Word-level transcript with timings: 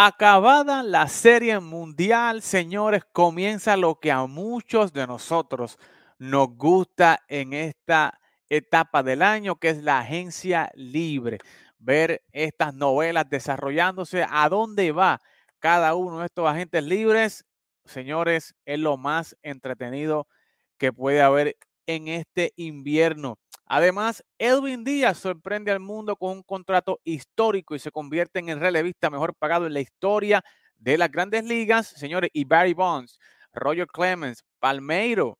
Acabada 0.00 0.84
la 0.84 1.08
serie 1.08 1.58
mundial, 1.58 2.40
señores, 2.40 3.02
comienza 3.12 3.76
lo 3.76 3.98
que 3.98 4.12
a 4.12 4.26
muchos 4.26 4.92
de 4.92 5.08
nosotros 5.08 5.76
nos 6.20 6.50
gusta 6.56 7.24
en 7.26 7.52
esta 7.52 8.20
etapa 8.48 9.02
del 9.02 9.22
año, 9.22 9.56
que 9.56 9.70
es 9.70 9.82
la 9.82 9.98
agencia 9.98 10.70
libre. 10.76 11.38
Ver 11.80 12.22
estas 12.30 12.74
novelas 12.74 13.28
desarrollándose, 13.28 14.24
a 14.30 14.48
dónde 14.48 14.92
va 14.92 15.20
cada 15.58 15.96
uno 15.96 16.20
de 16.20 16.26
estos 16.26 16.46
agentes 16.46 16.84
libres, 16.84 17.44
señores, 17.84 18.54
es 18.66 18.78
lo 18.78 18.98
más 18.98 19.36
entretenido 19.42 20.28
que 20.76 20.92
puede 20.92 21.22
haber 21.22 21.56
en 21.86 22.06
este 22.06 22.52
invierno. 22.54 23.36
Además, 23.70 24.24
Edwin 24.38 24.82
Díaz 24.82 25.18
sorprende 25.18 25.70
al 25.70 25.80
mundo 25.80 26.16
con 26.16 26.38
un 26.38 26.42
contrato 26.42 27.00
histórico 27.04 27.74
y 27.74 27.78
se 27.78 27.90
convierte 27.90 28.38
en 28.38 28.48
el 28.48 28.60
relevista 28.60 29.10
mejor 29.10 29.34
pagado 29.34 29.66
en 29.66 29.74
la 29.74 29.80
historia 29.80 30.42
de 30.78 30.96
las 30.96 31.10
grandes 31.10 31.44
ligas, 31.44 31.86
señores, 31.88 32.30
y 32.32 32.44
Barry 32.44 32.72
Bonds, 32.72 33.18
Roger 33.52 33.86
Clemens, 33.86 34.42
Palmeiro, 34.58 35.38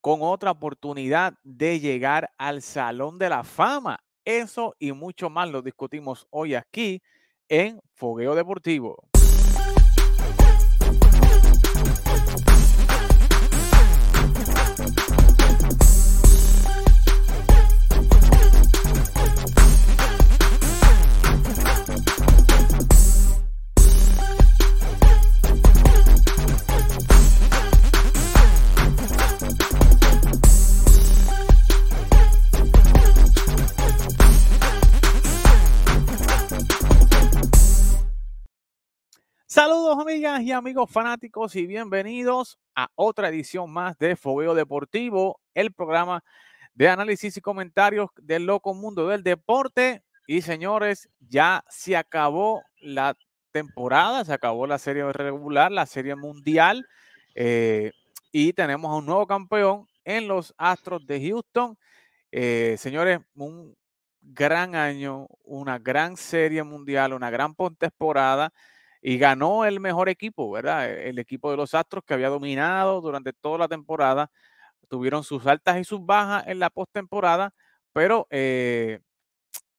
con 0.00 0.20
otra 0.22 0.52
oportunidad 0.52 1.34
de 1.42 1.78
llegar 1.78 2.30
al 2.38 2.62
Salón 2.62 3.18
de 3.18 3.28
la 3.28 3.44
Fama. 3.44 3.98
Eso 4.24 4.74
y 4.78 4.92
mucho 4.92 5.28
más 5.28 5.50
lo 5.50 5.60
discutimos 5.60 6.26
hoy 6.30 6.54
aquí 6.54 7.02
en 7.50 7.80
Fogueo 7.94 8.34
Deportivo. 8.34 9.08
Saludos 39.50 39.98
amigas 39.98 40.42
y 40.42 40.52
amigos 40.52 40.90
fanáticos 40.90 41.56
y 41.56 41.66
bienvenidos 41.66 42.58
a 42.74 42.90
otra 42.96 43.30
edición 43.30 43.72
más 43.72 43.96
de 43.96 44.14
Fogueo 44.14 44.54
Deportivo, 44.54 45.40
el 45.54 45.72
programa 45.72 46.22
de 46.74 46.90
análisis 46.90 47.34
y 47.34 47.40
comentarios 47.40 48.10
del 48.20 48.44
loco 48.44 48.74
mundo 48.74 49.08
del 49.08 49.22
deporte. 49.22 50.02
Y 50.26 50.42
señores, 50.42 51.08
ya 51.18 51.64
se 51.70 51.96
acabó 51.96 52.62
la 52.78 53.16
temporada, 53.50 54.22
se 54.26 54.34
acabó 54.34 54.66
la 54.66 54.76
serie 54.76 55.10
regular, 55.14 55.72
la 55.72 55.86
serie 55.86 56.14
mundial 56.14 56.86
eh, 57.34 57.92
y 58.30 58.52
tenemos 58.52 58.90
a 58.90 58.96
un 58.96 59.06
nuevo 59.06 59.26
campeón 59.26 59.86
en 60.04 60.28
los 60.28 60.54
Astros 60.58 61.06
de 61.06 61.26
Houston. 61.26 61.78
Eh, 62.32 62.76
señores, 62.78 63.20
un 63.34 63.74
gran 64.20 64.74
año, 64.74 65.26
una 65.42 65.78
gran 65.78 66.18
serie 66.18 66.62
mundial, 66.64 67.14
una 67.14 67.30
gran 67.30 67.54
temporada 67.78 68.52
y 69.00 69.18
ganó 69.18 69.64
el 69.64 69.80
mejor 69.80 70.08
equipo, 70.08 70.50
¿verdad? 70.50 70.90
E, 70.90 71.08
el 71.10 71.18
equipo 71.18 71.50
de 71.50 71.56
los 71.56 71.74
Astros 71.74 72.04
que 72.04 72.14
había 72.14 72.28
dominado 72.28 73.00
durante 73.00 73.32
toda 73.32 73.58
la 73.58 73.68
temporada. 73.68 74.30
Tuvieron 74.88 75.24
sus 75.24 75.46
altas 75.46 75.78
y 75.78 75.84
sus 75.84 76.04
bajas 76.04 76.46
en 76.46 76.58
la 76.58 76.70
postemporada, 76.70 77.52
pero 77.92 78.26
eh, 78.30 79.00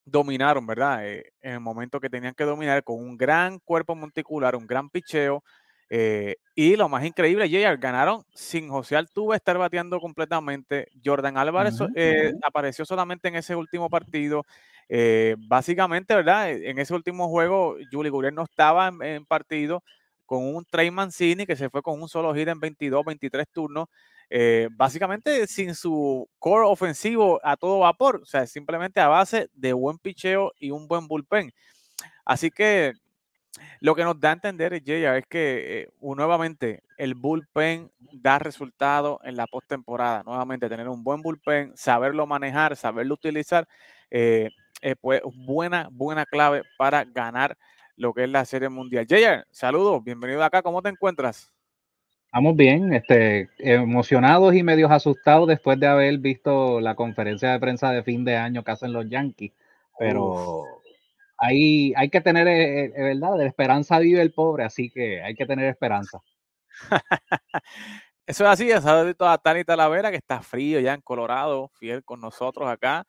dominaron, 0.06 0.66
¿verdad? 0.67 1.08
Eh, 1.08 1.34
en 1.42 1.53
el 1.53 1.59
momento 1.59 2.00
que 2.00 2.09
tenían 2.09 2.34
que 2.36 2.44
dominar 2.44 2.84
con 2.84 3.00
un 3.00 3.17
gran 3.17 3.59
cuerpo 3.59 3.95
monticular, 3.95 4.56
un 4.56 4.67
gran 4.67 4.89
picheo. 4.89 5.44
Eh, 5.92 6.36
y 6.54 6.76
lo 6.76 6.88
más 6.88 7.04
increíble, 7.04 7.50
JR, 7.50 7.78
ganaron 7.78 8.23
sin 8.33 8.70
José 8.70 8.95
Altuve 8.95 9.36
estar 9.36 9.58
bateando 9.58 10.00
completamente. 10.00 10.88
Jordan 11.04 11.38
Álvarez 11.38 11.76
apareció 12.45 12.86
solamente 12.86 13.27
en 13.30 13.36
ese 13.36 13.55
último 13.55 13.89
partido. 13.89 14.45
Eh, 14.89 15.36
básicamente, 15.38 16.16
¿verdad? 16.16 16.52
E, 16.52 16.70
en 16.70 16.80
ese 16.80 16.94
último 16.94 17.30
juego, 17.30 17.77
Julie 17.92 18.10
Gurriel 18.10 18.36
no 18.36 18.44
estaba 18.44 18.92
en, 19.02 19.26
partido 19.26 19.83
con 20.26 20.44
un 20.44 20.66
Trey 20.66 20.92
Mancini 20.92 21.45
que 21.45 21.55
se 21.55 21.70
fue 21.70 21.82
con 21.82 22.02
un 22.02 22.10
solo 22.10 22.33
hit 22.36 22.48
en 22.48 22.60
22, 22.60 23.05
23 23.05 23.48
turnos. 23.52 23.88
Eh, 24.32 24.70
básicamente 24.72 25.48
sin 25.48 25.73
su 25.73 26.30
core 26.38 26.67
ofensivo 26.67 27.39
a 27.44 27.58
todo 27.58 27.80
vapor, 27.80 28.22
o 28.22 28.26
sea, 28.26 28.45
simplemente 28.45 28.99
a 28.99 29.08
base 29.08 29.49
de 29.54 29.73
buen 29.73 29.98
picheo 29.98 30.54
y 30.60 30.70
un 30.72 30.88
buen 30.88 31.08
bullpen. 31.08 31.52
Así 32.26 32.52
que 32.52 32.94
lo 33.82 33.95
que 33.95 34.04
nos 34.04 34.20
da 34.20 34.30
a 34.30 34.33
entender, 34.33 34.82
Jaya, 34.86 35.17
es 35.17 35.26
que 35.28 35.83
eh, 35.83 35.89
nuevamente 36.02 36.83
el 36.98 37.16
bullpen 37.16 37.92
da 37.99 38.39
resultado 38.39 39.20
en 39.23 39.36
la 39.36 39.48
postemporada. 39.48 40.23
Nuevamente, 40.23 40.70
tener 40.70 40.88
un 40.89 41.04
buen 41.04 41.22
bullpen, 41.22 41.76
saberlo 41.76 42.28
manejar, 42.28 42.76
saberlo 42.76 43.14
utilizar, 43.16 43.67
eh, 44.11 44.49
pues 45.02 45.22
buena, 45.34 45.90
buena 45.92 46.26
clave 46.26 46.64
para 46.78 47.04
ganar 47.04 47.58
lo 48.00 48.14
que 48.14 48.23
es 48.23 48.30
la 48.30 48.45
Serie 48.45 48.70
Mundial. 48.70 49.06
Jayer, 49.08 49.45
saludos, 49.52 50.02
bienvenido 50.04 50.42
acá, 50.42 50.62
¿cómo 50.62 50.82
te 50.82 50.90
encuentras? 50.90 51.52
Estamos 52.26 52.56
bien, 52.56 52.94
este, 52.94 53.50
emocionados 53.58 54.56
y 54.56 54.64
medios 54.64 54.90
asustados 54.90 55.48
después 55.48 55.80
de 55.80 55.88
haber 55.88 56.17
visto 56.20 56.80
la 56.80 56.95
conferencia 56.95 57.52
de 57.52 57.60
prensa 57.60 57.92
de 57.92 58.04
fin 58.04 58.23
de 58.23 58.38
año 58.38 58.64
que 58.64 58.72
hacen 58.72 58.94
los 58.94 59.10
Yankees, 59.10 59.52
pero 59.98 60.64
hay, 61.38 61.94
hay 61.98 62.10
que 62.10 62.22
tener, 62.22 62.48
eh, 62.48 62.86
eh, 62.86 62.92
verdad, 62.96 63.38
de 63.38 63.48
esperanza 63.48 64.00
vive 64.00 64.22
el 64.22 64.32
pobre, 64.32 64.64
así 64.64 64.90
que 64.90 65.22
hay 65.22 65.36
que 65.36 65.46
tener 65.46 65.66
esperanza. 65.66 66.22
Eso 68.26 68.46
es 68.46 68.50
así, 68.50 68.70
saludito 68.70 69.28
a 69.28 69.38
Tani 69.40 69.66
Talavera, 69.66 70.11
que 70.11 70.17
está 70.17 70.42
frío 70.42 70.80
ya 70.80 70.94
en 70.94 71.02
Colorado, 71.02 71.70
fiel 71.80 72.06
con 72.06 72.22
nosotros 72.22 72.70
acá 72.70 73.06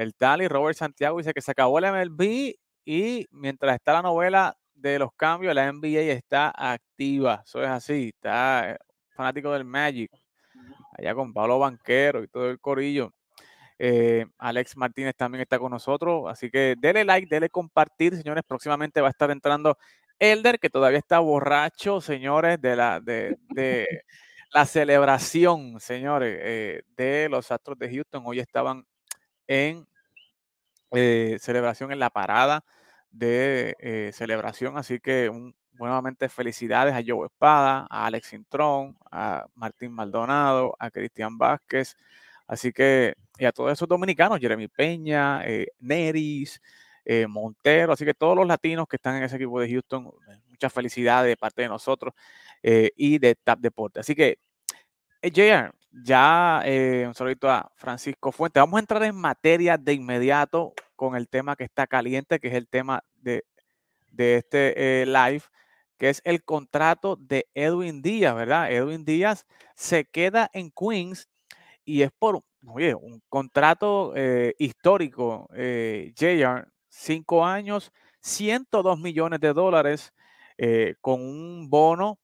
el 0.00 0.14
Tali, 0.14 0.48
Robert 0.48 0.78
Santiago, 0.78 1.18
dice 1.18 1.34
que 1.34 1.42
se 1.42 1.50
acabó 1.50 1.78
el 1.78 1.84
MLB 1.84 2.54
y 2.86 3.26
mientras 3.30 3.74
está 3.74 3.92
la 3.92 4.00
novela 4.00 4.56
de 4.72 4.98
los 4.98 5.12
cambios, 5.14 5.54
la 5.54 5.70
NBA 5.70 6.12
está 6.12 6.50
activa. 6.56 7.42
Eso 7.44 7.62
es 7.62 7.68
así, 7.68 8.10
está 8.14 8.70
eh, 8.70 8.78
fanático 9.14 9.52
del 9.52 9.66
Magic, 9.66 10.10
allá 10.96 11.14
con 11.14 11.34
Pablo 11.34 11.58
Banquero 11.58 12.22
y 12.22 12.28
todo 12.28 12.48
el 12.48 12.58
corillo. 12.58 13.12
Eh, 13.78 14.24
Alex 14.38 14.74
Martínez 14.78 15.14
también 15.16 15.42
está 15.42 15.58
con 15.58 15.70
nosotros, 15.70 16.24
así 16.28 16.50
que 16.50 16.76
dele 16.78 17.04
like, 17.04 17.28
dele 17.28 17.50
compartir, 17.50 18.16
señores. 18.16 18.42
Próximamente 18.48 19.02
va 19.02 19.08
a 19.08 19.10
estar 19.10 19.30
entrando 19.30 19.76
Elder, 20.18 20.58
que 20.58 20.70
todavía 20.70 20.98
está 20.98 21.18
borracho, 21.18 22.00
señores, 22.00 22.58
de 22.58 22.74
la, 22.74 23.00
de, 23.00 23.36
la 24.54 24.64
celebración, 24.64 25.78
señores, 25.78 26.38
eh, 26.42 26.82
de 26.96 27.28
los 27.28 27.52
Astros 27.52 27.78
de 27.78 27.90
Houston. 27.90 28.22
Hoy 28.24 28.40
estaban 28.40 28.86
en 29.46 29.89
eh, 30.92 31.38
celebración 31.40 31.92
en 31.92 31.98
la 31.98 32.10
parada 32.10 32.64
de 33.10 33.76
eh, 33.80 34.10
celebración. 34.14 34.76
Así 34.78 35.00
que 35.00 35.30
nuevamente 35.72 36.28
felicidades 36.28 36.94
a 36.94 37.02
Joe 37.06 37.26
Espada, 37.26 37.86
a 37.90 38.06
Alex 38.06 38.32
Intrón, 38.32 38.96
a 39.10 39.46
Martín 39.54 39.92
Maldonado, 39.92 40.76
a 40.78 40.90
Cristian 40.90 41.38
Vázquez. 41.38 41.96
Así 42.46 42.72
que, 42.72 43.14
y 43.38 43.44
a 43.44 43.52
todos 43.52 43.72
esos 43.72 43.88
dominicanos, 43.88 44.40
Jeremy 44.40 44.68
Peña, 44.68 45.44
eh, 45.46 45.68
Neris, 45.78 46.60
Montero, 47.28 47.92
así 47.92 48.04
que 48.04 48.14
todos 48.14 48.36
los 48.36 48.46
latinos 48.46 48.86
que 48.86 48.94
están 48.94 49.16
en 49.16 49.24
ese 49.24 49.34
equipo 49.34 49.58
de 49.58 49.68
Houston, 49.68 50.12
muchas 50.48 50.72
felicidades 50.72 51.28
de 51.28 51.36
parte 51.36 51.62
de 51.62 51.68
nosotros 51.68 52.14
y 52.62 53.18
de 53.18 53.34
TAP 53.34 53.58
Deporte. 53.58 53.98
Así 53.98 54.14
que, 54.14 54.38
JR, 55.22 55.72
ya 55.92 56.62
eh, 56.64 57.04
un 57.06 57.14
saludito 57.14 57.50
a 57.50 57.70
Francisco 57.76 58.32
Fuente. 58.32 58.60
Vamos 58.60 58.78
a 58.78 58.80
entrar 58.80 59.02
en 59.02 59.16
materia 59.16 59.76
de 59.76 59.94
inmediato 59.94 60.72
con 60.96 61.16
el 61.16 61.28
tema 61.28 61.56
que 61.56 61.64
está 61.64 61.86
caliente, 61.86 62.38
que 62.38 62.48
es 62.48 62.54
el 62.54 62.68
tema 62.68 63.04
de, 63.14 63.44
este 64.16 65.02
eh, 65.02 65.06
live, 65.06 65.42
que 65.98 66.10
es 66.10 66.20
el 66.24 66.44
contrato 66.44 67.16
de 67.16 67.48
Edwin 67.54 68.02
Díaz, 68.02 68.34
¿verdad? 68.34 68.70
Edwin 68.70 69.04
Díaz 69.04 69.46
se 69.74 70.04
queda 70.04 70.50
en 70.52 70.70
Queens 70.70 71.28
y 71.84 72.02
es 72.02 72.10
por, 72.18 72.42
un 72.62 73.22
contrato 73.28 74.12
eh, 74.14 74.54
histórico, 74.58 75.48
JR, 75.50 76.68
cinco 76.88 77.46
años, 77.46 77.90
102 78.20 78.98
millones 79.00 79.40
de 79.40 79.52
dólares 79.54 80.12
con 81.00 81.22
un 81.22 81.70
bono 81.70 82.18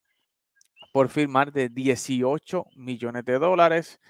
por 0.96 1.10
firmar 1.10 1.52
de 1.52 1.69
18 1.69 2.64
millones 2.75 3.22
de 3.26 3.38
dólares. 3.38 4.00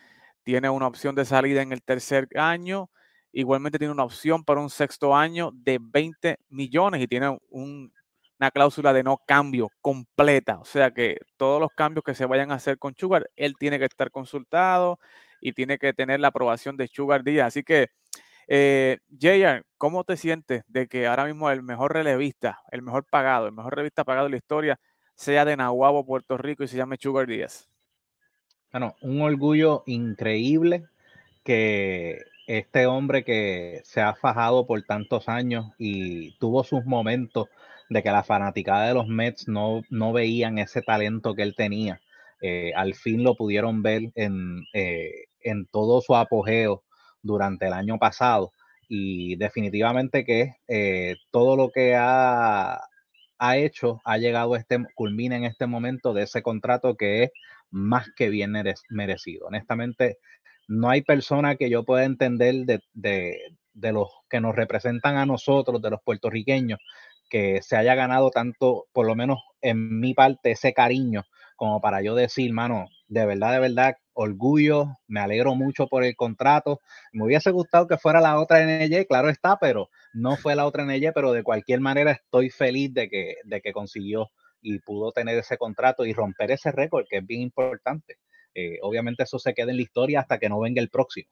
Tiene 0.44 0.70
una 0.70 0.86
opción 0.86 1.16
de 1.16 1.24
salida 1.24 1.60
en 1.60 1.72
el 1.72 1.82
tercer 1.82 2.28
año. 2.36 2.90
Igualmente 3.32 3.80
tiene 3.80 3.90
una 3.92 4.04
opción 4.04 4.44
para 4.44 4.60
un 4.60 4.70
sexto 4.70 5.16
año 5.16 5.50
de 5.52 5.80
20 5.82 6.38
millones 6.48 7.02
y 7.02 7.08
tiene 7.08 7.36
una 7.50 8.52
cláusula 8.52 8.92
de 8.92 9.02
no 9.02 9.18
cambio 9.26 9.72
completa. 9.80 10.60
O 10.60 10.64
sea 10.64 10.92
que 10.92 11.16
todos 11.36 11.60
los 11.60 11.70
cambios 11.74 12.04
que 12.04 12.14
se 12.14 12.24
vayan 12.24 12.52
a 12.52 12.54
hacer 12.54 12.78
con 12.78 12.94
Sugar, 12.96 13.28
él 13.34 13.56
tiene 13.58 13.80
que 13.80 13.86
estar 13.86 14.12
consultado 14.12 15.00
y 15.40 15.54
tiene 15.54 15.78
que 15.78 15.92
tener 15.92 16.20
la 16.20 16.28
aprobación 16.28 16.76
de 16.76 16.86
Sugar 16.86 17.24
Díaz. 17.24 17.48
Así 17.48 17.64
que 17.64 17.88
Eh, 18.48 18.98
JR, 19.10 19.62
¿cómo 19.78 20.04
te 20.04 20.16
sientes 20.16 20.62
de 20.68 20.86
que 20.88 21.06
ahora 21.06 21.24
mismo 21.26 21.50
el 21.50 21.62
mejor 21.62 21.92
relevista, 21.94 22.60
el 22.70 22.82
mejor 22.82 23.04
pagado, 23.10 23.46
el 23.46 23.52
mejor 23.52 23.74
revista 23.76 24.04
pagado 24.04 24.26
de 24.26 24.30
la 24.32 24.36
historia 24.36 24.78
sea 25.16 25.44
de 25.44 25.56
Nahuabo, 25.56 26.06
Puerto 26.06 26.36
Rico 26.36 26.62
y 26.62 26.68
se 26.68 26.76
llame 26.76 26.96
Sugar 27.00 27.26
Díaz? 27.26 27.68
Bueno, 28.70 28.94
un 29.00 29.22
orgullo 29.22 29.82
increíble 29.86 30.84
que 31.42 32.18
este 32.46 32.86
hombre 32.86 33.24
que 33.24 33.80
se 33.84 34.00
ha 34.00 34.14
fajado 34.14 34.66
por 34.66 34.82
tantos 34.82 35.28
años 35.28 35.72
y 35.78 36.36
tuvo 36.38 36.62
sus 36.62 36.84
momentos 36.84 37.48
de 37.88 38.02
que 38.02 38.10
la 38.10 38.22
fanaticada 38.22 38.88
de 38.88 38.94
los 38.94 39.08
Mets 39.08 39.48
no, 39.48 39.82
no 39.90 40.12
veían 40.12 40.58
ese 40.58 40.82
talento 40.82 41.34
que 41.34 41.42
él 41.42 41.54
tenía. 41.56 42.00
Eh, 42.42 42.72
al 42.76 42.94
fin 42.94 43.22
lo 43.22 43.34
pudieron 43.34 43.82
ver 43.82 44.12
en, 44.14 44.64
eh, 44.74 45.26
en 45.40 45.66
todo 45.66 46.00
su 46.02 46.14
apogeo 46.14 46.84
durante 47.22 47.66
el 47.66 47.72
año 47.72 47.98
pasado 47.98 48.52
y 48.88 49.36
definitivamente 49.36 50.24
que 50.24 50.56
eh, 50.68 51.16
todo 51.30 51.56
lo 51.56 51.70
que 51.70 51.96
ha, 51.96 52.80
ha, 53.38 53.56
hecho 53.56 54.00
ha 54.04 54.18
llegado 54.18 54.54
a 54.54 54.58
este, 54.58 54.78
culmina 54.94 55.36
en 55.36 55.44
este 55.44 55.66
momento 55.66 56.14
de 56.14 56.22
ese 56.22 56.42
contrato 56.42 56.96
que 56.96 57.24
es 57.24 57.30
más 57.70 58.08
que 58.16 58.28
bien 58.28 58.52
merecido. 58.90 59.46
Honestamente, 59.46 60.18
no 60.68 60.88
hay 60.88 61.02
persona 61.02 61.56
que 61.56 61.70
yo 61.70 61.84
pueda 61.84 62.04
entender 62.04 62.54
de, 62.66 62.80
de, 62.92 63.38
de 63.72 63.92
los 63.92 64.08
que 64.28 64.40
nos 64.40 64.56
representan 64.56 65.16
a 65.16 65.26
nosotros, 65.26 65.80
de 65.82 65.90
los 65.90 66.00
puertorriqueños, 66.02 66.78
que 67.28 67.60
se 67.62 67.76
haya 67.76 67.94
ganado 67.94 68.30
tanto, 68.30 68.86
por 68.92 69.06
lo 69.06 69.14
menos 69.14 69.38
en 69.60 70.00
mi 70.00 70.14
parte, 70.14 70.52
ese 70.52 70.72
cariño, 70.72 71.24
como 71.56 71.80
para 71.80 72.02
yo 72.02 72.14
decir, 72.14 72.52
mano, 72.52 72.86
de 73.08 73.26
verdad, 73.26 73.52
de 73.52 73.60
verdad, 73.60 73.96
orgullo, 74.16 74.96
me 75.06 75.20
alegro 75.20 75.54
mucho 75.54 75.86
por 75.86 76.02
el 76.02 76.16
contrato. 76.16 76.80
Me 77.12 77.24
hubiese 77.24 77.50
gustado 77.50 77.86
que 77.86 77.98
fuera 77.98 78.20
la 78.20 78.40
otra 78.40 78.62
NY, 78.62 79.04
claro 79.04 79.28
está, 79.28 79.58
pero 79.58 79.90
no 80.14 80.36
fue 80.36 80.56
la 80.56 80.66
otra 80.66 80.84
NY, 80.84 81.12
pero 81.14 81.32
de 81.32 81.42
cualquier 81.42 81.80
manera 81.80 82.12
estoy 82.12 82.50
feliz 82.50 82.92
de 82.94 83.08
que, 83.08 83.36
de 83.44 83.60
que 83.60 83.72
consiguió 83.72 84.30
y 84.62 84.78
pudo 84.80 85.12
tener 85.12 85.38
ese 85.38 85.58
contrato 85.58 86.04
y 86.04 86.14
romper 86.14 86.50
ese 86.50 86.72
récord, 86.72 87.04
que 87.08 87.18
es 87.18 87.26
bien 87.26 87.42
importante. 87.42 88.16
Eh, 88.54 88.78
obviamente 88.80 89.22
eso 89.22 89.38
se 89.38 89.52
queda 89.52 89.70
en 89.70 89.76
la 89.76 89.82
historia 89.82 90.20
hasta 90.20 90.38
que 90.38 90.48
no 90.48 90.60
venga 90.60 90.80
el 90.80 90.88
próximo. 90.88 91.28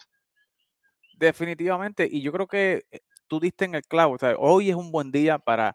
Definitivamente, 1.16 2.06
y 2.10 2.20
yo 2.20 2.32
creo 2.32 2.46
que 2.46 2.84
eh, 2.90 3.00
tú 3.28 3.40
diste 3.40 3.64
en 3.64 3.74
el 3.74 3.82
clavo, 3.82 4.14
o 4.14 4.18
sea, 4.18 4.36
hoy 4.36 4.68
es 4.68 4.76
un 4.76 4.90
buen 4.92 5.10
día 5.10 5.38
para, 5.38 5.74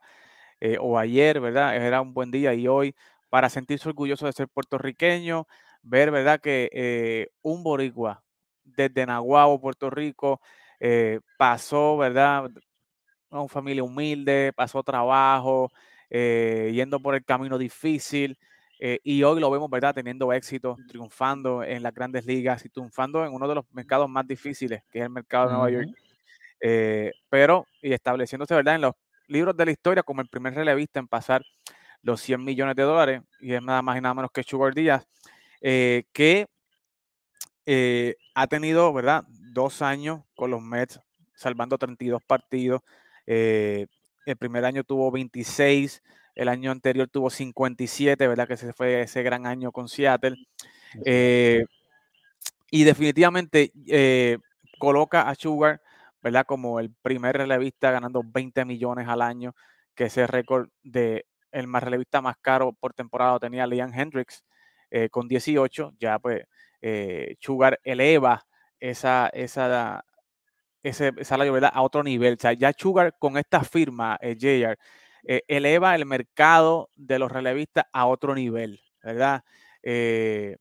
eh, 0.59 0.77
o 0.79 0.99
ayer, 0.99 1.39
¿verdad? 1.39 1.75
Era 1.75 2.01
un 2.01 2.13
buen 2.13 2.29
día 2.29 2.53
y 2.53 2.67
hoy 2.67 2.95
para 3.29 3.49
sentirse 3.49 3.89
orgulloso 3.89 4.25
de 4.27 4.33
ser 4.33 4.47
puertorriqueño, 4.47 5.47
ver, 5.81 6.11
¿verdad? 6.11 6.39
Que 6.39 7.29
un 7.41 7.63
boricua 7.63 8.23
desde 8.63 9.05
Nahuabo, 9.05 9.59
Puerto 9.59 9.89
Rico, 9.89 10.41
pasó, 11.37 11.97
¿verdad? 11.97 12.49
Una 13.29 13.47
familia 13.47 13.83
humilde, 13.83 14.53
pasó 14.55 14.83
trabajo, 14.83 15.71
yendo 16.09 16.99
por 16.99 17.15
el 17.15 17.23
camino 17.23 17.57
difícil, 17.57 18.37
eh, 18.81 18.99
y 19.03 19.21
hoy 19.23 19.41
lo 19.41 19.51
vemos, 19.51 19.69
¿verdad? 19.69 19.93
Teniendo 19.93 20.31
éxito, 20.31 20.77
triunfando 20.87 21.63
en 21.63 21.83
las 21.83 21.93
grandes 21.93 22.25
ligas 22.25 22.63
y 22.63 22.69
triunfando 22.69 23.25
en 23.25 23.33
uno 23.33 23.45
de 23.45 23.55
los 23.55 23.65
mercados 23.73 24.09
más 24.09 24.25
difíciles, 24.25 24.83
que 24.89 24.99
es 24.99 25.03
el 25.03 25.09
mercado 25.09 25.47
de 25.47 25.53
Nueva 25.53 25.69
York. 25.69 25.89
Eh, 26.61 27.11
pero, 27.29 27.65
y 27.81 27.91
estableciéndose, 27.91 28.55
¿verdad? 28.55 28.75
En 28.75 28.81
los 28.81 28.93
libros 29.27 29.57
de 29.57 29.65
la 29.65 29.71
historia 29.71 30.01
como 30.01 30.21
el 30.21 30.29
primer 30.29 30.53
relevista 30.55 30.99
en 30.99 31.09
pasar 31.09 31.43
los 32.01 32.21
100 32.21 32.41
millones 32.41 32.77
de 32.77 32.83
dólares, 32.83 33.21
y 33.41 33.53
es 33.53 33.61
nada 33.61 33.81
más 33.81 33.97
y 33.97 34.01
nada 34.01 34.13
menos 34.13 34.31
que 34.31 34.43
Sugar 34.43 34.73
Díaz, 34.73 35.05
eh, 35.61 36.03
que 36.13 36.47
ha 38.33 38.47
tenido, 38.47 38.91
¿verdad? 38.93 39.25
Dos 39.27 39.81
años 39.81 40.21
con 40.35 40.51
los 40.51 40.61
Mets, 40.61 40.99
salvando 41.35 41.77
32 41.77 42.23
partidos. 42.23 42.81
el 43.25 43.87
primer 44.37 44.65
año 44.65 44.83
tuvo 44.83 45.11
26 45.11 46.01
el 46.39 46.47
año 46.47 46.71
anterior 46.71 47.09
tuvo 47.09 47.29
57, 47.29 48.25
¿verdad? 48.25 48.47
Que 48.47 48.53
ese 48.53 48.71
fue 48.71 49.01
ese 49.01 49.23
gran 49.23 49.45
año 49.45 49.73
con 49.73 49.89
Seattle. 49.89 50.37
Eh, 51.05 51.65
y 52.71 52.85
definitivamente 52.85 53.73
eh, 53.87 54.37
coloca 54.79 55.27
a 55.27 55.35
Sugar, 55.35 55.81
¿verdad? 56.23 56.45
Como 56.45 56.79
el 56.79 56.91
primer 57.01 57.35
relevista 57.35 57.91
ganando 57.91 58.21
20 58.23 58.63
millones 58.63 59.09
al 59.09 59.21
año, 59.21 59.53
que 59.95 60.05
ese 60.05 60.27
récord 60.27 60.69
de 60.81 61.25
el 61.51 61.67
más 61.67 61.83
relevista 61.83 62.21
más 62.21 62.37
caro 62.37 62.71
por 62.71 62.93
temporada 62.93 63.37
tenía 63.39 63.67
Liam 63.67 63.91
Hendricks 63.93 64.43
eh, 64.91 65.09
con 65.09 65.27
18. 65.27 65.93
Ya 65.99 66.19
pues 66.19 66.43
Sugar 67.39 67.79
eleva 67.83 68.45
esa, 68.79 69.29
esa. 69.33 70.03
A 71.73 71.81
otro 71.81 72.03
nivel. 72.03 72.35
O 72.35 72.37
sea, 72.39 72.53
ya 72.53 72.71
Sugar 72.77 73.15
con 73.19 73.37
esta 73.37 73.61
firma, 73.63 74.17
JR, 74.21 74.77
eh, 75.23 75.43
eleva 75.47 75.95
el 75.95 76.05
mercado 76.05 76.89
de 76.95 77.19
los 77.19 77.31
relevistas 77.31 77.85
a 77.91 78.05
otro 78.07 78.35
nivel, 78.35 78.79
¿verdad? 79.03 79.43
Eh, 79.83 80.57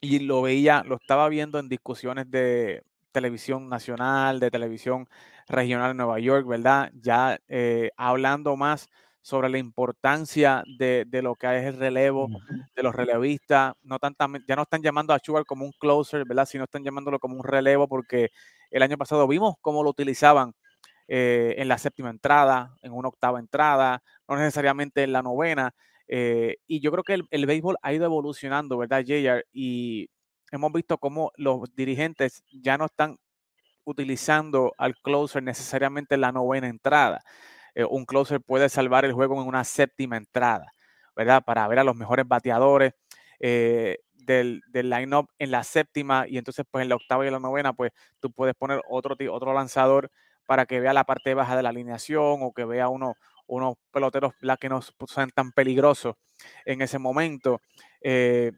y 0.00 0.18
lo 0.20 0.42
veía, 0.42 0.82
lo 0.84 0.96
estaba 0.96 1.28
viendo 1.28 1.58
en 1.58 1.68
discusiones 1.68 2.30
de 2.30 2.82
televisión 3.12 3.68
nacional, 3.68 4.40
de 4.40 4.50
televisión 4.50 5.08
regional 5.48 5.92
en 5.92 5.96
Nueva 5.98 6.18
York, 6.18 6.46
¿verdad? 6.46 6.90
Ya 6.94 7.38
eh, 7.48 7.90
hablando 7.96 8.56
más 8.56 8.88
sobre 9.22 9.48
la 9.48 9.58
importancia 9.58 10.64
de, 10.66 11.06
lo 11.22 11.36
que 11.36 11.46
es 11.58 11.64
el 11.64 11.76
relevo 11.76 12.28
de 12.74 12.82
los 12.82 12.94
relevistas. 12.94 13.74
No 13.82 13.98
ya 14.46 14.56
no 14.56 14.62
están 14.62 14.82
llamando 14.82 15.14
a 15.14 15.20
Sugar 15.20 15.44
como 15.44 15.64
un 15.64 15.72
closer, 15.72 16.24
¿verdad? 16.26 16.46
Sino 16.46 16.64
están 16.64 16.82
llamándolo 16.84 17.18
como 17.18 17.36
un 17.36 17.44
relevo 17.44 17.88
porque 17.88 18.30
el 18.70 18.82
año 18.82 18.98
pasado 18.98 19.26
vimos 19.28 19.54
cómo 19.60 19.84
lo 19.84 19.90
utilizaban 19.90 20.52
eh, 21.06 21.54
en 21.58 21.68
la 21.68 21.78
séptima 21.78 22.10
entrada, 22.10 22.76
en 22.82 22.92
una 22.92 23.08
octava 23.08 23.38
entrada, 23.38 24.02
no 24.28 24.36
necesariamente 24.36 25.04
en 25.04 25.12
la 25.12 25.22
novena. 25.22 25.72
Eh, 26.08 26.56
y 26.66 26.80
yo 26.80 26.90
creo 26.90 27.04
que 27.04 27.20
el, 27.30 27.46
béisbol 27.46 27.76
ha 27.80 27.92
ido 27.92 28.04
evolucionando, 28.04 28.76
¿verdad, 28.76 29.04
JR? 29.06 29.44
Y 29.52 30.10
hemos 30.50 30.72
visto 30.72 30.98
cómo 30.98 31.30
los 31.36 31.74
dirigentes 31.74 32.42
ya 32.50 32.76
no 32.76 32.86
están 32.86 33.18
utilizando 33.84 34.72
al 34.78 34.96
closer 34.96 35.42
necesariamente 35.42 36.16
en 36.16 36.22
la 36.22 36.32
novena 36.32 36.68
entrada. 36.68 37.20
Eh, 37.74 37.84
un 37.84 38.04
closer 38.04 38.40
puede 38.40 38.68
salvar 38.68 39.04
el 39.04 39.12
juego 39.12 39.40
en 39.40 39.48
una 39.48 39.64
séptima 39.64 40.16
entrada, 40.16 40.72
¿verdad? 41.16 41.42
Para 41.44 41.66
ver 41.68 41.78
a 41.78 41.84
los 41.84 41.96
mejores 41.96 42.26
bateadores 42.26 42.94
del, 43.40 44.62
del 44.68 44.88
line-up 44.88 45.28
en 45.38 45.50
la 45.50 45.64
séptima 45.64 46.26
y 46.28 46.38
entonces 46.38 46.64
pues 46.70 46.82
en 46.82 46.88
la 46.88 46.94
octava 46.94 47.24
y 47.24 47.26
en 47.26 47.32
la 47.32 47.40
novena 47.40 47.72
pues 47.72 47.90
tú 48.20 48.30
puedes 48.30 48.54
poner 48.54 48.80
otro, 48.88 49.16
otro 49.32 49.52
lanzador 49.52 50.12
para 50.46 50.66
que 50.66 50.80
vea 50.80 50.92
la 50.92 51.04
parte 51.04 51.34
baja 51.34 51.56
de 51.56 51.62
la 51.62 51.70
alineación 51.70 52.38
o 52.42 52.52
que 52.52 52.64
vea 52.64 52.88
uno, 52.88 53.16
unos 53.46 53.76
peloteros 53.90 54.34
que 54.60 54.68
no 54.68 54.80
sean 55.06 55.30
tan 55.30 55.52
peligrosos 55.52 56.16
en 56.64 56.82
ese 56.82 56.98
momento. 56.98 57.60
Eh, 58.00 58.52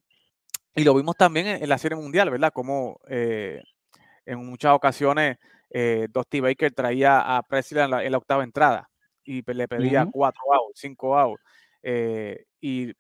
y 0.75 0.85
lo 0.85 0.95
vimos 0.95 1.17
también 1.17 1.47
en, 1.47 1.69
la 1.69 1.79
Serie 1.79 1.97
Mundial, 1.97 2.31
¿verdad? 2.31 2.53
Como 2.53 3.01
eh, 3.09 3.63
en 4.27 4.45
muchas 4.45 4.73
ocasiones 4.73 5.39
eh, 5.71 6.09
Dusty 6.11 6.41
Baker 6.41 6.73
traía 6.73 7.37
a 7.37 7.43
Presley 7.43 7.85
en 7.85 7.91
la, 8.13 8.19
octava 8.19 8.45
entrada 8.45 8.91
y 9.25 9.43
le 9.53 9.69
pedía 9.69 10.07
cuatro 10.11 10.43
outs, 10.53 10.81
cinco 10.81 11.19
outs. 11.19 11.43
y 12.61 12.93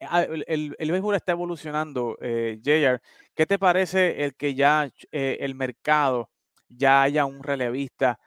ah, 0.00 0.22
el, 0.22 0.74
el, 0.78 0.92
béisbol 0.92 1.16
está 1.16 1.32
evolucionando, 1.32 2.16
JR. 2.20 3.00
¿Qué 3.34 3.46
te 3.46 3.58
parece 3.58 4.24
el 4.24 4.34
que 4.34 4.54
ya 4.54 4.90
el 5.12 5.54
mercado 5.54 6.30
ya 6.68 7.02
haya 7.02 7.24
un 7.24 7.42
relevista 7.42 8.18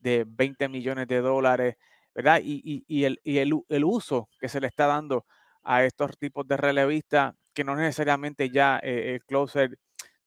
de 0.00 0.24
20 0.26 0.68
millones 0.68 1.08
de 1.08 1.20
dólares, 1.20 1.76
¿verdad? 2.14 2.40
Y, 2.42 3.04
el, 3.04 3.20
el, 3.24 3.84
uso 3.84 4.28
que 4.40 4.48
se 4.48 4.60
le 4.60 4.66
está 4.66 4.86
dando 4.86 5.26
a 5.62 5.84
estos 5.84 6.16
tipos 6.18 6.46
de 6.46 6.56
relevistas, 6.56 7.34
que 7.52 7.64
no 7.64 7.74
necesariamente 7.74 8.50
ya 8.50 8.80
eh, 8.82 9.14
el 9.14 9.24
closer 9.24 9.78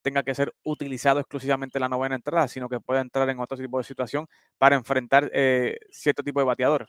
tenga 0.01 0.23
que 0.23 0.35
ser 0.35 0.53
utilizado 0.63 1.19
exclusivamente 1.19 1.77
en 1.77 1.81
la 1.81 1.89
novena 1.89 2.15
entrada, 2.15 2.47
sino 2.47 2.69
que 2.69 2.79
pueda 2.79 3.01
entrar 3.01 3.29
en 3.29 3.39
otro 3.39 3.57
tipo 3.57 3.77
de 3.77 3.83
situación 3.83 4.27
para 4.57 4.75
enfrentar 4.75 5.29
eh, 5.33 5.77
cierto 5.91 6.23
tipo 6.23 6.39
de 6.39 6.45
bateador. 6.45 6.87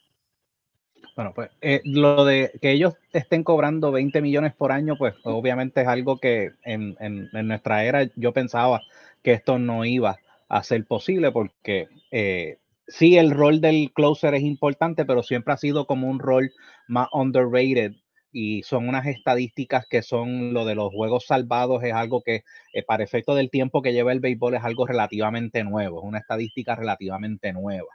Bueno, 1.16 1.32
pues 1.34 1.50
eh, 1.60 1.82
lo 1.84 2.24
de 2.24 2.52
que 2.60 2.70
ellos 2.70 2.94
estén 3.12 3.44
cobrando 3.44 3.92
20 3.92 4.22
millones 4.22 4.54
por 4.54 4.72
año, 4.72 4.96
pues 4.96 5.14
obviamente 5.24 5.82
es 5.82 5.88
algo 5.88 6.18
que 6.18 6.52
en, 6.64 6.96
en, 7.00 7.28
en 7.32 7.48
nuestra 7.48 7.84
era 7.84 8.08
yo 8.16 8.32
pensaba 8.32 8.80
que 9.22 9.32
esto 9.32 9.58
no 9.58 9.84
iba 9.84 10.18
a 10.48 10.62
ser 10.62 10.84
posible 10.86 11.32
porque 11.32 11.88
eh, 12.10 12.58
sí 12.86 13.16
el 13.16 13.30
rol 13.30 13.60
del 13.60 13.92
closer 13.92 14.34
es 14.34 14.42
importante, 14.42 15.04
pero 15.04 15.22
siempre 15.22 15.54
ha 15.54 15.56
sido 15.56 15.86
como 15.86 16.08
un 16.08 16.18
rol 16.18 16.52
más 16.88 17.08
underrated 17.12 17.92
y 18.32 18.62
son 18.62 18.88
unas 18.88 19.06
estadísticas 19.06 19.86
que 19.88 20.02
son 20.02 20.52
lo 20.54 20.64
de 20.64 20.74
los 20.74 20.92
juegos 20.92 21.26
salvados, 21.26 21.82
es 21.84 21.92
algo 21.92 22.22
que 22.22 22.44
eh, 22.72 22.82
para 22.82 23.04
efecto 23.04 23.34
del 23.34 23.50
tiempo 23.50 23.82
que 23.82 23.92
lleva 23.92 24.12
el 24.12 24.20
béisbol 24.20 24.54
es 24.54 24.64
algo 24.64 24.86
relativamente 24.86 25.62
nuevo, 25.64 26.00
es 26.00 26.04
una 26.04 26.18
estadística 26.18 26.74
relativamente 26.74 27.52
nueva. 27.52 27.88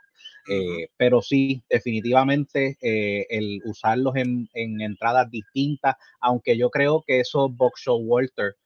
Eh, 0.50 0.88
pero 0.96 1.20
sí, 1.20 1.62
definitivamente 1.68 2.78
el 2.80 3.60
usarlos 3.66 4.16
en, 4.16 4.48
en, 4.54 4.80
entradas 4.80 5.30
distintas, 5.30 5.96
aunque 6.20 6.56
yo 6.56 6.70
creo 6.70 7.04
que 7.06 7.20
esos 7.20 7.54
Box 7.54 7.82
Show 7.82 7.98
Walter 7.98 8.56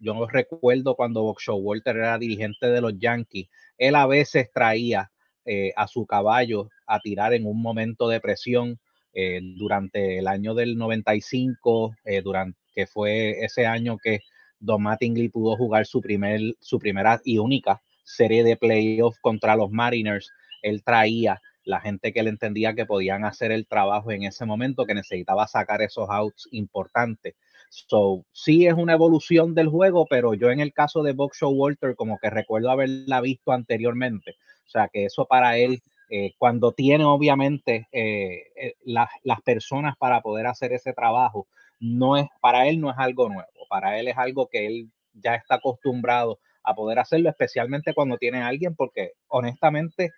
yo 0.00 0.26
recuerdo 0.26 0.96
cuando 0.96 1.22
Bob 1.22 1.36
Walter 1.58 1.96
era 1.96 2.18
dirigente 2.18 2.66
de 2.66 2.80
los 2.80 2.98
Yankees, 2.98 3.48
él 3.76 3.94
a 3.94 4.06
veces 4.06 4.50
traía 4.52 5.12
eh, 5.44 5.72
a 5.76 5.86
su 5.86 6.06
caballo 6.06 6.68
a 6.86 7.00
tirar 7.00 7.34
en 7.34 7.46
un 7.46 7.60
momento 7.60 8.08
de 8.08 8.20
presión 8.20 8.78
eh, 9.12 9.40
durante 9.42 10.18
el 10.18 10.26
año 10.26 10.54
del 10.54 10.76
95, 10.76 11.94
eh, 12.04 12.22
durante, 12.22 12.58
que 12.74 12.86
fue 12.86 13.44
ese 13.44 13.66
año 13.66 13.98
que 13.98 14.20
Don 14.58 14.82
Mattingly 14.82 15.28
pudo 15.28 15.56
jugar 15.56 15.86
su, 15.86 16.00
primer, 16.00 16.40
su 16.60 16.78
primera 16.78 17.20
y 17.24 17.38
única 17.38 17.82
serie 18.04 18.44
de 18.44 18.56
playoffs 18.56 19.18
contra 19.20 19.56
los 19.56 19.70
Mariners. 19.70 20.30
Él 20.62 20.82
traía 20.84 21.40
la 21.64 21.80
gente 21.80 22.12
que 22.12 22.20
él 22.20 22.28
entendía 22.28 22.74
que 22.74 22.86
podían 22.86 23.24
hacer 23.24 23.52
el 23.52 23.66
trabajo 23.66 24.10
en 24.10 24.24
ese 24.24 24.44
momento, 24.44 24.86
que 24.86 24.94
necesitaba 24.94 25.46
sacar 25.46 25.82
esos 25.82 26.08
outs 26.10 26.48
importantes. 26.52 27.34
So, 27.70 28.24
sí 28.32 28.66
es 28.66 28.74
una 28.74 28.94
evolución 28.94 29.54
del 29.54 29.68
juego, 29.68 30.06
pero 30.08 30.34
yo 30.34 30.50
en 30.50 30.60
el 30.60 30.72
caso 30.72 31.02
de 31.02 31.12
Box 31.12 31.38
Show 31.38 31.52
Walter, 31.52 31.94
como 31.94 32.18
que 32.18 32.28
recuerdo 32.28 32.70
haberla 32.70 33.20
visto 33.20 33.52
anteriormente. 33.52 34.36
O 34.66 34.68
sea, 34.68 34.88
que 34.88 35.04
eso 35.04 35.26
para 35.26 35.56
él, 35.56 35.80
eh, 36.12 36.32
cuando 36.38 36.72
tiene 36.72 37.04
obviamente 37.04 37.86
eh, 37.92 38.42
eh, 38.56 38.74
las 38.82 39.40
personas 39.44 39.94
para 39.96 40.20
poder 40.22 40.48
hacer 40.48 40.72
ese 40.72 40.92
trabajo, 40.92 41.46
no 41.78 42.16
es, 42.16 42.26
para 42.40 42.66
él 42.66 42.80
no 42.80 42.90
es 42.90 42.96
algo 42.98 43.28
nuevo. 43.28 43.48
Para 43.68 43.96
él 44.00 44.08
es 44.08 44.18
algo 44.18 44.48
que 44.48 44.66
él 44.66 44.90
ya 45.12 45.36
está 45.36 45.54
acostumbrado 45.54 46.40
a 46.64 46.74
poder 46.74 46.98
hacerlo, 46.98 47.30
especialmente 47.30 47.94
cuando 47.94 48.18
tiene 48.18 48.38
a 48.42 48.48
alguien, 48.48 48.74
porque 48.74 49.12
honestamente, 49.28 50.10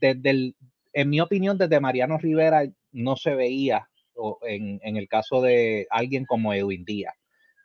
desde 0.00 0.30
el, 0.30 0.56
en 0.94 1.10
mi 1.10 1.20
opinión, 1.20 1.58
desde 1.58 1.80
Mariano 1.80 2.16
Rivera 2.16 2.64
no 2.90 3.16
se 3.16 3.34
veía 3.34 3.88
en, 4.48 4.80
en, 4.82 4.96
el 4.96 5.06
caso 5.06 5.42
de 5.42 5.86
alguien 5.90 6.24
como 6.24 6.54
Edwin 6.54 6.84
Díaz, 6.84 7.14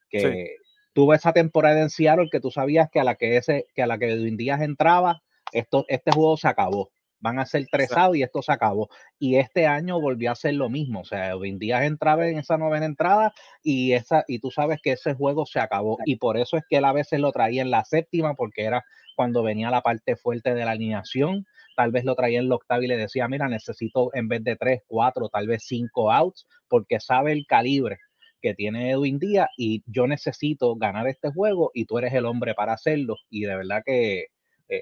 que 0.09 0.57
tuvo 0.93 1.13
esa 1.13 1.31
temporada 1.33 1.81
en 1.81 1.89
Seattle 1.89 2.29
que 2.29 2.41
tú 2.41 2.51
sabías 2.51 2.89
que 2.91 2.99
a 2.99 3.05
la 3.05 3.15
que, 3.15 3.37
ese, 3.37 3.65
que, 3.73 3.81
a 3.81 3.87
la 3.87 3.97
que 3.97 4.11
Edwin 4.11 4.37
Díaz 4.37 4.61
entraba, 4.61 5.23
esto, 5.51 5.85
este 5.87 6.11
juego 6.11 6.37
se 6.37 6.47
acabó. 6.47 6.91
Van 7.25 7.39
a 7.39 7.45
ser 7.47 7.65
tres 7.71 7.89
y 8.13 8.21
esto 8.21 8.43
se 8.43 8.51
acabó. 8.51 8.87
Y 9.17 9.37
este 9.37 9.65
año 9.65 9.99
volvió 9.99 10.31
a 10.31 10.35
ser 10.35 10.53
lo 10.53 10.69
mismo. 10.69 10.99
O 10.99 11.05
sea, 11.05 11.29
Edwin 11.29 11.57
Díaz 11.57 11.81
entraba 11.83 12.27
en 12.27 12.37
esa 12.37 12.59
novena 12.59 12.85
entrada 12.85 13.33
y, 13.63 13.93
esa, 13.93 14.23
y 14.27 14.37
tú 14.37 14.51
sabes 14.51 14.79
que 14.83 14.91
ese 14.91 15.15
juego 15.15 15.47
se 15.47 15.59
acabó. 15.59 15.97
Y 16.05 16.17
por 16.17 16.37
eso 16.37 16.55
es 16.55 16.63
que 16.69 16.77
él 16.77 16.85
a 16.85 16.93
veces 16.93 17.19
lo 17.19 17.31
traía 17.31 17.63
en 17.63 17.71
la 17.71 17.83
séptima, 17.83 18.35
porque 18.35 18.63
era 18.65 18.85
cuando 19.15 19.41
venía 19.41 19.71
la 19.71 19.81
parte 19.81 20.15
fuerte 20.15 20.53
de 20.53 20.65
la 20.65 20.71
alineación 20.71 21.47
tal 21.75 21.91
vez 21.91 22.05
lo 22.05 22.15
traía 22.15 22.39
en 22.39 22.47
la 22.47 22.55
octava 22.55 22.83
y 22.83 22.87
le 22.87 22.95
decía, 22.95 23.27
mira, 23.27 23.49
necesito 23.49 24.09
en 24.13 24.27
vez 24.27 24.43
de 24.43 24.55
tres, 24.55 24.81
cuatro, 24.87 25.27
tal 25.27 25.47
vez 25.47 25.63
cinco 25.65 26.11
outs, 26.11 26.47
porque 26.69 26.99
sabe 26.99 27.33
el 27.33 27.45
calibre 27.45 27.97
que 28.41 28.53
tiene 28.53 28.91
Edwin 28.91 29.19
Díaz 29.19 29.49
y 29.57 29.83
yo 29.87 30.07
necesito 30.07 30.75
ganar 30.75 31.07
este 31.07 31.31
juego 31.31 31.71
y 31.73 31.85
tú 31.85 31.97
eres 31.97 32.13
el 32.13 32.25
hombre 32.25 32.53
para 32.53 32.73
hacerlo. 32.73 33.17
Y 33.29 33.41
de 33.41 33.55
verdad 33.55 33.81
que 33.85 34.27
eh, 34.69 34.81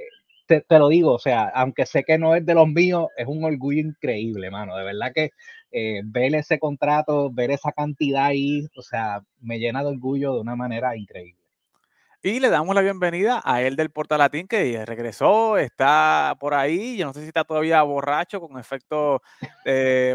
te, 0.61 0.79
lo 0.79 0.87
digo, 0.89 1.13
o 1.13 1.19
sea, 1.19 1.49
aunque 1.49 1.85
sé 1.85 2.03
que 2.03 2.17
no 2.17 2.35
es 2.35 2.45
de 2.45 2.53
los 2.53 2.67
míos, 2.67 3.07
es 3.17 3.27
un 3.27 3.43
orgullo 3.43 3.81
increíble, 3.81 4.49
mano. 4.51 4.75
De 4.75 4.83
verdad 4.83 5.11
que 5.13 5.31
eh, 5.71 6.01
ver 6.05 6.35
ese 6.35 6.59
contrato, 6.59 7.31
ver 7.31 7.51
esa 7.51 7.71
cantidad 7.71 8.25
ahí, 8.25 8.67
o 8.75 8.81
sea, 8.81 9.21
me 9.41 9.59
llena 9.59 9.81
de 9.81 9.89
orgullo 9.89 10.35
de 10.35 10.41
una 10.41 10.55
manera 10.55 10.95
increíble. 10.95 11.41
Y 12.25 12.39
le 12.39 12.49
damos 12.49 12.73
la 12.73 12.79
bienvenida 12.79 13.41
a 13.43 13.61
él 13.61 13.75
del 13.75 13.89
Portalatín 13.89 14.47
que 14.47 14.85
regresó, 14.85 15.57
está 15.57 16.37
por 16.39 16.53
ahí. 16.53 16.95
Yo 16.95 17.05
no 17.05 17.11
sé 17.13 17.19
si 17.19 17.27
está 17.27 17.43
todavía 17.43 17.81
borracho, 17.81 18.39
con 18.39 18.57
efectos, 18.57 19.19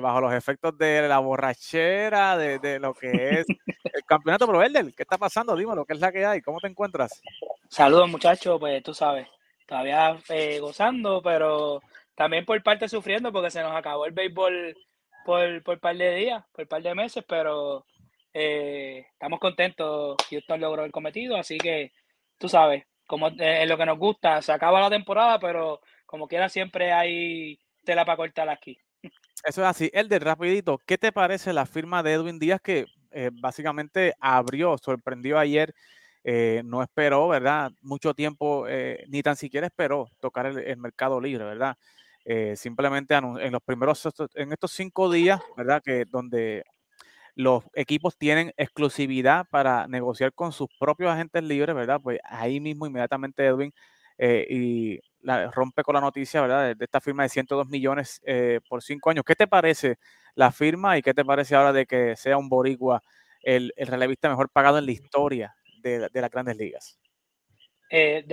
bajo 0.00 0.21
los 0.23 0.33
efectos 0.33 0.78
de 0.78 1.07
la 1.07 1.18
borrachera, 1.18 2.38
de, 2.38 2.78
lo 2.78 2.95
que 2.95 3.40
es 3.40 3.47
el 3.49 4.04
campeonato. 4.07 4.47
Pero 4.47 4.62
Elder, 4.62 4.95
¿qué 4.95 5.02
está 5.02 5.18
pasando? 5.18 5.54
Dímelo, 5.54 5.85
¿qué 5.85 5.92
es 5.92 6.00
la 6.00 6.11
que 6.11 6.25
hay? 6.25 6.40
¿Cómo 6.40 6.61
te 6.61 6.68
encuentras? 6.68 7.21
Saludos, 7.68 8.09
muchachos. 8.09 8.59
Pues 8.59 8.83
tú 8.83 8.95
sabes, 8.95 9.28
todavía 9.68 10.18
eh, 10.30 10.58
gozando, 10.58 11.20
pero 11.22 11.82
también 12.14 12.44
por 12.44 12.60
parte 12.62 12.88
sufriendo 12.88 13.30
porque 13.30 13.50
se 13.50 13.62
nos 13.62 13.76
acabó 13.76 14.06
el 14.06 14.12
béisbol 14.12 14.75
por, 15.25 15.62
por 15.62 15.78
par 15.78 15.96
de 15.96 16.14
días, 16.16 16.44
por 16.52 16.66
par 16.66 16.82
de 16.82 16.94
meses, 16.94 17.22
pero 17.28 17.84
eh, 18.32 19.06
estamos 19.12 19.38
contentos. 19.38 20.16
Houston 20.30 20.60
logró 20.60 20.84
el 20.84 20.90
cometido, 20.90 21.37
así 21.37 21.58
que 21.58 21.92
tú 22.38 22.48
sabes, 22.48 22.84
como 23.06 23.28
eh, 23.28 23.62
es 23.62 23.68
lo 23.68 23.76
que 23.76 23.87
nos 23.87 23.98
gusta, 23.98 24.40
se 24.40 24.52
acaba 24.52 24.80
la 24.80 24.90
temporada, 24.90 25.38
pero 25.38 25.80
como 26.06 26.26
quiera 26.26 26.48
siempre 26.48 26.92
hay 26.92 27.60
tela 27.84 28.06
para 28.06 28.16
cortar 28.16 28.48
aquí. 28.48 28.78
Eso 29.44 29.62
es 29.62 29.68
así. 29.68 29.90
El 29.92 30.08
de 30.08 30.18
rapidito, 30.18 30.78
¿qué 30.87 30.96
te 30.96 31.12
parece 31.12 31.52
la 31.52 31.66
firma 31.66 32.02
de 32.02 32.14
Edwin 32.14 32.38
Díaz 32.38 32.60
que 32.60 32.87
eh, 33.10 33.30
básicamente 33.32 34.14
abrió, 34.18 34.76
sorprendió 34.78 35.38
ayer? 35.38 35.75
No 36.64 36.82
esperó, 36.82 37.28
¿verdad? 37.28 37.70
Mucho 37.80 38.14
tiempo, 38.14 38.66
ni 39.08 39.23
tan 39.23 39.37
siquiera 39.37 39.66
esperó 39.66 40.11
tocar 40.20 40.47
el, 40.47 40.76
mercado 40.76 41.20
libre, 41.20 41.44
¿verdad? 41.44 41.76
simplemente 42.56 43.14
en 43.14 43.52
los 43.52 43.62
primeros, 43.62 44.06
en 44.35 44.52
estos 44.52 44.73
cinco 44.73 45.11
días, 45.11 45.40
¿verdad? 45.56 45.82
Que 45.82 46.04
donde 46.04 46.64
los 47.38 47.62
equipos 47.75 48.18
tienen 48.18 48.52
exclusividad 48.56 49.47
para 49.49 49.87
negociar 49.87 50.32
con 50.32 50.50
sus 50.50 50.66
propios 50.76 51.12
agentes 51.12 51.40
libres, 51.44 51.73
¿verdad? 51.73 52.00
Pues 52.02 52.18
ahí 52.25 52.58
mismo 52.58 52.85
inmediatamente 52.85 53.47
Edwin 53.47 53.73
eh, 54.18 54.44
y 54.50 54.99
la, 55.20 55.49
rompe 55.52 55.85
con 55.85 55.94
la 55.94 56.00
noticia, 56.00 56.40
¿verdad? 56.40 56.75
De, 56.75 56.85
esta 56.85 57.00
firma 57.00 57.23
de 57.23 57.28
102 57.28 57.68
millones 57.68 58.20
eh, 58.26 58.58
por 58.68 58.82
cinco 58.82 59.11
años. 59.11 59.25
¿Qué 59.25 59.37
te 59.37 59.47
parece 59.47 59.99
la 60.35 60.50
firma 60.50 60.99
y 60.99 61.02
qué 61.02 61.14
te 61.14 61.25
parece 61.25 61.54
ahora 61.54 61.73
de 61.73 61.87
que 61.87 62.16
sea 62.16 62.37
un 62.38 62.49
boricua 62.49 63.04
el, 63.44 63.73
el 63.76 63.87
relevista 63.87 64.28
mejor 64.28 64.50
pagado 64.50 64.78
en 64.78 64.87
la 64.87 64.92
historia 64.92 65.54
de, 65.88 66.21
las 66.21 66.30
grandes 66.30 66.57
ligas? 66.57 66.99
Eh, 67.90 68.25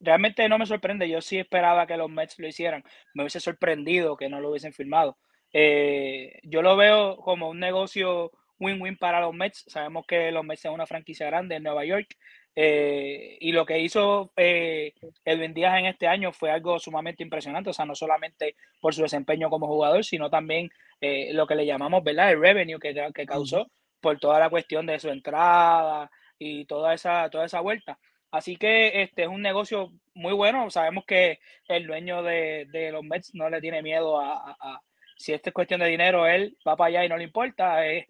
realmente 0.00 0.48
no 0.48 0.58
me 0.58 0.66
sorprende. 0.66 1.08
Yo 1.08 1.20
sí 1.20 1.38
esperaba 1.38 1.86
que 1.86 1.96
los 1.96 2.10
Mets 2.10 2.38
lo 2.38 2.48
hicieran. 2.48 2.82
Me 3.14 3.22
hubiese 3.22 3.40
sorprendido 3.40 4.16
que 4.16 4.28
no 4.28 4.40
lo 4.40 4.50
hubiesen 4.50 4.72
firmado. 4.72 5.18
Eh, 5.52 6.38
yo 6.44 6.62
lo 6.62 6.76
veo 6.76 7.16
como 7.16 7.50
un 7.50 7.60
negocio 7.60 8.30
win-win 8.58 8.96
para 8.96 9.20
los 9.20 9.34
Mets. 9.34 9.64
Sabemos 9.66 10.06
que 10.06 10.30
los 10.30 10.44
Mets 10.44 10.62
son 10.62 10.74
una 10.74 10.86
franquicia 10.86 11.26
grande 11.26 11.56
en 11.56 11.62
Nueva 11.62 11.84
York. 11.84 12.16
Eh, 12.56 13.38
y 13.40 13.52
lo 13.52 13.64
que 13.64 13.78
hizo 13.78 14.32
eh, 14.36 14.92
Edwin 15.24 15.54
Díaz 15.54 15.78
en 15.78 15.86
este 15.86 16.08
año 16.08 16.32
fue 16.32 16.50
algo 16.50 16.78
sumamente 16.78 17.22
impresionante. 17.22 17.70
O 17.70 17.72
sea, 17.72 17.86
no 17.86 17.94
solamente 17.94 18.56
por 18.80 18.94
su 18.94 19.02
desempeño 19.02 19.50
como 19.50 19.66
jugador, 19.66 20.04
sino 20.04 20.30
también 20.30 20.70
eh, 21.00 21.32
lo 21.32 21.46
que 21.46 21.54
le 21.54 21.66
llamamos, 21.66 22.04
¿verdad? 22.04 22.30
El 22.30 22.40
revenue 22.40 22.78
que, 22.78 22.94
que 23.14 23.26
causó 23.26 23.70
por 24.00 24.18
toda 24.18 24.38
la 24.38 24.50
cuestión 24.50 24.86
de 24.86 24.98
su 24.98 25.08
entrada 25.08 26.10
y 26.40 26.64
toda 26.64 26.94
esa, 26.94 27.30
toda 27.30 27.44
esa 27.44 27.60
vuelta. 27.60 27.98
Así 28.32 28.56
que 28.56 29.02
este 29.02 29.22
es 29.22 29.28
un 29.28 29.42
negocio 29.42 29.92
muy 30.14 30.32
bueno. 30.32 30.70
Sabemos 30.70 31.04
que 31.04 31.38
el 31.68 31.86
dueño 31.86 32.22
de, 32.22 32.66
de 32.70 32.90
los 32.90 33.04
Mets 33.04 33.34
no 33.34 33.50
le 33.50 33.60
tiene 33.60 33.82
miedo 33.82 34.20
a, 34.20 34.80
si 35.16 35.34
esta 35.34 35.50
es 35.50 35.54
cuestión 35.54 35.80
de 35.80 35.86
dinero, 35.86 36.26
él 36.26 36.56
va 36.66 36.76
para 36.76 36.88
allá 36.88 37.04
y 37.04 37.08
no 37.08 37.18
le 37.18 37.24
importa. 37.24 37.86
Es, 37.86 38.06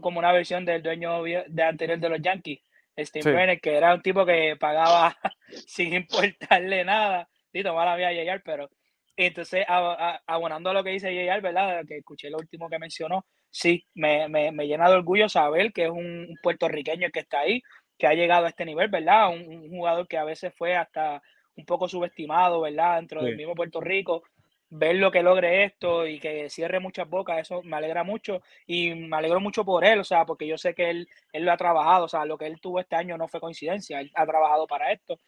como 0.00 0.18
una 0.18 0.32
versión 0.32 0.64
del 0.64 0.82
dueño 0.82 1.22
de 1.22 1.62
anterior 1.62 1.98
de 1.98 2.08
los 2.08 2.20
Yankees, 2.20 2.60
Steve 2.98 3.60
que 3.60 3.76
era 3.76 3.94
un 3.94 4.02
tipo 4.02 4.26
que 4.26 4.56
pagaba 4.58 5.16
sin 5.66 5.92
importarle 5.92 6.84
nada. 6.84 7.28
Sí, 7.52 7.62
tomar 7.62 7.86
la 7.86 7.96
vía 7.96 8.12
Yayar, 8.12 8.42
pero 8.42 8.70
entonces, 9.14 9.64
abonando 9.68 10.70
a 10.70 10.72
lo 10.72 10.82
que 10.82 10.90
dice 10.90 11.14
Yayar, 11.14 11.42
¿verdad? 11.42 11.84
Que 11.86 11.98
escuché 11.98 12.30
lo 12.30 12.38
último 12.38 12.68
que 12.68 12.78
mencionó, 12.78 13.26
sí, 13.52 13.86
me, 13.94 14.28
me, 14.28 14.50
me, 14.50 14.66
llena 14.66 14.88
de 14.88 14.96
orgullo 14.96 15.28
saber 15.28 15.72
que 15.72 15.84
es 15.84 15.90
un, 15.90 16.36
puertorriqueño 16.42 17.10
que 17.12 17.20
está 17.20 17.40
ahí, 17.40 17.62
que 17.98 18.06
ha 18.06 18.14
llegado 18.14 18.46
a 18.46 18.48
este 18.48 18.64
nivel, 18.64 18.88
¿verdad? 18.88 19.28
Un, 19.28 19.68
jugador 19.68 20.08
que 20.08 20.18
a 20.18 20.24
veces 20.24 20.52
fue 20.56 20.74
hasta 20.74 21.22
un 21.54 21.66
poco 21.66 21.88
subestimado, 21.88 22.62
¿verdad? 22.62 22.96
Dentro 22.96 23.22
del 23.22 23.36
mismo 23.36 23.54
Puerto 23.54 23.80
Rico, 23.80 24.24
ver 24.70 24.96
lo 24.96 25.10
que 25.12 25.22
logre 25.22 25.64
esto 25.64 26.06
y 26.06 26.18
que 26.18 26.48
cierre 26.48 26.80
muchas 26.80 27.08
bocas, 27.08 27.40
eso 27.40 27.62
me 27.62 27.76
alegra 27.76 28.04
mucho 28.04 28.40
y 28.66 28.94
me 28.94 29.16
alegro 29.18 29.38
mucho 29.38 29.64
por 29.66 29.84
él, 29.84 30.00
o 30.00 30.04
sea, 30.04 30.24
porque 30.24 30.46
yo 30.46 30.56
sé 30.56 30.74
que 30.74 30.88
él, 30.88 31.08
él 31.32 31.44
lo 31.44 31.52
ha 31.52 31.58
trabajado, 31.58 32.06
o 32.06 32.08
sea, 32.08 32.24
lo 32.24 32.38
que 32.38 32.46
él 32.46 32.58
tuvo 32.60 32.80
este 32.80 32.96
año 32.96 33.18
no 33.18 33.28
fue 33.28 33.40
coincidencia, 33.40 34.00
él 34.00 34.10
ha 34.14 34.26
trabajado 34.26 34.66
para 34.66 34.90
esto. 34.92 35.20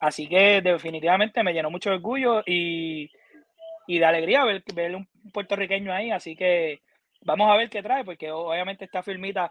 Así 0.00 0.28
que 0.28 0.60
definitivamente 0.62 1.42
me 1.42 1.52
llenó 1.52 1.70
mucho 1.70 1.90
de 1.90 1.96
orgullo 1.96 2.42
y, 2.46 3.08
de 3.86 4.04
alegría 4.04 4.44
ver, 4.44 4.62
ver 4.74 4.96
un 4.96 5.08
puertorriqueño 5.32 5.92
ahí, 5.92 6.10
así 6.10 6.36
que 6.36 6.80
vamos 7.20 7.50
a 7.50 7.56
ver 7.56 7.70
qué 7.70 7.82
trae, 7.82 8.04
porque 8.04 8.30
obviamente 8.30 8.84
esta 8.84 9.02
filmita, 9.02 9.50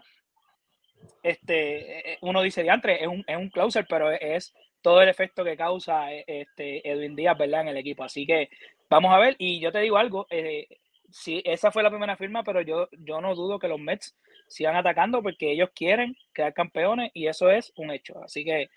este, 1.22 2.18
uno 2.22 2.42
dice 2.42 2.62
diantre, 2.62 3.02
es 3.02 3.08
un, 3.08 3.24
es 3.26 3.36
un 3.36 3.50
closer, 3.50 3.86
pero 3.88 4.10
es 4.10 4.54
todo 4.82 5.02
el 5.02 5.08
efecto 5.08 5.44
que 5.44 5.56
causa 5.56 6.12
este 6.12 6.88
Edwin 6.88 7.16
Díaz, 7.16 7.36
¿verdad? 7.36 7.62
En 7.62 7.68
el 7.68 7.76
equipo. 7.76 8.04
Así 8.04 8.26
que 8.26 8.48
Vamos 8.90 9.12
a 9.12 9.18
ver, 9.18 9.36
y 9.38 9.60
yo 9.60 9.70
te 9.70 9.80
digo 9.80 9.98
algo, 9.98 10.26
eh, 10.30 10.66
sí, 11.10 11.42
esa 11.44 11.70
fue 11.70 11.82
la 11.82 11.90
primera 11.90 12.16
firma, 12.16 12.42
pero 12.42 12.62
yo, 12.62 12.88
yo 12.92 13.20
no 13.20 13.34
dudo 13.34 13.58
que 13.58 13.68
los 13.68 13.78
Mets 13.78 14.16
sigan 14.46 14.76
atacando 14.76 15.22
porque 15.22 15.52
ellos 15.52 15.70
quieren 15.74 16.16
quedar 16.32 16.54
campeones 16.54 17.10
y 17.12 17.26
eso 17.26 17.50
es 17.50 17.72
un 17.76 17.90
hecho. 17.90 18.22
Así 18.24 18.44
que 18.44 18.70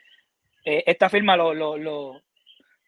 eh, 0.65 0.83
esta 0.86 1.10
firma 1.10 1.38
lo, 1.38 1.53
lo, 1.53 1.77
lo, 1.77 2.21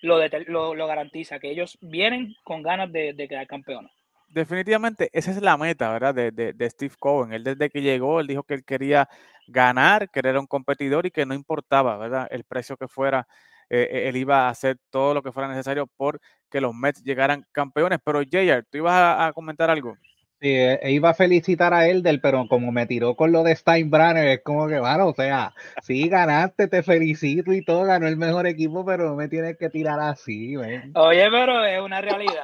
lo, 0.01 0.88
garantiza, 0.88 1.39
que 1.39 1.50
ellos 1.50 1.77
vienen 1.79 2.36
con 2.43 2.62
ganas 2.62 2.91
de, 2.91 3.15
quedar 3.15 3.48
campeones. 3.48 3.91
Definitivamente 4.33 5.09
esa 5.13 5.31
es 5.31 5.41
la 5.41 5.57
meta, 5.57 5.91
¿verdad? 5.91 6.13
De, 6.15 6.31
de, 6.31 6.69
Steve 6.69 6.95
Cohen. 6.99 7.33
Él 7.33 7.43
desde 7.43 7.69
que 7.69 7.81
llegó, 7.81 8.19
él 8.19 8.27
dijo 8.27 8.43
que 8.43 8.55
él 8.55 8.65
quería 8.65 9.09
ganar, 9.47 10.09
que 10.09 10.19
era 10.19 10.39
un 10.39 10.47
competidor 10.47 11.05
y 11.05 11.11
que 11.11 11.25
no 11.25 11.33
importaba, 11.33 11.97
¿verdad? 11.97 12.27
El 12.31 12.43
precio 12.43 12.77
que 12.77 12.87
fuera, 12.87 13.27
eh, 13.69 13.87
eh, 13.91 14.09
él 14.09 14.17
iba 14.17 14.47
a 14.47 14.49
hacer 14.49 14.77
todo 14.89 15.13
lo 15.13 15.21
que 15.23 15.31
fuera 15.31 15.49
necesario 15.49 15.87
por 15.87 16.19
que 16.49 16.61
los 16.61 16.73
Mets 16.75 17.03
llegaran 17.03 17.45
campeones. 17.51 17.99
Pero 18.03 18.21
JR, 18.23 18.63
¿tú 18.69 18.77
ibas 18.79 19.19
a 19.19 19.31
comentar 19.33 19.69
algo? 19.69 19.97
Sí, 20.43 20.50
e, 20.50 20.77
e 20.81 20.91
iba 20.91 21.12
a 21.12 21.13
felicitar 21.13 21.73
a 21.73 21.88
Elder, 21.88 22.19
pero 22.19 22.45
como 22.50 22.73
me 22.73 22.85
tiró 22.85 23.15
con 23.15 23.31
lo 23.31 23.43
de 23.43 23.55
Steinbrenner, 23.55 24.27
es 24.27 24.43
como 24.43 24.67
que, 24.67 24.77
bueno, 24.77 25.07
o 25.07 25.13
sea, 25.13 25.53
sí 25.81 26.09
ganaste, 26.09 26.67
te 26.67 26.83
felicito 26.83 27.53
y 27.53 27.63
todo, 27.63 27.83
ganó 27.83 28.09
el 28.09 28.17
mejor 28.17 28.45
equipo, 28.45 28.83
pero 28.83 29.05
no 29.05 29.15
me 29.15 29.29
tienes 29.29 29.57
que 29.57 29.69
tirar 29.69 30.01
así, 30.01 30.57
Oye, 30.57 31.31
pero 31.31 31.63
es 31.63 31.79
una 31.79 32.01
realidad, 32.01 32.43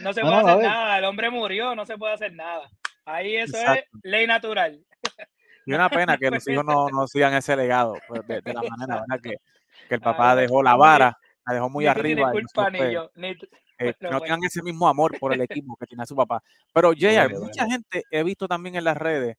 no 0.00 0.12
se 0.12 0.20
puede 0.20 0.36
hacer 0.36 0.58
nada, 0.58 0.98
el 0.98 1.04
hombre 1.06 1.28
murió, 1.28 1.74
no 1.74 1.84
se 1.84 1.98
puede 1.98 2.14
hacer 2.14 2.34
nada. 2.34 2.70
Ahí 3.04 3.34
eso 3.34 3.56
es 3.56 3.82
ley 4.04 4.28
natural. 4.28 4.80
Y 5.66 5.72
una 5.72 5.88
pena 5.88 6.16
que 6.18 6.30
los 6.30 6.46
hijos 6.46 6.64
no, 6.64 6.88
no 6.88 7.08
sigan 7.08 7.34
ese 7.34 7.56
legado, 7.56 7.94
pues, 8.06 8.24
de, 8.28 8.40
la 8.44 8.62
manera, 8.62 9.00
¿verdad? 9.00 9.20
Que, 9.20 9.34
que 9.88 9.94
el 9.96 10.00
papá 10.00 10.36
dejó 10.36 10.62
la 10.62 10.76
vara, 10.76 11.18
la 11.44 11.54
dejó 11.54 11.68
muy 11.68 11.88
arriba. 11.88 12.32
Ni 13.16 13.36
eh, 13.78 13.94
no 14.00 14.20
tengan 14.20 14.44
ese 14.44 14.62
mismo 14.62 14.88
amor 14.88 15.18
por 15.18 15.32
el 15.32 15.40
equipo 15.40 15.76
que 15.76 15.86
tiene 15.86 16.04
su 16.06 16.16
papá. 16.16 16.42
Pero 16.72 16.92
JR, 16.92 17.38
mucha 17.38 17.66
gente 17.66 18.04
he 18.10 18.22
visto 18.22 18.48
también 18.48 18.74
en 18.76 18.84
las 18.84 18.96
redes 18.96 19.36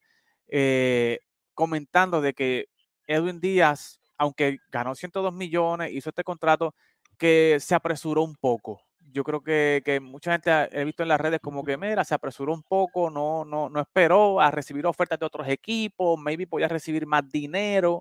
eh, 0.47 1.19
comentando 1.53 2.21
de 2.21 2.33
que 2.33 2.67
Edwin 3.05 3.39
Díaz, 3.39 3.99
aunque 4.17 4.59
ganó 4.71 4.95
102 4.95 5.33
millones, 5.33 5.91
hizo 5.91 6.09
este 6.09 6.23
contrato, 6.23 6.73
que 7.17 7.57
se 7.59 7.75
apresuró 7.75 8.23
un 8.23 8.35
poco. 8.35 8.81
Yo 9.11 9.23
creo 9.23 9.41
que, 9.41 9.81
que, 9.83 9.99
mucha 9.99 10.31
gente 10.31 10.51
he 10.71 10.85
visto 10.85 11.03
en 11.03 11.09
las 11.09 11.19
redes 11.19 11.39
como 11.41 11.63
que, 11.63 11.77
mira, 11.77 12.03
se 12.03 12.13
apresuró 12.13 12.53
un 12.53 12.63
poco, 12.63 13.09
no, 13.09 13.43
no, 13.43 13.69
no 13.69 13.79
esperó 13.81 14.39
a 14.39 14.51
recibir 14.51 14.85
ofertas 14.85 15.19
de 15.19 15.25
otros 15.25 15.47
equipos, 15.47 16.19
maybe 16.19 16.45
podía 16.47 16.67
recibir 16.67 17.05
más 17.07 17.27
dinero 17.29 17.99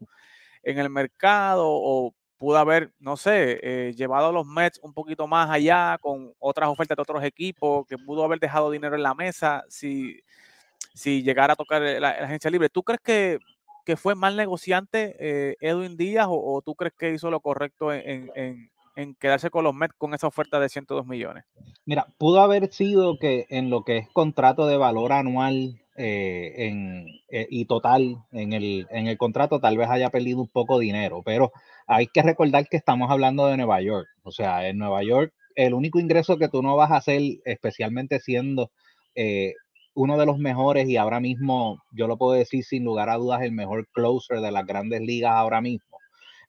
en 0.62 0.78
el 0.78 0.90
mercado 0.90 1.64
o 1.66 2.14
pudo 2.38 2.56
haber, 2.56 2.92
no 3.00 3.16
sé, 3.16 3.58
eh, 3.62 3.92
llevado 3.94 4.28
a 4.28 4.32
los 4.32 4.46
Mets 4.46 4.78
un 4.82 4.94
poquito 4.94 5.26
más 5.26 5.50
allá 5.50 5.98
con 6.00 6.32
otras 6.38 6.68
ofertas 6.70 6.96
de 6.96 7.02
otros 7.02 7.22
equipos, 7.24 7.86
que 7.86 7.98
pudo 7.98 8.24
haber 8.24 8.38
dejado 8.38 8.70
dinero 8.70 8.94
en 8.94 9.02
la 9.02 9.14
mesa 9.14 9.64
si, 9.68 10.20
si 10.94 11.22
llegara 11.22 11.54
a 11.54 11.56
tocar 11.56 11.82
la, 11.82 12.10
agencia 12.10 12.50
libre. 12.50 12.70
¿Tú 12.70 12.82
crees 12.82 13.00
que, 13.02 13.38
fue 13.96 14.14
mal 14.14 14.36
negociante 14.36 15.16
eh, 15.18 15.56
Edwin 15.60 15.96
Díaz 15.96 16.26
o, 16.28 16.60
tú 16.62 16.74
crees 16.74 16.92
que 16.92 17.14
hizo 17.14 17.30
lo 17.30 17.40
correcto 17.40 17.90
en, 17.90 18.30
en, 18.34 19.14
quedarse 19.14 19.48
con 19.48 19.64
los 19.64 19.74
Mets 19.74 19.94
con 19.96 20.12
esa 20.12 20.26
oferta 20.26 20.60
de 20.60 20.68
102 20.68 21.06
millones? 21.06 21.44
Mira, 21.86 22.06
pudo 22.18 22.42
haber 22.42 22.70
sido 22.70 23.18
que 23.18 23.46
en 23.48 23.70
lo 23.70 23.84
que 23.84 23.96
es 23.96 24.08
contrato 24.10 24.66
de 24.66 24.76
valor 24.76 25.12
anual 25.12 25.80
eh, 25.98 26.54
en, 26.56 27.06
y 27.28 27.64
total 27.66 28.16
en 28.32 28.52
el, 28.52 28.86
en 28.90 29.08
el 29.08 29.18
contrato 29.18 29.60
tal 29.60 29.76
vez 29.76 29.88
haya 29.90 30.10
perdido 30.10 30.40
un 30.40 30.48
poco 30.48 30.78
de 30.78 30.86
dinero, 30.86 31.22
pero 31.24 31.52
hay 31.86 32.06
que 32.06 32.22
recordar 32.22 32.68
que 32.68 32.76
estamos 32.76 33.10
hablando 33.10 33.46
de 33.46 33.56
Nueva 33.56 33.80
York. 33.82 34.06
O 34.22 34.30
sea, 34.30 34.68
en 34.68 34.78
Nueva 34.78 35.02
York, 35.02 35.32
el 35.54 35.74
único 35.74 35.98
ingreso 35.98 36.38
que 36.38 36.48
tú 36.48 36.62
no 36.62 36.76
vas 36.76 36.92
a 36.92 36.96
hacer, 36.98 37.20
especialmente 37.44 38.20
siendo 38.20 38.70
eh, 39.16 39.54
uno 39.94 40.16
de 40.16 40.26
los 40.26 40.38
mejores 40.38 40.88
y 40.88 40.96
ahora 40.96 41.18
mismo, 41.18 41.82
yo 41.90 42.06
lo 42.06 42.16
puedo 42.16 42.34
decir 42.34 42.62
sin 42.62 42.84
lugar 42.84 43.10
a 43.10 43.16
dudas, 43.16 43.42
el 43.42 43.50
mejor 43.50 43.88
closer 43.92 44.40
de 44.40 44.52
las 44.52 44.64
grandes 44.64 45.00
ligas 45.00 45.32
ahora 45.32 45.60
mismo. 45.60 45.98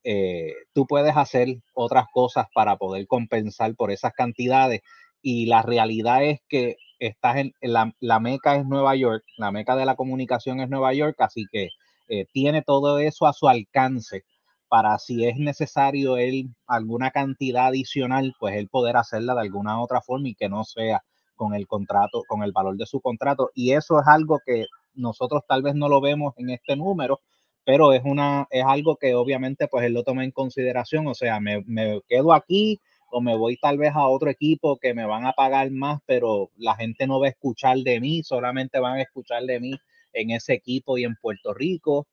Eh, 0.03 0.53
tú 0.73 0.85
puedes 0.85 1.17
hacer 1.17 1.47
otras 1.73 2.05
cosas 2.13 2.45
para 2.53 2.77
poder 2.77 3.07
compensar 3.07 3.75
por 3.75 3.91
esas 3.91 4.13
cantidades 4.13 4.81
y 5.21 5.47
la 5.47 5.63
realidad 5.63 6.23
es 6.23 6.39
que 6.47 6.77
estás 6.99 7.37
en 7.37 7.53
la, 7.61 7.93
la 7.99 8.19
meca 8.19 8.55
es 8.55 8.65
Nueva 8.65 8.95
York, 8.95 9.23
la 9.37 9.51
meca 9.51 9.75
de 9.75 9.85
la 9.85 9.95
comunicación 9.95 10.59
es 10.59 10.69
Nueva 10.69 10.93
York, 10.93 11.15
así 11.19 11.45
que 11.51 11.69
eh, 12.09 12.25
tiene 12.33 12.61
todo 12.61 12.99
eso 12.99 13.27
a 13.27 13.33
su 13.33 13.47
alcance 13.47 14.23
para 14.67 14.97
si 14.99 15.25
es 15.25 15.37
necesario 15.37 16.17
él 16.17 16.49
alguna 16.67 17.11
cantidad 17.11 17.67
adicional, 17.67 18.33
pues 18.39 18.55
él 18.55 18.69
poder 18.69 18.97
hacerla 18.97 19.33
de 19.33 19.41
alguna 19.41 19.81
otra 19.81 20.01
forma 20.01 20.29
y 20.29 20.35
que 20.35 20.47
no 20.47 20.63
sea 20.63 21.03
con 21.35 21.55
el 21.55 21.67
contrato, 21.67 22.23
con 22.27 22.43
el 22.43 22.51
valor 22.51 22.77
de 22.77 22.85
su 22.85 23.01
contrato. 23.01 23.49
Y 23.55 23.71
eso 23.71 23.99
es 23.99 24.07
algo 24.07 24.39
que 24.45 24.65
nosotros 24.93 25.43
tal 25.47 25.63
vez 25.63 25.73
no 25.73 25.89
lo 25.89 26.01
vemos 26.01 26.33
en 26.37 26.51
este 26.51 26.75
número, 26.75 27.19
pero 27.63 27.93
es 27.93 28.01
una, 28.03 28.47
es 28.51 28.63
algo 28.65 28.95
que 28.97 29.15
obviamente 29.15 29.67
pues 29.67 29.85
él 29.85 29.93
lo 29.93 30.03
toma 30.03 30.23
en 30.23 30.31
consideración. 30.31 31.07
O 31.07 31.15
sea, 31.15 31.39
me, 31.39 31.63
me 31.65 32.01
quedo 32.07 32.33
aquí 32.33 32.79
o 33.11 33.21
me 33.21 33.35
voy 33.35 33.57
tal 33.57 33.77
vez 33.77 33.93
a 33.95 34.07
otro 34.07 34.29
equipo 34.29 34.77
que 34.77 34.93
me 34.93 35.05
van 35.05 35.25
a 35.25 35.33
pagar 35.33 35.71
más, 35.71 35.99
pero 36.05 36.49
la 36.57 36.75
gente 36.75 37.07
no 37.07 37.19
va 37.19 37.27
a 37.27 37.29
escuchar 37.29 37.77
de 37.77 37.99
mí, 37.99 38.23
solamente 38.23 38.79
van 38.79 38.97
a 38.97 39.01
escuchar 39.01 39.43
de 39.43 39.59
mí 39.59 39.79
en 40.13 40.31
ese 40.31 40.53
equipo 40.53 40.97
y 40.97 41.03
en 41.03 41.15
Puerto 41.15 41.53
Rico. 41.53 42.07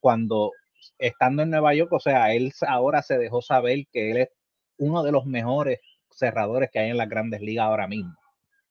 Cuando 0.00 0.52
estando 0.98 1.42
en 1.42 1.50
Nueva 1.50 1.74
York, 1.74 1.92
o 1.92 2.00
sea, 2.00 2.32
él 2.34 2.52
ahora 2.66 3.02
se 3.02 3.18
dejó 3.18 3.42
saber 3.42 3.86
que 3.92 4.10
él 4.10 4.16
es 4.18 4.28
uno 4.78 5.02
de 5.02 5.12
los 5.12 5.26
mejores 5.26 5.80
cerradores 6.10 6.70
que 6.72 6.78
hay 6.78 6.90
en 6.90 6.96
las 6.96 7.08
grandes 7.08 7.40
ligas 7.40 7.64
ahora 7.64 7.86
mismo. 7.86 8.14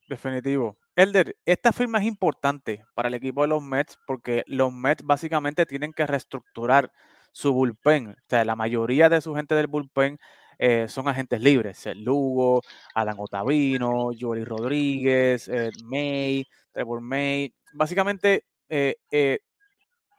Definitivo. 0.07 0.77
Elder, 0.95 1.35
esta 1.45 1.71
firma 1.71 1.99
es 1.99 2.05
importante 2.05 2.83
para 2.95 3.07
el 3.07 3.13
equipo 3.13 3.43
de 3.43 3.47
los 3.47 3.63
Mets 3.63 3.97
porque 4.05 4.43
los 4.45 4.73
Mets 4.73 5.03
básicamente 5.03 5.65
tienen 5.65 5.93
que 5.93 6.05
reestructurar 6.05 6.91
su 7.31 7.53
bullpen. 7.53 8.09
O 8.09 8.15
sea, 8.27 8.43
la 8.43 8.57
mayoría 8.57 9.07
de 9.07 9.21
su 9.21 9.33
gente 9.33 9.55
del 9.55 9.67
bullpen 9.67 10.19
eh, 10.63 10.87
son 10.87 11.07
agentes 11.07 11.41
libres. 11.41 11.87
El 11.87 12.03
Lugo, 12.03 12.61
Alan 12.93 13.15
Otavino, 13.17 14.11
Jory 14.17 14.43
Rodríguez, 14.45 15.49
May, 15.83 16.45
Trevor 16.71 17.01
May. 17.01 17.51
Básicamente, 17.73 18.45
eh, 18.69 18.95
eh, 19.09 19.39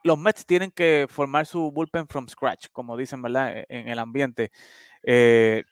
los 0.02 0.18
Mets 0.18 0.44
tienen 0.44 0.72
que 0.72 1.07
formar 1.09 1.46
su 1.46 1.70
bullpen 1.70 2.09
from 2.09 2.28
scratch, 2.28 2.66
como 2.72 2.96
dicen, 2.96 3.22
¿verdad? 3.22 3.57
E, 3.57 3.66
en 3.68 3.88
el 3.88 4.00
ambiente. 4.00 4.50
Eh, 5.05 5.62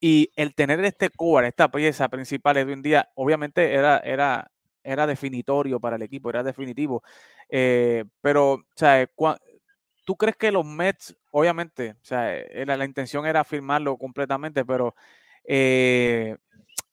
y 0.00 0.30
el 0.36 0.54
tener 0.54 0.82
este 0.84 1.10
core, 1.10 1.48
esta 1.48 1.70
pieza 1.70 2.08
principal 2.08 2.56
en 2.56 2.80
día, 2.80 3.10
obviamente 3.14 3.74
era, 3.74 3.98
era, 3.98 4.50
era 4.82 5.06
definitorio 5.06 5.80
para 5.80 5.96
el 5.96 6.02
equipo, 6.02 6.30
era 6.30 6.42
definitivo. 6.42 7.02
Eh, 7.50 8.04
pero, 8.22 8.64
o 9.16 9.36
¿tú 10.04 10.16
crees 10.16 10.36
que 10.36 10.50
los 10.50 10.64
Mets, 10.64 11.14
obviamente, 11.36 11.96
o 12.00 12.04
sea, 12.04 12.32
era, 12.36 12.76
la 12.76 12.84
intención 12.84 13.26
era 13.26 13.42
firmarlo 13.42 13.98
completamente, 13.98 14.64
pero 14.64 14.94
eh, 15.44 16.36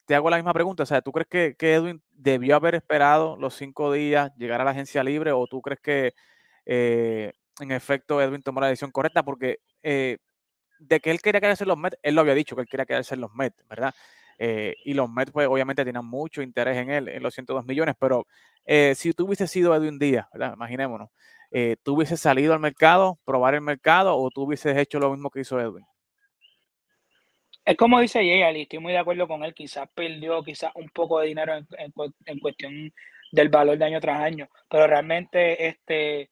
te 0.06 0.16
hago 0.16 0.32
la 0.32 0.38
misma 0.38 0.54
pregunta, 0.54 0.82
o 0.82 0.86
sea, 0.88 1.04
¿tú 1.04 1.12
crees 1.12 1.28
que, 1.28 1.56
Edwin 1.60 2.02
debió 2.12 2.56
haber 2.56 2.74
esperado 2.74 3.38
los 3.38 3.54
cinco 3.54 3.94
días, 3.94 4.32
llegar 4.38 4.60
a 4.60 4.64
la 4.64 4.72
agencia 4.72 5.04
libre, 5.04 5.32
o 5.32 5.46
tú 5.46 5.62
crees 5.62 5.80
que 5.80 6.14
eh, 6.66 7.34
en 7.60 7.72
efecto, 7.72 8.20
Edwin 8.20 8.42
tomó 8.42 8.62
la 8.62 8.68
decisión 8.68 8.90
correcta 8.90 9.22
porque 9.24 9.60
eh, 9.84 10.18
de 10.80 11.00
que 11.00 11.12
él 11.12 11.22
quería 11.22 11.40
quedarse 11.40 11.64
en 11.64 11.68
los 11.68 11.78
Mets, 11.78 11.98
él 12.02 12.16
lo 12.16 12.22
había 12.22 12.34
dicho 12.34 12.56
que 12.56 12.64
él 12.64 12.68
quería 12.68 12.88
quedarse 12.88 13.14
en 13.14 13.22
los 13.22 13.34
Mets, 13.36 13.64
¿verdad? 13.70 13.94
Eh, 14.40 14.76
y 14.86 14.96
los 14.96 15.08
Mets, 15.08 15.32
pues 15.32 15.48
obviamente 15.48 15.86
tenían 15.86 16.06
mucho 16.06 16.42
interés 16.42 16.78
en 16.78 16.90
él, 16.90 17.10
en 17.10 17.22
los 17.22 17.36
102 17.36 17.64
millones, 17.66 17.96
pero 18.00 18.26
si 18.96 19.14
tú 19.14 19.26
hubieses 19.28 19.52
sido 19.52 19.76
Edwin 19.76 20.00
Díaz, 20.00 20.26
¿verdad? 20.34 20.56
Imaginémonos, 20.56 21.10
¿tú 21.84 21.96
hubieses 21.96 22.20
salido 22.20 22.54
al 22.54 22.60
mercado, 22.60 23.20
probar 23.26 23.56
el 23.56 23.62
mercado 23.62 24.18
o 24.18 24.30
tú 24.30 24.44
hubieses 24.44 24.78
hecho 24.78 25.00
lo 25.00 25.12
mismo 25.12 25.30
que 25.30 25.42
hizo 25.42 25.60
Edwin? 25.60 25.86
Es 27.66 27.78
como 27.78 28.00
dice 28.00 28.20
Jay, 28.20 28.62
estoy 28.62 28.80
muy 28.80 28.94
de 28.94 29.00
acuerdo 29.00 29.28
con 29.28 29.44
él, 29.44 29.54
quizás 29.54 29.88
perdió 29.94 30.42
quizás 30.44 30.72
un 30.76 30.90
poco 30.90 31.20
de 31.20 31.28
dinero 31.28 31.56
en, 31.56 31.68
en 32.26 32.40
cuestión 32.40 32.94
del 33.32 33.50
valor 33.50 33.78
de 33.78 33.86
año 33.86 34.02
tras 34.02 34.20
año, 34.22 34.50
pero 34.70 34.88
realmente 34.88 35.68
este 35.68 36.32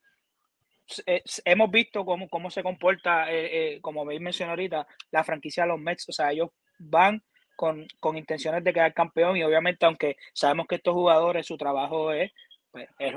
eh, 1.06 1.22
hemos 1.46 1.70
visto 1.72 2.06
cómo, 2.06 2.28
cómo 2.30 2.50
se 2.50 2.64
comporta, 2.64 3.32
eh, 3.32 3.76
eh, 3.76 3.82
como 3.82 4.06
veis 4.06 4.22
mencionó 4.22 4.52
ahorita, 4.52 4.88
la 5.12 5.24
franquicia 5.24 5.64
de 5.64 5.70
los 5.70 5.80
Mets. 5.80 6.10
O 6.10 6.12
sea, 6.12 6.32
ellos 6.32 6.50
van 6.80 7.24
con, 7.56 7.86
con, 8.00 8.18
intenciones 8.18 8.64
de 8.64 8.74
quedar 8.74 8.94
campeón 8.94 9.38
y 9.38 9.44
obviamente, 9.44 9.86
aunque 9.86 10.18
sabemos 10.34 10.68
que 10.68 10.76
estos 10.76 10.94
jugadores, 10.94 11.46
su 11.46 11.58
trabajo 11.58 12.12
es, 12.12 12.32
pues, 12.72 12.88
el, 13.00 13.16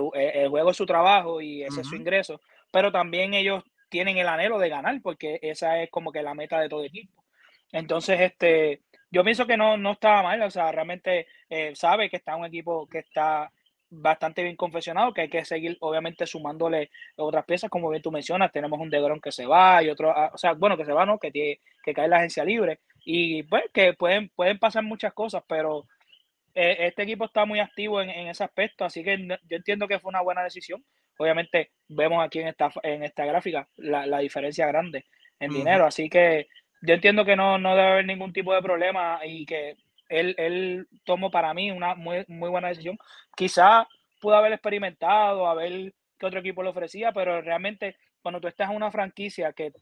juego 0.49 0.71
es 0.71 0.77
su 0.77 0.87
trabajo 0.87 1.41
y 1.41 1.63
ese 1.63 1.83
es 1.83 1.87
su 1.87 1.97
ingreso, 1.97 2.41
pero 2.71 2.91
también 2.91 3.35
ellos 3.35 3.63
tienen 3.89 4.19
el 4.19 4.29
anhelo 4.29 4.59
de 4.59 4.69
ganar 4.69 5.01
porque 5.03 5.39
esa 5.43 5.83
es 5.83 5.91
como 5.91 6.13
que 6.13 6.23
la 6.23 6.35
meta 6.35 6.61
de 6.61 6.69
todo 6.69 6.85
equipo. 6.85 7.23
Entonces, 7.71 8.21
este, 8.21 8.81
yo 9.11 9.25
pienso 9.25 9.47
que 9.47 9.57
no, 9.57 9.77
no 9.77 9.93
estaba 9.93 10.23
mal, 10.23 10.43
o 10.43 10.51
sea, 10.51 10.73
realmente 10.73 11.27
sabe 11.75 12.09
que 12.09 12.17
está 12.17 12.37
un 12.37 12.47
equipo 12.47 12.87
que 12.89 12.99
está 12.99 13.51
bastante 13.95 14.43
bien 14.43 14.57
confeccionado, 14.57 15.13
que 15.13 15.23
hay 15.23 15.29
que 15.29 15.45
seguir 15.45 15.77
obviamente 15.81 16.27
sumándole 16.27 16.91
otras 17.17 17.45
piezas, 17.45 17.69
como 17.69 17.91
bien 17.91 18.03
tú 18.03 18.11
mencionas, 18.11 18.51
tenemos 18.51 18.81
un 18.81 18.89
Degron 18.89 19.21
que 19.21 19.31
se 19.31 19.45
va 19.47 19.83
y 19.83 19.91
otro, 19.91 20.11
ah, 20.17 20.31
o 20.33 20.39
sea, 20.39 20.55
bueno, 20.55 20.79
que 20.79 20.87
se 20.87 20.93
va, 20.93 21.05
¿no? 21.05 21.19
Que, 21.19 21.31
tiene, 21.31 21.61
que 21.85 21.93
cae 21.93 22.09
la 22.09 22.17
agencia 22.17 22.43
libre 22.45 22.81
y 23.05 23.43
pues 23.43 23.65
que 23.73 23.93
pueden, 23.93 24.31
pueden 24.31 24.59
pasar 24.59 24.83
muchas 24.83 25.13
cosas, 25.13 25.43
pero 25.47 25.87
eh, 26.55 26.77
este 26.81 27.03
equipo 27.03 27.25
está 27.25 27.45
muy 27.45 27.61
activo 27.61 28.01
en, 28.03 28.11
ese 28.11 28.45
aspecto, 28.45 28.85
así 28.85 29.03
que 29.03 29.27
yo 29.27 29.57
entiendo 29.57 29.89
que 29.89 29.99
fue 29.99 30.11
una 30.11 30.21
buena 30.21 30.43
decisión. 30.43 30.85
Obviamente 31.19 31.71
vemos 31.89 32.25
aquí 32.25 32.41
en 32.41 32.49
esta, 32.49 32.71
en 32.83 33.05
esta 33.05 33.25
gráfica 33.25 33.69
la, 33.77 34.19
diferencia 34.19 34.67
grande 34.67 35.07
en 35.39 35.53
dinero, 35.53 35.87
así 35.87 36.09
que 36.09 36.49
yo 36.83 36.95
entiendo 36.95 37.25
que 37.25 37.37
no, 37.37 37.59
no 37.59 37.77
debe 37.77 37.89
haber 37.89 38.07
ningún 38.07 38.33
tipo 38.33 38.55
de 38.55 38.63
problema 38.63 39.21
y 39.25 39.47
que 39.47 39.77
él, 40.09 40.35
él 40.39 40.89
tomó 41.05 41.31
para 41.31 41.55
mí 41.55 41.71
una 41.71 41.95
muy, 41.95 42.25
muy 42.29 42.51
buena 42.51 42.69
decisión. 42.69 42.99
Quizá 43.37 43.87
pudo 44.21 44.37
haber 44.37 44.53
experimentado, 44.53 45.47
a 45.47 45.55
ver 45.55 45.93
qué 46.19 46.27
otro 46.27 46.41
equipo 46.41 46.63
le 46.63 46.71
ofrecía, 46.71 47.13
pero 47.13 47.41
realmente 47.41 47.97
cuando 48.21 48.41
tú 48.41 48.49
estás 48.49 48.71
en 48.71 48.77
una 48.77 48.91
franquicia 48.91 49.53
que, 49.53 49.73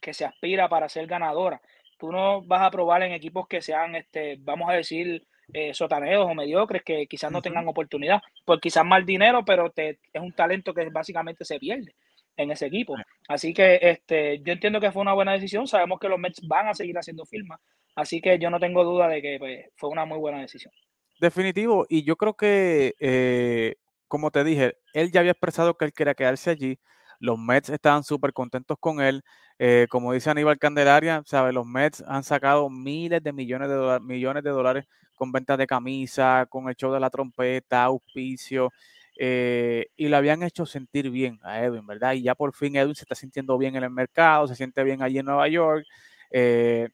que 0.00 0.14
se 0.14 0.24
aspira 0.24 0.68
para 0.68 0.88
ser 0.88 1.06
ganadora, 1.06 1.60
tú 1.98 2.12
no 2.12 2.42
vas 2.42 2.62
a 2.62 2.70
probar 2.70 3.02
en 3.02 3.12
equipos 3.12 3.46
que 3.48 3.60
sean, 3.60 3.94
este, 3.94 4.36
vamos 4.40 4.70
a 4.70 4.74
decir, 4.74 5.26
eh, 5.52 5.72
sotaneos 5.74 6.26
o 6.28 6.34
mediocres 6.34 6.82
que 6.82 7.06
quizás 7.06 7.30
no 7.30 7.42
tengan 7.42 7.68
oportunidad, 7.68 8.20
pues 8.44 8.60
quizás 8.60 8.84
mal 8.84 9.06
dinero, 9.06 9.44
pero 9.44 9.70
te, 9.70 9.98
es 10.12 10.20
un 10.20 10.32
talento 10.32 10.74
que 10.74 10.88
básicamente 10.90 11.44
se 11.44 11.58
pierde 11.58 11.94
en 12.36 12.50
ese 12.50 12.66
equipo. 12.66 12.94
Así 13.28 13.54
que 13.54 13.78
este, 13.80 14.40
yo 14.42 14.52
entiendo 14.52 14.80
que 14.80 14.92
fue 14.92 15.02
una 15.02 15.14
buena 15.14 15.32
decisión. 15.32 15.66
Sabemos 15.66 15.98
que 15.98 16.08
los 16.08 16.18
Mets 16.18 16.46
van 16.46 16.68
a 16.68 16.74
seguir 16.74 16.98
haciendo 16.98 17.24
firmas. 17.24 17.60
Así 17.94 18.20
que 18.20 18.38
yo 18.38 18.50
no 18.50 18.60
tengo 18.60 18.84
duda 18.84 19.08
de 19.08 19.22
que 19.22 19.36
pues, 19.38 19.66
fue 19.76 19.88
una 19.88 20.04
muy 20.04 20.18
buena 20.18 20.40
decisión. 20.40 20.72
Definitivo. 21.18 21.86
Y 21.88 22.04
yo 22.04 22.16
creo 22.16 22.34
que, 22.34 22.94
eh, 23.00 23.76
como 24.06 24.30
te 24.30 24.44
dije, 24.44 24.74
él 24.92 25.10
ya 25.10 25.20
había 25.20 25.32
expresado 25.32 25.76
que 25.76 25.86
él 25.86 25.92
quería 25.92 26.14
quedarse 26.14 26.50
allí. 26.50 26.78
Los 27.20 27.38
Mets 27.38 27.70
estaban 27.70 28.04
súper 28.04 28.32
contentos 28.32 28.76
con 28.78 29.00
él. 29.00 29.22
Eh, 29.58 29.86
como 29.88 30.12
dice 30.12 30.30
Aníbal 30.30 30.58
Candelaria, 30.58 31.22
¿sabe? 31.24 31.52
los 31.52 31.66
Mets 31.66 32.02
han 32.06 32.22
sacado 32.24 32.68
miles 32.68 33.22
de 33.22 33.32
millones 33.32 33.70
de, 33.70 34.00
millones 34.00 34.44
de 34.44 34.50
dólares 34.50 34.84
con 35.14 35.32
ventas 35.32 35.56
de 35.56 35.66
camisa, 35.66 36.46
con 36.48 36.68
el 36.68 36.76
show 36.76 36.92
de 36.92 37.00
la 37.00 37.10
trompeta, 37.10 37.84
auspicio. 37.84 38.72
Eh, 39.18 39.86
y 39.96 40.08
lo 40.08 40.18
habían 40.18 40.42
hecho 40.42 40.66
sentir 40.66 41.10
bien 41.10 41.38
a 41.42 41.62
Edwin, 41.64 41.86
¿verdad? 41.86 42.12
Y 42.12 42.22
ya 42.22 42.34
por 42.34 42.54
fin 42.54 42.76
Edwin 42.76 42.94
se 42.94 43.04
está 43.04 43.14
sintiendo 43.14 43.56
bien 43.56 43.74
en 43.76 43.84
el 43.84 43.90
mercado, 43.90 44.46
se 44.46 44.54
siente 44.54 44.84
bien 44.84 45.02
allí 45.02 45.18
en 45.18 45.26
Nueva 45.26 45.48
York. 45.48 45.86
Eh, 46.30 46.88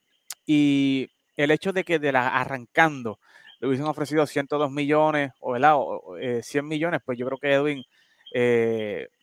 y 0.47 1.09
el 1.37 1.51
hecho 1.51 1.73
de 1.73 1.85
que 1.85 1.99
de 1.99 2.13
la 2.13 2.29
arrancando 2.29 3.19
le 3.61 3.69
hubiesen 3.69 3.87
ofrecido 3.87 4.27
102 4.27 4.71
millones 4.71 5.33
o, 5.41 5.53
¿verdad? 5.53 5.77
100 6.43 6.67
millones, 6.67 7.01
pues 7.05 7.19
yo 7.19 7.27
creo 7.27 7.39
que 7.39 7.53
Edwin 7.53 7.85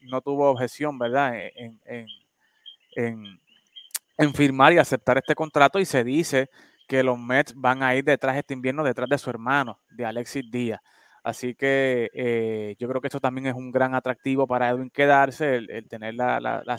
no 0.01 0.21
tuvo 0.21 0.49
objeción, 0.51 0.97
¿verdad? 0.99 1.33
en, 1.55 1.79
en, 4.17 4.33
firmar 4.33 4.73
y 4.73 4.77
aceptar 4.77 5.17
este 5.17 5.35
contrato 5.35 5.79
y 5.79 5.85
se 5.85 6.03
dice 6.03 6.49
que 6.87 7.03
los 7.03 7.17
Mets 7.17 7.53
van 7.55 7.83
a 7.83 7.95
ir 7.95 8.03
detrás 8.03 8.35
este 8.35 8.53
invierno, 8.53 8.83
detrás 8.83 9.07
de 9.09 9.17
su 9.17 9.29
hermano, 9.29 9.79
de 9.89 10.05
Alexis 10.05 10.49
Díaz. 10.49 10.81
Así 11.23 11.53
que 11.53 12.09
eh, 12.13 12.75
yo 12.79 12.87
creo 12.87 13.01
que 13.01 13.07
esto 13.07 13.19
también 13.19 13.47
es 13.47 13.53
un 13.53 13.71
gran 13.71 13.93
atractivo 13.93 14.47
para 14.47 14.69
Edwin 14.69 14.89
quedarse, 14.89 15.55
el, 15.55 15.87
tener 15.87 16.15
la, 16.15 16.39
la, 16.39 16.77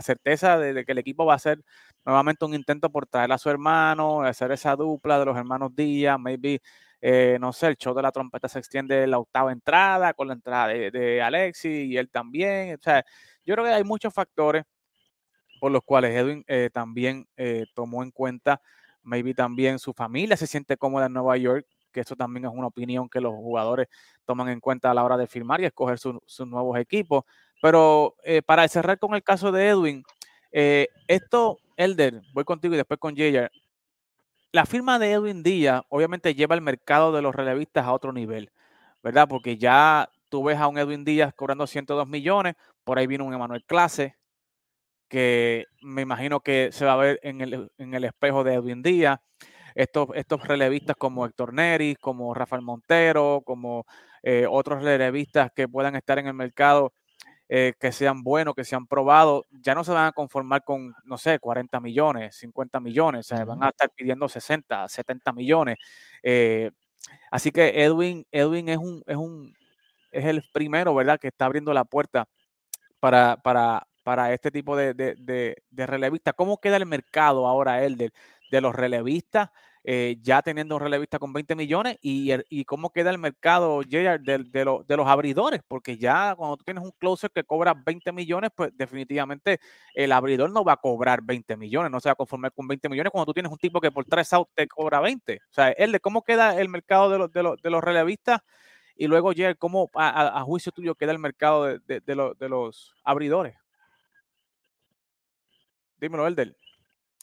certeza 0.00 0.58
de, 0.58 0.84
que 0.84 0.92
el 0.92 0.98
equipo 0.98 1.26
va 1.26 1.34
a 1.34 1.36
hacer 1.36 1.62
nuevamente 2.04 2.44
un 2.44 2.54
intento 2.54 2.90
por 2.90 3.06
traer 3.06 3.30
a 3.32 3.38
su 3.38 3.50
hermano, 3.50 4.22
hacer 4.22 4.50
esa 4.52 4.74
dupla 4.76 5.18
de 5.18 5.26
los 5.26 5.36
hermanos 5.36 5.74
Díaz, 5.76 6.18
maybe, 6.18 6.60
eh, 7.04 7.36
no 7.40 7.52
sé, 7.52 7.66
el 7.66 7.76
show 7.76 7.92
de 7.94 8.02
la 8.02 8.12
trompeta 8.12 8.48
se 8.48 8.60
extiende 8.60 9.08
la 9.08 9.18
octava 9.18 9.50
entrada 9.50 10.14
con 10.14 10.28
la 10.28 10.34
entrada 10.34 10.68
de, 10.68 10.92
de 10.92 11.20
Alexis 11.20 11.88
y 11.88 11.96
él 11.96 12.08
también. 12.08 12.76
O 12.76 12.80
sea, 12.80 13.04
yo 13.44 13.54
creo 13.54 13.66
que 13.66 13.72
hay 13.72 13.82
muchos 13.82 14.14
factores 14.14 14.62
por 15.60 15.72
los 15.72 15.82
cuales 15.82 16.14
Edwin 16.14 16.44
eh, 16.46 16.70
también 16.72 17.26
eh, 17.36 17.66
tomó 17.74 18.04
en 18.04 18.12
cuenta, 18.12 18.60
maybe 19.02 19.34
también 19.34 19.80
su 19.80 19.92
familia 19.92 20.36
se 20.36 20.46
siente 20.46 20.76
cómoda 20.76 21.06
en 21.06 21.12
Nueva 21.12 21.36
York, 21.36 21.66
que 21.92 22.00
eso 22.00 22.14
también 22.14 22.44
es 22.46 22.52
una 22.54 22.68
opinión 22.68 23.08
que 23.08 23.20
los 23.20 23.32
jugadores 23.34 23.88
toman 24.24 24.48
en 24.48 24.60
cuenta 24.60 24.90
a 24.92 24.94
la 24.94 25.02
hora 25.02 25.16
de 25.16 25.26
firmar 25.26 25.60
y 25.60 25.64
escoger 25.64 25.98
sus 25.98 26.46
nuevos 26.46 26.78
equipos. 26.78 27.24
Pero 27.60 28.16
para 28.46 28.66
cerrar 28.66 28.98
con 28.98 29.14
el 29.14 29.22
caso 29.22 29.52
de 29.52 29.68
Edwin, 29.68 30.02
esto, 30.50 31.58
Elder, 31.76 32.22
voy 32.32 32.44
contigo 32.44 32.74
y 32.74 32.78
después 32.78 32.98
con 32.98 33.14
Jayer. 33.14 33.50
La 34.54 34.66
firma 34.66 34.98
de 34.98 35.12
Edwin 35.12 35.42
Díaz 35.42 35.82
obviamente 35.88 36.34
lleva 36.34 36.54
el 36.54 36.60
mercado 36.60 37.10
de 37.12 37.22
los 37.22 37.34
relevistas 37.34 37.86
a 37.86 37.92
otro 37.94 38.12
nivel, 38.12 38.52
¿verdad? 39.02 39.26
Porque 39.26 39.56
ya 39.56 40.10
tú 40.28 40.44
ves 40.44 40.58
a 40.58 40.68
un 40.68 40.76
Edwin 40.76 41.04
Díaz 41.04 41.32
cobrando 41.34 41.66
102 41.66 42.06
millones, 42.06 42.56
por 42.84 42.98
ahí 42.98 43.06
viene 43.06 43.24
un 43.24 43.32
Emanuel 43.32 43.64
Clase, 43.64 44.18
que 45.08 45.64
me 45.80 46.02
imagino 46.02 46.40
que 46.40 46.70
se 46.70 46.84
va 46.84 46.92
a 46.92 46.96
ver 46.96 47.18
en 47.22 47.40
el, 47.40 48.04
espejo 48.04 48.44
de 48.44 48.54
Edwin 48.54 48.82
Díaz. 48.82 49.20
Estos, 49.74 50.10
estos 50.14 50.46
relevistas 50.46 50.96
como 50.96 51.24
Héctor 51.24 51.54
Neri, 51.54 51.96
como 51.96 52.34
Rafael 52.34 52.60
Montero, 52.60 53.42
como 53.46 53.86
eh, 54.22 54.46
otros 54.48 54.82
relevistas 54.82 55.50
que 55.52 55.66
puedan 55.66 55.96
estar 55.96 56.18
en 56.18 56.26
el 56.26 56.34
mercado, 56.34 56.92
eh, 57.54 57.74
que 57.78 57.92
sean 57.92 58.22
buenos, 58.22 58.54
que 58.54 58.64
sean 58.64 58.86
probados, 58.86 59.44
ya 59.50 59.74
no 59.74 59.84
se 59.84 59.92
van 59.92 60.06
a 60.06 60.12
conformar 60.12 60.64
con, 60.64 60.94
no 61.04 61.18
sé, 61.18 61.38
40 61.38 61.80
millones, 61.80 62.34
50 62.36 62.80
millones, 62.80 63.30
o 63.30 63.44
van 63.44 63.62
a 63.62 63.68
estar 63.68 63.90
pidiendo 63.90 64.26
60, 64.26 64.88
70 64.88 65.32
millones. 65.34 65.76
Eh, 66.22 66.70
así 67.30 67.50
que 67.50 67.84
Edwin, 67.84 68.26
Edwin 68.32 68.70
es 68.70 68.78
un, 68.78 69.02
es 69.06 69.16
un, 69.18 69.54
es 70.12 70.24
el 70.24 70.42
primero, 70.50 70.94
¿verdad?, 70.94 71.20
que 71.20 71.28
está 71.28 71.44
abriendo 71.44 71.74
la 71.74 71.84
puerta 71.84 72.26
para, 73.00 73.36
para, 73.36 73.86
para 74.02 74.32
este 74.32 74.50
tipo 74.50 74.74
de, 74.74 74.94
de, 74.94 75.86
relevistas. 75.86 76.32
¿Cómo 76.32 76.58
queda 76.58 76.78
el 76.78 76.86
mercado 76.86 77.46
ahora, 77.46 77.84
él 77.84 77.98
de, 77.98 78.60
los 78.62 78.74
relevistas? 78.74 79.50
Eh, 79.84 80.16
ya 80.22 80.42
teniendo 80.42 80.76
un 80.76 80.80
relevista 80.80 81.18
con 81.18 81.32
20 81.32 81.56
millones 81.56 81.98
y, 82.02 82.64
cómo 82.66 82.90
queda 82.90 83.10
el 83.10 83.18
mercado 83.18 83.82
de, 83.82 84.18
de, 84.20 84.64
los 84.64 85.06
abridores, 85.08 85.60
porque 85.66 85.98
ya 85.98 86.36
cuando 86.36 86.56
tú 86.56 86.64
tienes 86.64 86.84
un 86.84 86.92
closer 86.92 87.30
que 87.32 87.42
cobra 87.42 87.74
20 87.74 88.12
millones, 88.12 88.50
pues 88.54 88.70
definitivamente 88.76 89.58
el 89.94 90.12
abridor 90.12 90.50
no 90.50 90.62
va 90.62 90.74
a 90.74 90.76
cobrar 90.76 91.22
20 91.22 91.56
millones, 91.56 91.90
no 91.90 91.98
se 91.98 92.08
va 92.08 92.12
a 92.12 92.16
conformar 92.16 92.52
con 92.52 92.68
20 92.68 92.88
millones 92.88 93.10
cuando 93.10 93.26
tú 93.26 93.34
tienes 93.34 93.50
un 93.50 93.58
tipo 93.58 93.80
que 93.80 93.90
por 93.90 94.04
tres 94.04 94.32
outs 94.32 94.52
te 94.54 94.68
cobra 94.68 95.00
20. 95.00 95.36
O 95.36 95.52
sea, 95.52 95.70
el 95.70 95.90
de 95.90 95.98
cómo 95.98 96.22
queda 96.22 96.60
el 96.60 96.68
mercado 96.68 97.10
de 97.10 97.18
los, 97.18 97.32
de 97.32 97.42
los, 97.42 97.60
de 97.60 97.70
los 97.70 97.82
relevistas 97.82 98.40
y 98.96 99.06
luego, 99.08 99.32
Jerry, 99.32 99.56
cómo 99.56 99.90
a, 99.94 100.42
juicio 100.44 100.70
tuyo 100.70 100.94
queda 100.94 101.12
el 101.12 101.18
mercado 101.18 101.64
de, 101.64 102.48
los 102.48 102.94
abridores. 103.04 103.56
Dímelo, 105.98 106.26
Elder. 106.26 106.56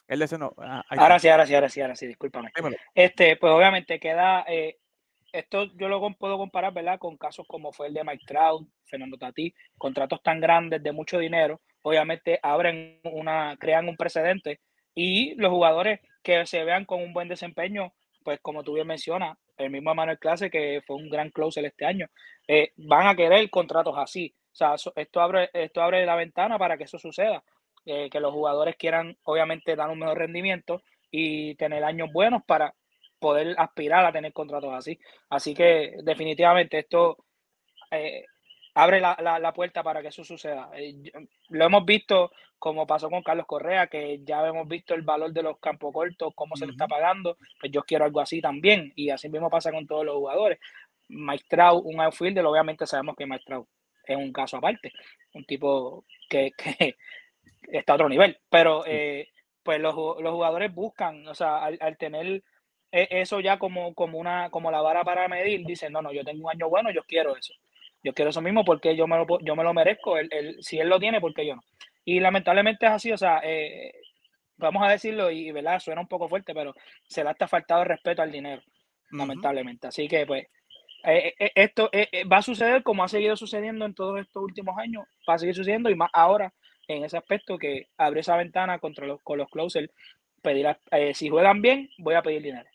El 0.09 0.23
ese 0.23 0.39
no. 0.39 0.53
Ah, 0.57 0.83
ahora 0.89 1.19
sí, 1.19 1.29
ahora 1.29 1.45
sí, 1.45 1.53
ahora 1.53 1.69
sí, 1.69 1.81
ahora 1.81 1.95
sí, 1.95 2.07
discúlpame. 2.07 2.51
Este, 2.95 3.37
pues 3.37 3.53
obviamente 3.53 3.99
queda, 3.99 4.43
eh, 4.47 4.79
esto 5.31 5.65
yo 5.75 5.87
lo 5.87 6.01
puedo 6.15 6.39
comparar, 6.39 6.73
¿verdad? 6.73 6.97
Con 6.97 7.15
casos 7.15 7.45
como 7.47 7.71
fue 7.71 7.87
el 7.87 7.93
de 7.93 8.03
Mike 8.03 8.25
Trout, 8.25 8.67
Fernando 8.85 9.17
Tati, 9.17 9.53
contratos 9.77 10.23
tan 10.23 10.41
grandes 10.41 10.81
de 10.81 10.91
mucho 10.91 11.19
dinero, 11.19 11.61
obviamente 11.83 12.39
abren 12.41 12.99
una, 13.03 13.55
crean 13.59 13.87
un 13.87 13.95
precedente 13.95 14.59
y 14.95 15.35
los 15.35 15.51
jugadores 15.51 15.99
que 16.23 16.43
se 16.47 16.63
vean 16.63 16.85
con 16.85 17.03
un 17.03 17.13
buen 17.13 17.27
desempeño, 17.27 17.93
pues 18.23 18.39
como 18.41 18.63
tú 18.63 18.73
bien 18.73 18.87
mencionas, 18.87 19.37
el 19.57 19.69
mismo 19.69 19.93
Manuel 19.93 20.17
Clase, 20.17 20.49
que 20.49 20.81
fue 20.87 20.95
un 20.95 21.09
gran 21.09 21.29
closer 21.29 21.65
este 21.65 21.85
año, 21.85 22.07
eh, 22.47 22.71
van 22.77 23.05
a 23.05 23.15
querer 23.15 23.47
contratos 23.51 23.93
así. 23.95 24.33
O 24.51 24.55
sea, 24.55 24.73
esto 24.95 25.21
abre, 25.21 25.51
esto 25.53 25.83
abre 25.83 26.03
la 26.03 26.15
ventana 26.15 26.57
para 26.57 26.77
que 26.77 26.85
eso 26.85 26.97
suceda. 26.97 27.43
Eh, 27.85 28.09
que 28.09 28.19
los 28.19 28.33
jugadores 28.33 28.75
quieran 28.75 29.17
obviamente 29.23 29.75
dar 29.75 29.89
un 29.89 29.99
mejor 29.99 30.17
rendimiento 30.17 30.83
y 31.09 31.55
tener 31.55 31.83
años 31.83 32.09
buenos 32.11 32.43
para 32.45 32.75
poder 33.19 33.55
aspirar 33.57 34.05
a 34.05 34.11
tener 34.11 34.33
contratos 34.33 34.73
así. 34.73 34.99
Así 35.29 35.53
que 35.53 35.95
definitivamente 36.03 36.79
esto 36.79 37.17
eh, 37.91 38.25
abre 38.75 38.99
la, 38.99 39.53
puerta 39.53 39.83
para 39.83 40.01
que 40.01 40.09
eso 40.09 40.23
suceda. 40.23 40.69
Eh, 40.75 40.93
lo 41.49 41.65
hemos 41.65 41.85
visto 41.85 42.31
como 42.59 42.85
pasó 42.85 43.09
con 43.09 43.23
Carlos 43.23 43.45
Correa, 43.47 43.87
que 43.87 44.19
ya 44.23 44.45
hemos 44.45 44.67
visto 44.67 44.93
el 44.93 45.01
valor 45.01 45.31
de 45.31 45.43
los 45.43 45.59
campos 45.59 45.93
cortos, 45.93 46.33
cómo 46.35 46.57
se 46.57 46.65
le 46.65 46.73
está 46.73 46.87
pagando, 46.87 47.37
pues 47.59 47.71
yo 47.71 47.83
quiero 47.83 48.03
algo 48.03 48.19
así 48.19 48.41
también, 48.41 48.91
y 48.95 49.09
así 49.09 49.29
mismo 49.29 49.49
pasa 49.49 49.71
con 49.71 49.87
todos 49.87 50.05
los 50.05 50.15
jugadores. 50.15 50.59
Maestrao, 51.07 51.79
un 51.79 52.01
outfielder, 52.01 52.45
obviamente 52.45 52.85
sabemos 52.85 53.15
que 53.15 53.25
Maestrao 53.25 53.67
es 54.05 54.17
un 54.17 54.33
caso 54.33 54.57
aparte, 54.57 54.91
un 55.33 55.45
tipo 55.45 56.05
que, 56.29 56.51
que, 56.57 56.97
está 57.71 57.93
a 57.93 57.95
otro 57.95 58.09
nivel. 58.09 58.37
Pero 58.49 58.83
eh, 58.85 59.29
pues 59.63 59.79
los, 59.79 59.93
jugadores 59.93 60.73
buscan, 60.73 61.27
o 61.27 61.35
sea, 61.35 61.65
al, 61.65 61.97
tener 61.97 62.43
e, 62.91 63.07
eso 63.11 63.39
ya 63.39 63.59
como, 63.59 63.93
como, 63.93 64.17
una, 64.17 64.49
como 64.49 64.71
la 64.71 64.81
vara 64.81 65.03
para 65.03 65.27
medir, 65.27 65.65
dicen, 65.65 65.93
no, 65.93 66.01
no, 66.01 66.11
yo 66.11 66.23
tengo 66.23 66.45
un 66.45 66.51
año 66.51 66.69
bueno, 66.69 66.91
yo 66.91 67.03
quiero 67.03 67.35
eso. 67.35 67.53
Yo 68.01 68.13
quiero 68.13 68.29
eso 68.29 68.41
mismo 68.41 68.63
porque 68.63 68.95
yo 68.95 69.07
me 69.07 69.17
lo, 69.17 69.25
yo 69.41 69.55
me 69.55 69.63
lo 69.63 69.73
merezco. 69.73 70.15
si 70.61 70.79
él 70.79 70.89
lo 70.89 70.99
tiene, 70.99 71.19
porque 71.19 71.45
yo 71.45 71.55
no? 71.55 71.61
Y 72.05 72.19
lamentablemente 72.19 72.85
es 72.85 72.91
así, 72.93 73.11
o 73.11 73.17
sea, 73.17 73.41
eh, 73.43 73.93
vamos 74.57 74.81
a 74.83 74.91
decirlo 74.91 75.29
y, 75.29 75.51
¿verdad? 75.51 75.79
Suena 75.79 76.01
un 76.01 76.07
poco 76.07 76.29
fuerte, 76.29 76.53
pero 76.53 76.73
se 77.07 77.23
le 77.23 77.29
ha 77.29 77.47
faltado 77.47 77.83
el 77.83 77.89
respeto 77.89 78.21
al 78.21 78.31
dinero, 78.31 78.63
lamentablemente. 79.11 79.87
Así 79.87 80.07
que, 80.07 80.25
pues, 80.25 80.47
eh, 81.03 81.33
esto 81.55 81.91
va 82.31 82.37
a 82.37 82.41
suceder 82.41 82.83
como 82.83 83.03
ha 83.03 83.07
seguido 83.07 83.35
sucediendo 83.35 83.85
en 83.85 83.93
todos 83.93 84.19
estos 84.19 84.41
últimos 84.41 84.77
años, 84.77 85.03
va 85.29 85.35
a 85.35 85.37
seguir 85.37 85.55
sucediendo 85.55 85.89
y 85.89 85.95
más 85.95 86.09
ahora 86.13 86.53
en 86.89 87.03
ese 87.03 87.17
aspecto 87.17 87.57
que 87.57 87.87
abre 87.97 88.21
esa 88.21 88.35
ventana 88.35 88.79
contra 88.79 89.05
los, 89.05 89.21
con 89.21 89.37
los 89.37 89.49
closers, 89.49 89.89
pedir 90.41 90.67
eh, 90.91 91.13
si 91.13 91.29
juegan 91.29 91.61
bien, 91.61 91.89
voy 91.99 92.15
a 92.15 92.21
pedir 92.21 92.41
dinero. 92.41 92.67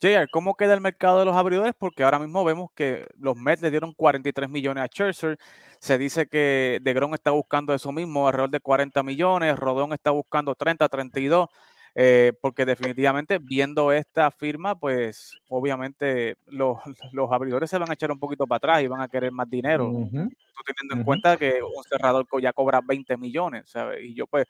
JR, 0.00 0.28
¿cómo 0.30 0.54
queda 0.54 0.72
el 0.72 0.80
mercado 0.80 1.18
de 1.18 1.26
los 1.26 1.36
abridores? 1.36 1.74
Porque 1.78 2.04
ahora 2.04 2.18
mismo 2.18 2.42
vemos 2.42 2.70
que 2.74 3.06
los 3.18 3.36
Mets 3.36 3.60
le 3.60 3.70
dieron 3.70 3.92
43 3.92 4.48
millones 4.48 4.82
a 4.82 4.86
Scherzer. 4.86 5.38
Se 5.78 5.98
dice 5.98 6.26
que 6.26 6.78
DeGrom 6.82 7.12
está 7.12 7.32
buscando 7.32 7.74
eso 7.74 7.92
mismo, 7.92 8.26
alrededor 8.26 8.50
de 8.50 8.60
40 8.60 9.02
millones. 9.02 9.56
Rodón 9.56 9.92
está 9.92 10.10
buscando 10.10 10.54
30, 10.54 10.88
32. 10.88 11.48
Eh, 11.96 12.32
porque 12.40 12.66
definitivamente 12.66 13.38
viendo 13.38 13.92
esta 13.92 14.30
firma, 14.32 14.74
pues 14.74 15.38
obviamente 15.48 16.36
los, 16.46 16.78
los, 17.12 17.30
abridores 17.30 17.70
se 17.70 17.78
van 17.78 17.90
a 17.90 17.94
echar 17.94 18.10
un 18.10 18.18
poquito 18.18 18.46
para 18.46 18.56
atrás 18.56 18.82
y 18.82 18.88
van 18.88 19.00
a 19.00 19.08
querer 19.08 19.30
más 19.30 19.48
dinero. 19.48 19.86
teniendo 19.86 20.94
en 20.94 21.04
cuenta 21.04 21.36
que 21.36 21.60
un 21.62 21.84
cerrador 21.84 22.26
ya 22.40 22.52
cobra 22.52 22.80
20 22.84 23.16
millones, 23.16 23.70
¿sabes? 23.70 24.02
Y 24.02 24.14
yo 24.14 24.26
pues 24.26 24.46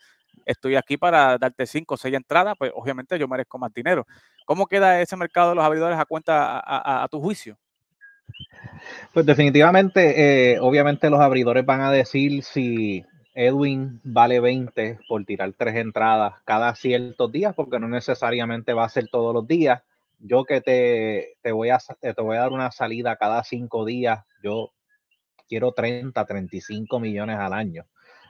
estoy 0.47 0.77
aquí 0.77 0.97
para 0.97 1.37
darte 1.37 1.67
5 1.67 1.95
o 1.95 1.97
6 1.99 2.15
entradas, 2.15 2.55
pues 2.59 2.73
obviamente 2.75 3.19
yo 3.19 3.29
merezco 3.29 3.59
más 3.59 3.73
dinero. 3.75 4.07
¿Cómo 4.47 4.67
queda 4.67 5.01
ese 5.01 5.17
mercado 5.17 5.51
de 5.51 5.57
los 5.57 5.65
abridores 5.65 5.99
a 5.99 6.05
cuenta 6.07 6.63
a, 6.65 7.07
tu 7.09 7.21
juicio? 7.21 7.59
Pues 9.13 9.27
definitivamente, 9.27 10.53
eh, 10.53 10.59
obviamente 10.61 11.11
los 11.11 11.21
abridores 11.21 11.65
van 11.65 11.83
a 11.83 11.91
decir 11.91 12.43
si 12.43 13.05
Edwin 13.35 14.01
vale 14.05 14.39
20 14.39 15.01
por 15.09 15.25
tirar 15.25 15.53
tres 15.59 15.75
entradas 15.77 16.35
cada 16.45 16.75
ciertos 16.77 17.33
días, 17.33 17.55
porque 17.55 17.81
no 17.81 17.89
necesariamente 17.89 18.73
va 18.73 18.85
a 18.85 18.89
ser 18.89 19.09
todos 19.09 19.35
los 19.35 19.47
días. 19.47 19.83
Yo 20.21 20.45
que 20.45 20.61
te, 20.61 21.37
te, 21.43 21.53
voy, 21.53 21.71
a, 21.71 21.79
te 22.01 22.13
voy 22.23 22.37
a 22.37 22.41
dar 22.41 22.53
una 22.53 22.71
salida 22.71 23.17
cada 23.17 23.43
cinco 23.43 23.85
días, 23.85 24.25
yo 24.43 24.73
quiero 25.49 25.73
30, 25.73 26.25
35 26.25 27.01
millones 27.01 27.37
al 27.39 27.53
año. 27.53 27.87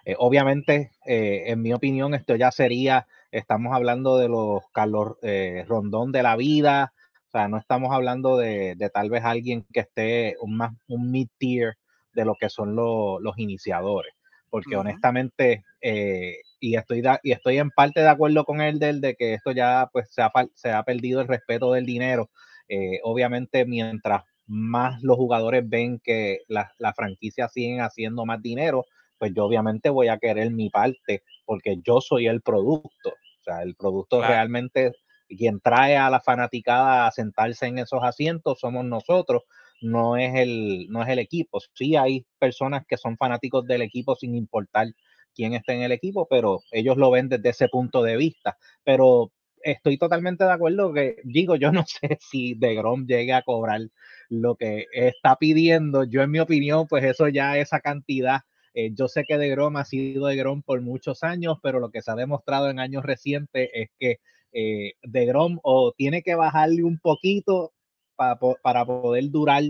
Eh, 0.06 0.16
obviamente, 0.18 0.92
eh, 1.06 1.44
en 1.46 1.62
mi 1.62 1.72
opinión, 1.72 2.14
esto 2.14 2.34
ya 2.36 2.50
sería, 2.50 3.06
estamos 3.30 3.74
hablando 3.74 4.18
de 4.18 4.28
los 4.28 4.62
Carlos 4.72 5.16
eh, 5.22 5.64
Rondón 5.68 6.12
de 6.12 6.22
la 6.22 6.36
vida, 6.36 6.92
o 7.28 7.30
sea, 7.30 7.48
no 7.48 7.58
estamos 7.58 7.92
hablando 7.92 8.38
de, 8.38 8.74
de 8.76 8.90
tal 8.90 9.10
vez 9.10 9.24
alguien 9.24 9.66
que 9.72 9.80
esté 9.80 10.36
un, 10.40 10.60
un 10.88 11.10
mid-tier 11.10 11.76
de 12.12 12.24
lo 12.24 12.36
que 12.36 12.48
son 12.48 12.74
los 12.76 13.38
iniciadores 13.38 14.13
porque 14.54 14.76
honestamente, 14.76 15.64
eh, 15.80 16.36
y, 16.60 16.76
estoy 16.76 17.02
y 17.24 17.32
estoy 17.32 17.58
en 17.58 17.70
parte 17.70 18.02
de 18.02 18.08
acuerdo 18.08 18.44
con 18.44 18.60
él 18.60 18.78
del 18.78 19.00
de 19.00 19.16
que 19.16 19.34
esto 19.34 19.50
ya 19.50 19.90
pues 19.92 20.14
se 20.14 20.22
ha, 20.22 20.30
se 20.54 20.70
ha 20.70 20.84
perdido 20.84 21.20
el 21.20 21.26
respeto 21.26 21.72
del 21.72 21.84
dinero. 21.84 22.30
Eh, 22.68 23.00
obviamente, 23.02 23.66
mientras 23.66 24.22
más 24.46 25.02
los 25.02 25.16
jugadores 25.16 25.68
ven 25.68 25.98
que 25.98 26.42
las 26.46 26.70
la 26.78 26.94
franquicias 26.94 27.52
siguen 27.52 27.80
haciendo 27.80 28.24
más 28.26 28.40
dinero, 28.40 28.84
pues 29.18 29.32
yo 29.34 29.44
obviamente 29.44 29.90
voy 29.90 30.06
a 30.06 30.18
querer 30.18 30.52
mi 30.52 30.70
parte 30.70 31.24
porque 31.44 31.80
yo 31.82 32.00
soy 32.00 32.28
el 32.28 32.40
producto. 32.40 33.08
O 33.08 33.42
sea, 33.42 33.60
el 33.64 33.74
producto 33.74 34.22
realmente, 34.22 34.92
quien 35.26 35.58
trae 35.58 35.96
a 35.96 36.10
la 36.10 36.20
fanaticada 36.20 37.08
a 37.08 37.10
sentarse 37.10 37.66
en 37.66 37.80
esos 37.80 38.04
asientos 38.04 38.60
somos 38.60 38.84
nosotros 38.84 39.42
no 39.80 40.16
es 40.16 40.34
el, 40.34 40.86
no 40.88 41.02
es 41.02 41.08
el 41.08 41.18
equipo. 41.18 41.60
Sí 41.74 41.96
hay 41.96 42.26
personas 42.38 42.84
que 42.86 42.96
son 42.96 43.16
fanáticos 43.16 43.66
del 43.66 43.82
equipo 43.82 44.16
sin 44.16 44.34
importar 44.34 44.88
quién 45.34 45.54
está 45.54 45.72
en 45.74 45.82
el 45.82 45.92
equipo, 45.92 46.26
pero 46.28 46.60
ellos 46.70 46.96
lo 46.96 47.10
ven 47.10 47.28
desde 47.28 47.50
ese 47.50 47.68
punto 47.68 48.02
de 48.02 48.16
vista. 48.16 48.56
Pero 48.84 49.32
estoy 49.62 49.98
totalmente 49.98 50.44
de 50.44 50.52
acuerdo 50.52 50.92
que, 50.92 51.16
digo, 51.24 51.56
yo 51.56 51.72
no 51.72 51.84
sé 51.86 52.18
si 52.20 52.54
de 52.54 52.74
Grom 52.74 53.06
llegue 53.06 53.32
a 53.32 53.42
cobrar 53.42 53.80
lo 54.28 54.56
que 54.56 54.86
está 54.92 55.36
pidiendo. 55.36 56.04
Yo, 56.04 56.22
en 56.22 56.30
mi 56.30 56.38
opinión, 56.40 56.86
pues 56.88 57.04
eso 57.04 57.28
ya, 57.28 57.58
esa 57.58 57.80
cantidad. 57.80 58.40
Eh, 58.74 58.92
yo 58.94 59.08
sé 59.08 59.24
que 59.24 59.38
de 59.38 59.50
Grom 59.50 59.76
ha 59.76 59.84
sido 59.84 60.26
de 60.26 60.36
Grom 60.36 60.62
por 60.62 60.80
muchos 60.80 61.22
años, 61.22 61.58
pero 61.62 61.78
lo 61.80 61.90
que 61.90 62.02
se 62.02 62.10
ha 62.10 62.16
demostrado 62.16 62.70
en 62.70 62.80
años 62.80 63.04
recientes 63.04 63.70
es 63.72 63.88
que 63.98 64.18
eh, 64.52 64.94
de 65.02 65.26
Grom 65.26 65.58
o 65.62 65.92
tiene 65.96 66.22
que 66.22 66.34
bajarle 66.34 66.84
un 66.84 66.98
poquito 66.98 67.72
para, 68.16 68.84
poder 68.84 69.30
durar 69.30 69.62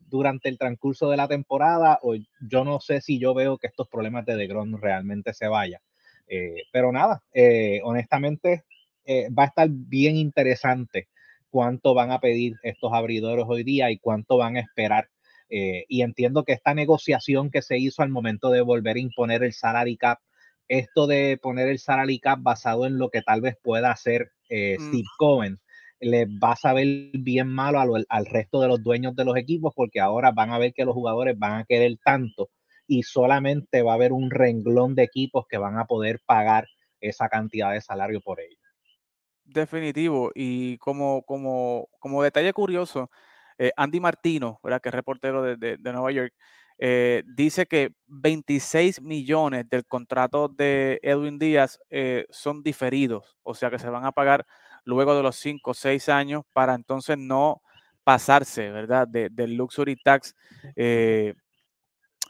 durante 0.00 0.48
el 0.48 0.58
transcurso 0.58 1.10
de 1.10 1.16
la 1.16 1.28
temporada 1.28 1.98
o 2.02 2.14
yo 2.40 2.64
no 2.64 2.80
sé 2.80 3.00
si 3.00 3.18
yo 3.18 3.34
veo 3.34 3.58
que 3.58 3.66
estos 3.66 3.88
problemas 3.88 4.24
de 4.26 4.36
DeGrom 4.36 4.76
realmente 4.80 5.32
se 5.32 5.48
vayan. 5.48 5.80
Eh, 6.26 6.62
pero 6.72 6.92
nada, 6.92 7.22
eh, 7.32 7.80
honestamente 7.84 8.64
eh, 9.04 9.28
va 9.30 9.44
a 9.44 9.46
estar 9.46 9.68
bien 9.70 10.16
interesante 10.16 11.08
cuánto 11.50 11.94
van 11.94 12.10
a 12.10 12.20
pedir 12.20 12.54
estos 12.62 12.92
abridores 12.92 13.44
hoy 13.46 13.62
día 13.62 13.90
y 13.90 13.98
cuánto 13.98 14.36
van 14.36 14.56
a 14.56 14.60
esperar. 14.60 15.08
y 15.48 16.02
entiendo 16.02 16.42
que 16.42 16.52
esta 16.52 16.74
negociación 16.74 17.50
que 17.50 17.62
se 17.62 17.78
hizo 17.78 18.02
al 18.02 18.08
momento 18.08 18.50
de 18.50 18.60
volver 18.60 18.96
a 18.96 19.00
imponer 19.00 19.44
el 19.44 19.52
salary 19.52 19.96
cap, 19.96 20.18
esto 20.66 21.06
de 21.06 21.38
poner 21.40 21.68
el 21.68 21.78
salary 21.78 22.18
cap 22.18 22.40
basado 22.42 22.86
en 22.86 22.98
lo 22.98 23.08
que 23.10 23.22
tal 23.22 23.40
vez 23.40 23.56
pueda 23.62 23.92
hacer 23.92 24.32
mm. 24.50 24.88
Steve 24.88 25.08
Cohen, 25.16 25.60
les 26.04 26.28
va 26.28 26.52
a 26.52 26.56
saber 26.56 26.86
bien 27.12 27.48
malo 27.48 27.80
al, 27.80 28.26
resto 28.26 28.60
de 28.60 28.68
los 28.68 28.82
dueños 28.82 29.16
de 29.16 29.24
los 29.24 29.36
equipos 29.36 29.72
porque 29.74 30.00
ahora 30.00 30.32
van 30.32 30.50
a 30.50 30.58
ver 30.58 30.74
que 30.74 30.84
los 30.84 30.94
jugadores 30.94 31.38
van 31.38 31.60
a 31.60 31.64
querer 31.64 31.96
tanto 32.04 32.50
y 32.86 33.02
solamente 33.02 33.82
va 33.82 33.92
a 33.92 33.94
haber 33.94 34.12
un 34.12 34.30
renglón 34.30 34.94
de 34.94 35.04
equipos 35.04 35.46
que 35.48 35.56
van 35.56 35.78
a 35.78 35.86
poder 35.86 36.20
pagar 36.26 36.66
esa 37.00 37.28
cantidad 37.28 37.72
de 37.72 37.80
salario 37.80 38.20
por 38.20 38.40
ellos. 38.40 38.60
Definitivo. 39.44 40.30
Y 40.34 40.78
como, 40.78 41.22
como, 41.22 41.88
como 41.98 42.22
detalle 42.22 42.52
curioso, 42.52 43.10
eh, 43.58 43.72
Andy 43.76 44.00
Martino, 44.00 44.60
¿verdad? 44.62 44.80
que 44.80 44.90
es 44.90 44.94
reportero 44.94 45.42
de, 45.56 45.78
Nueva 45.78 46.12
York, 46.12 46.34
eh, 46.78 47.22
dice 47.26 47.66
que 47.66 47.92
26 48.06 49.00
millones 49.00 49.68
del 49.68 49.86
contrato 49.86 50.48
de 50.48 50.98
Edwin 51.02 51.38
Díaz 51.38 51.78
eh, 51.88 52.26
son 52.30 52.62
diferidos, 52.62 53.36
o 53.42 53.54
sea 53.54 53.70
que 53.70 53.78
se 53.78 53.88
van 53.88 54.04
a 54.04 54.12
pagar 54.12 54.44
luego 54.84 55.16
de 55.16 55.22
los 55.22 55.36
5 55.36 55.72
o 55.72 55.74
6 55.74 56.08
años 56.08 56.44
para 56.52 56.74
entonces 56.74 57.18
no 57.18 57.62
pasarse, 58.04 58.70
¿verdad? 58.70 59.08
del 59.08 59.54
luxury 59.54 59.96
tax 59.96 60.36
eh, 60.76 61.34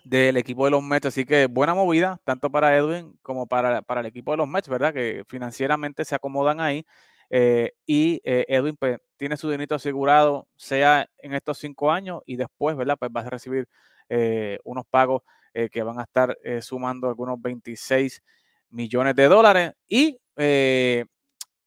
del 0.05 0.37
equipo 0.37 0.65
de 0.65 0.71
los 0.71 0.83
Mets. 0.83 1.07
Así 1.07 1.25
que 1.25 1.47
buena 1.47 1.75
movida, 1.75 2.21
tanto 2.25 2.51
para 2.51 2.77
Edwin 2.77 3.19
como 3.23 3.47
para, 3.47 3.83
el 3.89 4.07
equipo 4.07 4.31
de 4.31 4.37
los 4.39 4.49
Mets, 4.49 4.69
¿verdad? 4.69 4.95
Que 4.95 5.25
financieramente 5.29 6.05
se 6.05 6.15
acomodan 6.15 6.61
ahí. 6.61 6.87
Eh, 7.31 7.73
y 7.87 8.21
eh, 8.25 8.45
Edwin 8.49 8.77
pues, 8.77 8.99
tiene 9.17 9.37
su 9.37 9.51
dinero 9.51 9.77
asegurado, 9.77 10.47
sea 10.57 11.09
en 11.19 11.35
estos 11.35 11.59
cinco 11.59 11.91
años 11.91 12.23
y 12.27 12.37
después, 12.37 12.77
¿verdad? 12.77 12.97
Pues 12.99 13.11
va 13.11 13.21
a 13.23 13.31
recibir 13.31 13.69
unos 14.65 14.85
pagos 14.87 15.23
que 15.73 15.83
van 15.83 15.99
a 15.99 16.03
estar 16.03 16.37
sumando 16.61 17.09
algunos 17.09 17.41
26 17.41 18.23
millones 18.71 19.17
de 19.17 19.25
dólares. 19.27 19.73
Y 19.89 20.21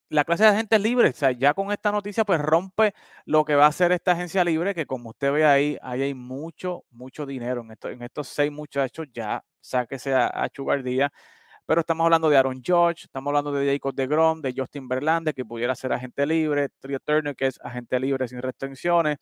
la 0.09 0.23
clase 0.23 0.43
de 0.43 0.49
agentes 0.49 0.81
libres, 0.81 1.15
o 1.15 1.17
sea, 1.19 1.31
ya 1.31 1.53
con 1.53 1.71
esta 1.71 1.91
noticia, 1.91 2.23
pues 2.25 2.39
rompe 2.41 2.93
lo 3.25 3.45
que 3.45 3.55
va 3.55 3.65
a 3.65 3.69
hacer 3.69 3.91
esta 3.91 4.13
agencia 4.13 4.43
libre, 4.43 4.73
que 4.73 4.85
como 4.85 5.09
usted 5.09 5.31
ve 5.31 5.45
ahí, 5.45 5.77
ahí 5.81 6.01
hay 6.03 6.13
mucho, 6.13 6.83
mucho 6.91 7.25
dinero. 7.25 7.61
En, 7.61 7.71
esto, 7.71 7.89
en 7.89 8.01
estos 8.03 8.27
seis 8.27 8.51
muchachos, 8.51 9.07
ya 9.13 9.43
sáquese 9.61 10.13
a, 10.13 10.27
a 10.33 10.49
Chugardía. 10.49 11.11
Pero 11.65 11.81
estamos 11.81 12.05
hablando 12.05 12.29
de 12.29 12.37
Aaron 12.37 12.61
George, 12.63 13.05
estamos 13.05 13.29
hablando 13.31 13.51
de 13.51 13.73
Jacob 13.73 13.93
de 13.93 14.07
Grom, 14.07 14.41
de 14.41 14.53
Justin 14.55 14.87
Verlander, 14.87 15.33
que 15.35 15.43
pudiera 15.43 15.75
ser 15.75 15.91
agente 15.91 16.25
libre, 16.25 16.69
Trio 16.79 16.99
Turner, 17.01 17.35
que 17.35 17.47
es 17.47 17.59
agente 17.61 17.99
libre 17.99 18.25
sin 18.29 18.41
restricciones. 18.41 19.17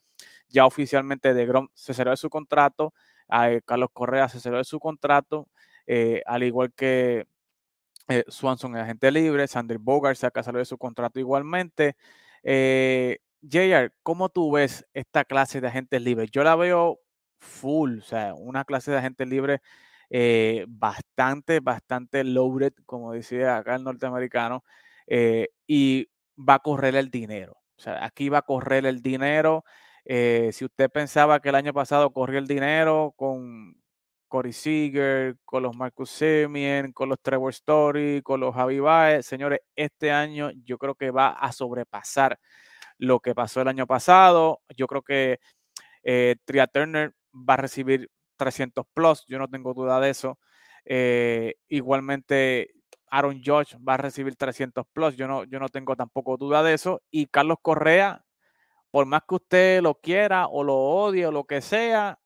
Ya 0.49 0.65
oficialmente 0.67 1.33
de 1.33 1.45
Grom 1.47 1.69
se 1.73 1.95
cerró 1.95 2.11
de 2.11 2.17
su 2.17 2.29
contrato, 2.29 2.93
a 3.27 3.49
Carlos 3.65 3.89
Correa 3.93 4.29
se 4.29 4.39
cerró 4.39 4.57
de 4.59 4.63
su 4.63 4.79
contrato, 4.79 5.47
eh, 5.87 6.21
al 6.27 6.43
igual 6.43 6.71
que 6.75 7.25
eh, 8.07 8.23
Swanson 8.27 8.75
es 8.75 8.83
agente 8.83 9.11
libre, 9.11 9.47
Sander 9.47 9.79
Bogart 9.79 10.17
se 10.17 10.27
ha 10.27 10.31
casado 10.31 10.59
de 10.59 10.65
su 10.65 10.77
contrato 10.77 11.19
igualmente. 11.19 11.95
Eh, 12.43 13.19
JR, 13.41 13.91
¿cómo 14.03 14.29
tú 14.29 14.51
ves 14.51 14.85
esta 14.93 15.25
clase 15.25 15.61
de 15.61 15.67
agentes 15.67 16.01
libres? 16.01 16.31
Yo 16.31 16.43
la 16.43 16.55
veo 16.55 16.99
full, 17.39 17.99
o 17.99 18.01
sea, 18.03 18.33
una 18.35 18.65
clase 18.65 18.91
de 18.91 18.97
agentes 18.97 19.27
libres 19.27 19.61
eh, 20.09 20.65
bastante, 20.67 21.59
bastante 21.59 22.23
loaded, 22.23 22.73
como 22.85 23.13
decía 23.13 23.57
acá 23.57 23.75
el 23.75 23.83
norteamericano, 23.83 24.63
eh, 25.07 25.49
y 25.67 26.09
va 26.37 26.55
a 26.55 26.59
correr 26.59 26.95
el 26.95 27.09
dinero. 27.09 27.53
O 27.77 27.81
sea, 27.81 28.05
aquí 28.05 28.29
va 28.29 28.39
a 28.39 28.41
correr 28.43 28.85
el 28.85 29.01
dinero. 29.01 29.63
si 30.05 30.65
usted 30.65 30.89
pensaba 30.91 31.39
que 31.41 31.49
el 31.49 31.55
año 31.55 31.73
pasado 31.73 32.11
corrió 32.13 32.39
el 32.39 32.47
dinero 32.47 33.13
con 33.17 33.75
Corey 34.35 34.51
Seager, 34.51 35.37
con 35.45 35.63
los 35.63 35.77
Marcus 35.77 36.09
Semien, 36.09 36.91
con 36.91 37.07
los 37.07 37.21
Trevor 37.21 37.51
Story, 37.53 38.21
con 38.21 38.41
los 38.41 38.53
Javi 38.53 38.81
Baez. 38.81 39.25
Señores, 39.25 39.61
este 39.77 40.11
año 40.11 40.51
yo 40.65 40.77
creo 40.77 40.93
que 40.93 41.09
va 41.09 41.29
a 41.29 41.53
sobrepasar 41.53 42.37
lo 42.97 43.21
que 43.21 43.33
pasó 43.33 43.61
el 43.61 43.69
año 43.69 43.87
pasado. 43.87 44.59
Yo 44.75 44.87
creo 44.87 45.03
que 45.03 45.39
eh, 46.03 46.35
Tria 46.43 46.67
Turner 46.67 47.13
va 47.33 47.53
a 47.53 47.57
recibir 47.57 48.09
300 48.35 48.85
plus, 48.93 49.23
yo 49.25 49.39
no 49.39 49.47
tengo 49.47 49.73
duda 49.73 50.01
de 50.01 50.09
eso. 50.09 50.37
Eh, 50.83 51.55
igualmente, 51.69 52.73
Aaron 53.09 53.41
George 53.41 53.77
va 53.87 53.93
a 53.93 53.97
recibir 53.97 54.35
300 54.35 54.85
plus, 54.91 55.15
yo 55.15 55.29
no, 55.29 55.45
yo 55.45 55.59
no 55.59 55.69
tengo 55.69 55.95
tampoco 55.95 56.35
duda 56.35 56.61
de 56.61 56.73
eso. 56.73 57.01
Y 57.09 57.27
Carlos 57.27 57.59
Correa, 57.61 58.25
por 58.91 59.05
más 59.05 59.21
que 59.25 59.35
usted 59.35 59.81
lo 59.81 59.95
quiera 59.95 60.47
o 60.47 60.61
lo 60.65 60.75
odie 60.75 61.25
o 61.25 61.31
lo 61.31 61.45
que 61.45 61.61
sea, 61.61 62.19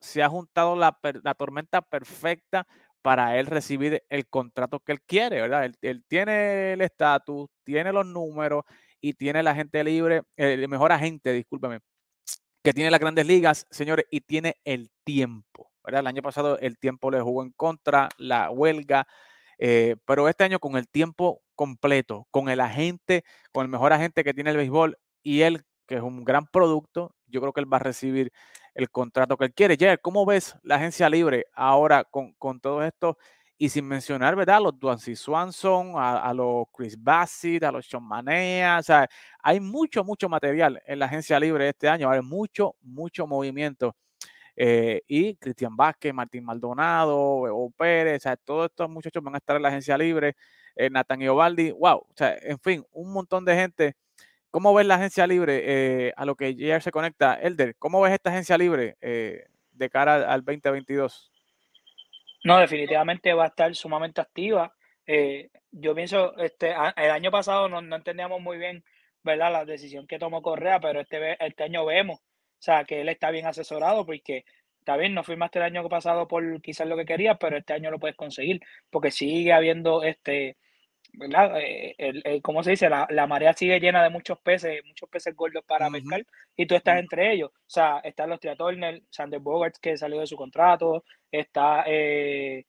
se 0.00 0.22
ha 0.22 0.28
juntado 0.28 0.76
la, 0.76 0.98
tormenta 1.36 1.82
perfecta 1.82 2.66
para 3.02 3.38
él 3.38 3.46
recibir 3.46 4.02
el 4.08 4.26
contrato 4.28 4.80
que 4.80 4.92
él 4.92 5.00
quiere, 5.02 5.40
¿verdad? 5.40 5.70
Él, 5.80 6.04
tiene 6.08 6.72
el 6.72 6.80
estatus, 6.80 7.48
tiene 7.64 7.92
los 7.92 8.06
números 8.06 8.64
y 9.00 9.14
tiene 9.14 9.42
la 9.42 9.54
gente 9.54 9.84
libre, 9.84 10.22
el 10.36 10.68
mejor 10.68 10.92
agente, 10.92 11.32
discúlpeme, 11.32 11.80
que 12.62 12.72
tiene 12.72 12.90
las 12.90 13.00
grandes 13.00 13.26
ligas, 13.26 13.66
señores, 13.70 14.06
y 14.10 14.22
tiene 14.22 14.56
el 14.64 14.90
tiempo, 15.04 15.70
¿verdad? 15.84 16.00
El 16.00 16.08
año 16.08 16.22
pasado 16.22 16.58
el 16.58 16.78
tiempo 16.78 17.10
le 17.10 17.20
jugó 17.20 17.42
en 17.42 17.52
contra, 17.52 18.08
la 18.18 18.50
huelga, 18.50 19.06
Eh, 19.58 19.96
pero 20.06 20.28
este 20.28 20.44
año 20.44 20.58
con 20.60 20.76
el 20.76 20.88
tiempo 20.88 21.42
completo, 21.54 22.26
con 22.30 22.48
el 22.50 22.60
agente, 22.60 23.24
con 23.52 23.64
el 23.64 23.70
mejor 23.70 23.92
agente 23.92 24.24
que 24.24 24.34
tiene 24.34 24.50
el 24.50 24.56
béisbol 24.58 24.98
y 25.22 25.42
él, 25.42 25.64
que 25.86 25.96
es 25.96 26.02
un 26.02 26.24
gran 26.24 26.46
producto, 26.46 27.14
yo 27.26 27.40
creo 27.40 27.52
que 27.52 27.60
él 27.60 27.72
va 27.72 27.78
a 27.78 27.80
recibir 27.80 28.32
el 28.76 28.90
contrato 28.90 29.36
que 29.38 29.46
él 29.46 29.54
quiere. 29.54 29.76
Jared, 29.78 29.98
¿cómo 30.02 30.26
ves 30.26 30.54
la 30.62 30.76
agencia 30.76 31.08
libre 31.08 31.46
ahora 31.54 32.04
con, 32.04 32.34
con 32.34 32.60
todo 32.60 32.84
esto? 32.84 33.16
Y 33.56 33.70
sin 33.70 33.88
mencionar, 33.88 34.36
¿verdad? 34.36 34.56
A 34.56 34.60
los 34.60 34.78
Duancy 34.78 35.16
Swanson, 35.16 35.92
a, 35.96 36.32
los 36.34 36.66
Chris 36.76 36.94
Bassett, 37.02 37.64
a 37.64 37.72
los 37.72 37.86
Sean 37.86 38.06
Manea. 38.06 38.78
O 38.78 38.82
sea, 38.82 39.08
hay 39.42 39.60
mucho, 39.60 40.04
mucho 40.04 40.28
material 40.28 40.82
en 40.86 40.98
la 40.98 41.06
agencia 41.06 41.40
libre 41.40 41.70
este 41.70 41.88
año. 41.88 42.10
Hay 42.10 42.20
mucho, 42.20 42.76
mucho 42.82 43.26
movimiento. 43.26 43.96
Eh, 44.54 45.00
y 45.08 45.36
Cristian 45.36 45.74
Vázquez, 45.74 46.12
Martín 46.12 46.44
Maldonado, 46.44 47.16
o 47.16 47.70
Pérez, 47.70 48.18
o 48.18 48.20
sea, 48.20 48.36
todos 48.36 48.66
estos 48.66 48.90
muchachos 48.90 49.22
van 49.22 49.34
a 49.36 49.38
estar 49.38 49.56
en 49.56 49.62
la 49.62 49.68
agencia 49.68 49.96
libre. 49.96 50.36
Eh, 50.74 50.90
Nathan 50.90 51.22
Iovaldi, 51.22 51.70
wow. 51.70 51.96
O 51.96 52.14
sea, 52.14 52.36
en 52.42 52.58
fin, 52.58 52.84
un 52.92 53.10
montón 53.10 53.42
de 53.46 53.54
gente. 53.54 53.96
¿Cómo 54.56 54.72
ves 54.72 54.86
la 54.86 54.94
agencia 54.94 55.26
libre 55.26 55.64
eh, 55.66 56.14
a 56.16 56.24
lo 56.24 56.34
que 56.34 56.54
ya 56.54 56.80
se 56.80 56.90
conecta? 56.90 57.34
Elder, 57.34 57.76
¿cómo 57.76 58.00
ves 58.00 58.14
esta 58.14 58.30
agencia 58.30 58.56
libre 58.56 58.96
eh, 59.02 59.44
de 59.72 59.90
cara 59.90 60.32
al 60.32 60.46
2022? 60.46 61.30
No, 62.42 62.56
definitivamente 62.56 63.34
va 63.34 63.44
a 63.44 63.48
estar 63.48 63.74
sumamente 63.74 64.22
activa. 64.22 64.74
Eh, 65.06 65.50
yo 65.72 65.94
pienso, 65.94 66.34
este, 66.38 66.70
el 66.70 67.10
año 67.10 67.30
pasado 67.30 67.68
no, 67.68 67.80
entendíamos 67.94 68.40
muy 68.40 68.56
bien, 68.56 68.82
¿verdad? 69.22 69.52
La 69.52 69.66
decisión 69.66 70.06
que 70.06 70.18
tomó 70.18 70.40
Correa, 70.40 70.80
pero 70.80 71.00
este, 71.00 71.36
este 71.38 71.64
año 71.64 71.84
vemos, 71.84 72.20
o 72.20 72.22
sea, 72.58 72.84
que 72.84 73.02
él 73.02 73.10
está 73.10 73.30
bien 73.30 73.44
asesorado 73.44 74.06
porque 74.06 74.46
está 74.78 74.96
bien, 74.96 75.12
no 75.12 75.22
firmaste 75.22 75.58
el 75.58 75.66
año 75.66 75.86
pasado 75.90 76.26
por 76.26 76.62
quizás 76.62 76.88
lo 76.88 76.96
que 76.96 77.04
querías, 77.04 77.36
pero 77.38 77.58
este 77.58 77.74
año 77.74 77.90
lo 77.90 77.98
puedes 77.98 78.16
conseguir 78.16 78.62
porque 78.88 79.10
sigue 79.10 79.52
habiendo 79.52 80.02
este 80.02 80.56
¿verdad? 81.16 81.58
Eh, 81.60 81.94
el, 81.98 82.42
¿Cómo 82.42 82.62
se 82.62 82.70
dice? 82.70 82.88
La, 82.88 83.26
marea 83.26 83.52
sigue 83.54 83.80
llena 83.80 84.02
de 84.02 84.10
muchos 84.10 84.38
peces, 84.40 84.84
muchos 84.84 85.08
peces 85.08 85.34
gordos 85.34 85.64
para 85.66 85.90
pescar, 85.90 86.24
y 86.56 86.66
tú 86.66 86.74
estás 86.74 86.98
entre 86.98 87.32
ellos. 87.32 87.50
O 87.50 87.58
sea, 87.66 88.00
están 88.04 88.30
los 88.30 88.40
Triatornel, 88.40 89.04
Sander 89.10 89.40
Bogarts 89.40 89.78
que 89.78 89.96
salió 89.96 90.20
de 90.20 90.26
su 90.26 90.36
contrato, 90.36 91.04
está 91.30 91.84
eh, 91.86 92.66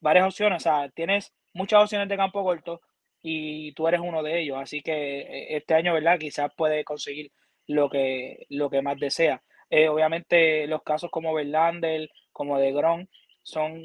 varias 0.00 0.26
opciones, 0.26 0.56
o 0.62 0.64
sea, 0.64 0.88
tienes 0.90 1.32
muchas 1.52 1.82
opciones 1.82 2.08
de 2.08 2.16
campo 2.16 2.42
corto 2.42 2.80
y 3.22 3.72
tú 3.74 3.86
eres 3.88 4.00
uno 4.00 4.22
de 4.22 4.40
ellos. 4.40 4.58
Así 4.60 4.82
que 4.82 5.20
eh, 5.20 5.56
este 5.56 5.74
año, 5.74 5.94
¿verdad? 5.94 6.18
Quizás 6.18 6.50
puede 6.56 6.84
conseguir 6.84 7.32
lo 7.66 7.90
que, 7.90 8.46
lo 8.48 8.70
que 8.70 8.82
más 8.82 8.98
desea. 8.98 9.42
obviamente, 9.90 10.66
los 10.66 10.82
casos 10.82 11.10
como 11.10 11.34
Verlander, 11.34 12.08
como 12.32 12.58
de 12.58 12.72
Gron, 12.72 13.08
son 13.42 13.84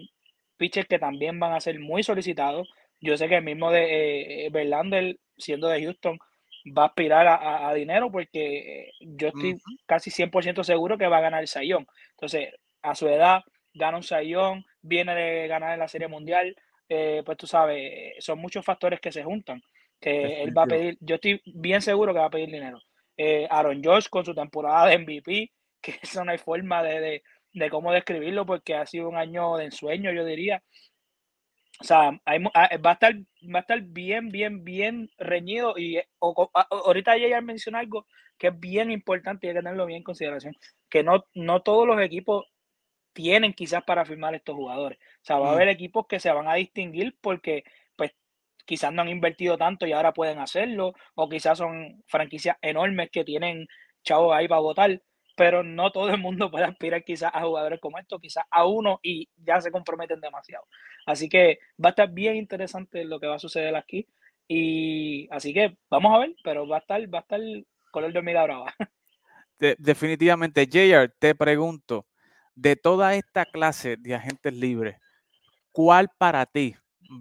pitchers 0.58 0.88
que 0.88 1.00
también 1.00 1.40
van 1.40 1.54
a 1.54 1.60
ser 1.60 1.80
muy 1.80 2.04
solicitados 2.04 2.70
yo 3.06 3.18
sé 3.18 3.28
que 3.30 3.38
el 3.38 3.44
mismo 3.44 3.72
de 3.72 4.48
eh, 4.48 5.18
siendo 5.38 5.68
de 5.68 5.84
Houston, 5.84 6.18
va 6.66 6.84
a 6.84 6.88
aspirar 6.88 7.28
a, 7.28 7.74
dinero 7.74 8.12
porque 8.12 8.88
eh, 8.88 8.92
yo 9.00 9.28
estoy 9.28 9.56
casi 9.86 10.10
100% 10.10 10.64
seguro 10.64 10.98
que 10.98 11.08
va 11.08 11.18
a 11.18 11.22
ganar 11.22 11.42
el 11.42 11.48
Sayón. 11.48 11.86
Entonces, 12.12 12.54
a 12.82 12.96
su 12.96 13.08
edad, 13.08 13.44
gana 13.74 13.98
un 13.98 14.04
Sayón, 14.04 14.66
viene 14.82 15.14
de 15.14 15.48
ganar 15.48 15.74
en 15.74 15.80
la 15.80 15.88
Serie 15.88 16.08
Mundial, 16.08 16.56
eh, 16.90 17.22
pues 17.26 17.38
tú 17.38 17.48
sabes, 17.48 18.16
son 18.20 18.40
muchos 18.40 18.66
factores 18.66 19.00
que 19.00 19.12
se 19.12 19.24
juntan, 19.24 19.62
que 20.00 20.42
él 20.42 20.58
va 20.58 20.64
a 20.64 20.68
pedir, 20.68 20.98
yo 21.02 21.16
estoy 21.16 21.42
bien 21.46 21.82
seguro 21.82 22.14
que 22.14 22.20
va 22.20 22.26
a 22.26 22.32
pedir 22.32 22.50
dinero. 22.50 22.80
Eh, 23.18 23.48
Aaron 23.50 23.82
George 23.82 24.10
con 24.10 24.26
su 24.26 24.34
temporada 24.34 24.88
de 24.88 25.00
MVP, 25.00 25.52
que 25.82 26.00
eso 26.02 26.24
no 26.24 26.32
hay 26.32 26.38
forma 26.38 26.82
de, 26.82 27.00
de, 27.00 27.24
de 27.54 27.70
cómo 27.70 27.92
describirlo 27.92 28.46
porque 28.46 28.76
ha 28.76 28.86
sido 28.86 29.08
un 29.08 29.18
año 29.18 29.58
de 29.58 29.66
ensueño, 29.66 30.12
yo 30.12 30.26
diría. 30.26 30.64
O 31.80 31.84
sea, 31.84 32.20
ah, 32.26 32.38
va, 32.38 32.92
a 32.92 32.94
estar, 32.94 33.16
va 33.54 33.60
a 33.60 33.62
estar 33.62 33.82
bien, 33.82 34.30
bien, 34.30 34.64
bien 34.64 35.10
reñido. 35.18 35.78
Y 35.78 36.02
ahorita 36.20 37.18
ya 37.18 37.42
mencionó 37.42 37.80
algo 37.80 38.08
que 38.38 38.48
es 38.48 38.60
bien 38.60 38.92
importante 38.92 39.48
y 39.48 39.50
hay 39.50 39.56
que 39.56 39.60
tenerlo 39.62 39.86
bien 39.86 39.98
en 39.98 40.04
consideración. 40.04 40.56
Que 40.90 41.04
no, 41.04 41.26
no 41.34 41.62
todos 41.62 41.88
los 41.88 42.02
equipos 42.02 42.46
tienen 43.14 43.54
quizás 43.54 43.84
para 43.84 44.06
firmar 44.06 44.36
estos 44.36 44.56
jugadores. 44.56 45.00
O 45.00 45.26
sea, 45.26 45.38
va 45.40 45.50
a 45.50 45.52
mm. 45.52 45.56
haber 45.56 45.68
equipos 45.70 46.08
que 46.08 46.20
se 46.20 46.32
van 46.32 46.48
a 46.48 46.56
distinguir 46.56 47.18
porque 47.22 47.64
pues 47.96 48.12
quizás 48.66 48.94
no 48.94 49.02
han 49.02 49.10
invertido 49.10 49.58
tanto 49.58 49.86
y 49.86 49.94
ahora 49.94 50.14
pueden 50.14 50.40
hacerlo. 50.40 50.94
O 51.16 51.30
quizás 51.30 51.58
son 51.58 52.04
franquicias 52.08 52.58
enormes 52.62 53.10
que 53.12 53.24
tienen 53.26 53.68
chavos 54.04 54.34
ahí 54.34 54.48
para 54.48 54.62
votar 54.62 55.02
pero 55.36 55.64
no 55.64 55.92
todo 55.92 56.10
el 56.10 56.20
mundo 56.20 56.50
puede 56.50 56.66
aspirar 56.66 57.04
quizás 57.04 57.32
a 57.34 57.42
jugadores 57.42 57.80
como 57.80 58.00
estos, 58.00 58.22
quizás 58.22 58.46
a 58.50 58.66
uno 58.66 59.00
y 59.04 59.30
ya 59.36 59.62
se 59.62 59.72
comprometen 59.72 60.22
demasiado. 60.22 60.66
Así 61.06 61.30
que 61.30 61.60
va 61.84 61.90
a 61.90 61.92
estar 61.92 62.10
bien 62.10 62.36
interesante 62.38 63.04
lo 63.04 63.20
que 63.20 63.28
va 63.28 63.36
a 63.36 63.40
suceder 63.40 63.76
aquí. 63.76 64.08
Y 64.48 65.28
así 65.32 65.54
que 65.54 65.78
vamos 65.90 66.16
a 66.16 66.20
ver, 66.20 66.36
pero 66.44 66.68
va 66.68 66.78
a 66.78 66.80
estar, 66.80 67.02
va 67.14 67.20
a 67.20 67.22
estar 67.22 67.40
color 67.92 68.14
de 68.14 68.20
hormiga 68.20 68.44
brava. 68.44 68.74
definitivamente, 69.78 70.68
JR, 70.68 71.10
te 71.20 71.36
pregunto, 71.36 72.06
de 72.56 72.76
toda 72.76 73.16
esta 73.16 73.46
clase 73.46 73.98
de 73.98 74.16
agentes 74.16 74.54
libres, 74.54 74.98
¿cuál 75.72 76.10
para 76.18 76.46
ti 76.46 76.76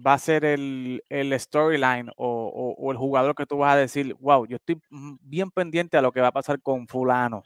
va 0.05 0.13
a 0.13 0.19
ser 0.19 0.45
el, 0.45 1.01
storyline 1.39 2.09
o, 2.15 2.75
o, 2.77 2.91
el 2.91 2.97
jugador 2.97 3.35
que 3.35 3.45
tú 3.45 3.57
vas 3.57 3.75
a 3.75 3.79
decir, 3.79 4.15
wow, 4.19 4.45
yo 4.47 4.55
estoy 4.55 4.81
bien 5.21 5.51
pendiente 5.51 5.97
a 5.97 6.01
lo 6.01 6.11
que 6.11 6.21
va 6.21 6.27
a 6.27 6.33
pasar 6.33 6.61
con 6.61 6.87
fulano? 6.87 7.43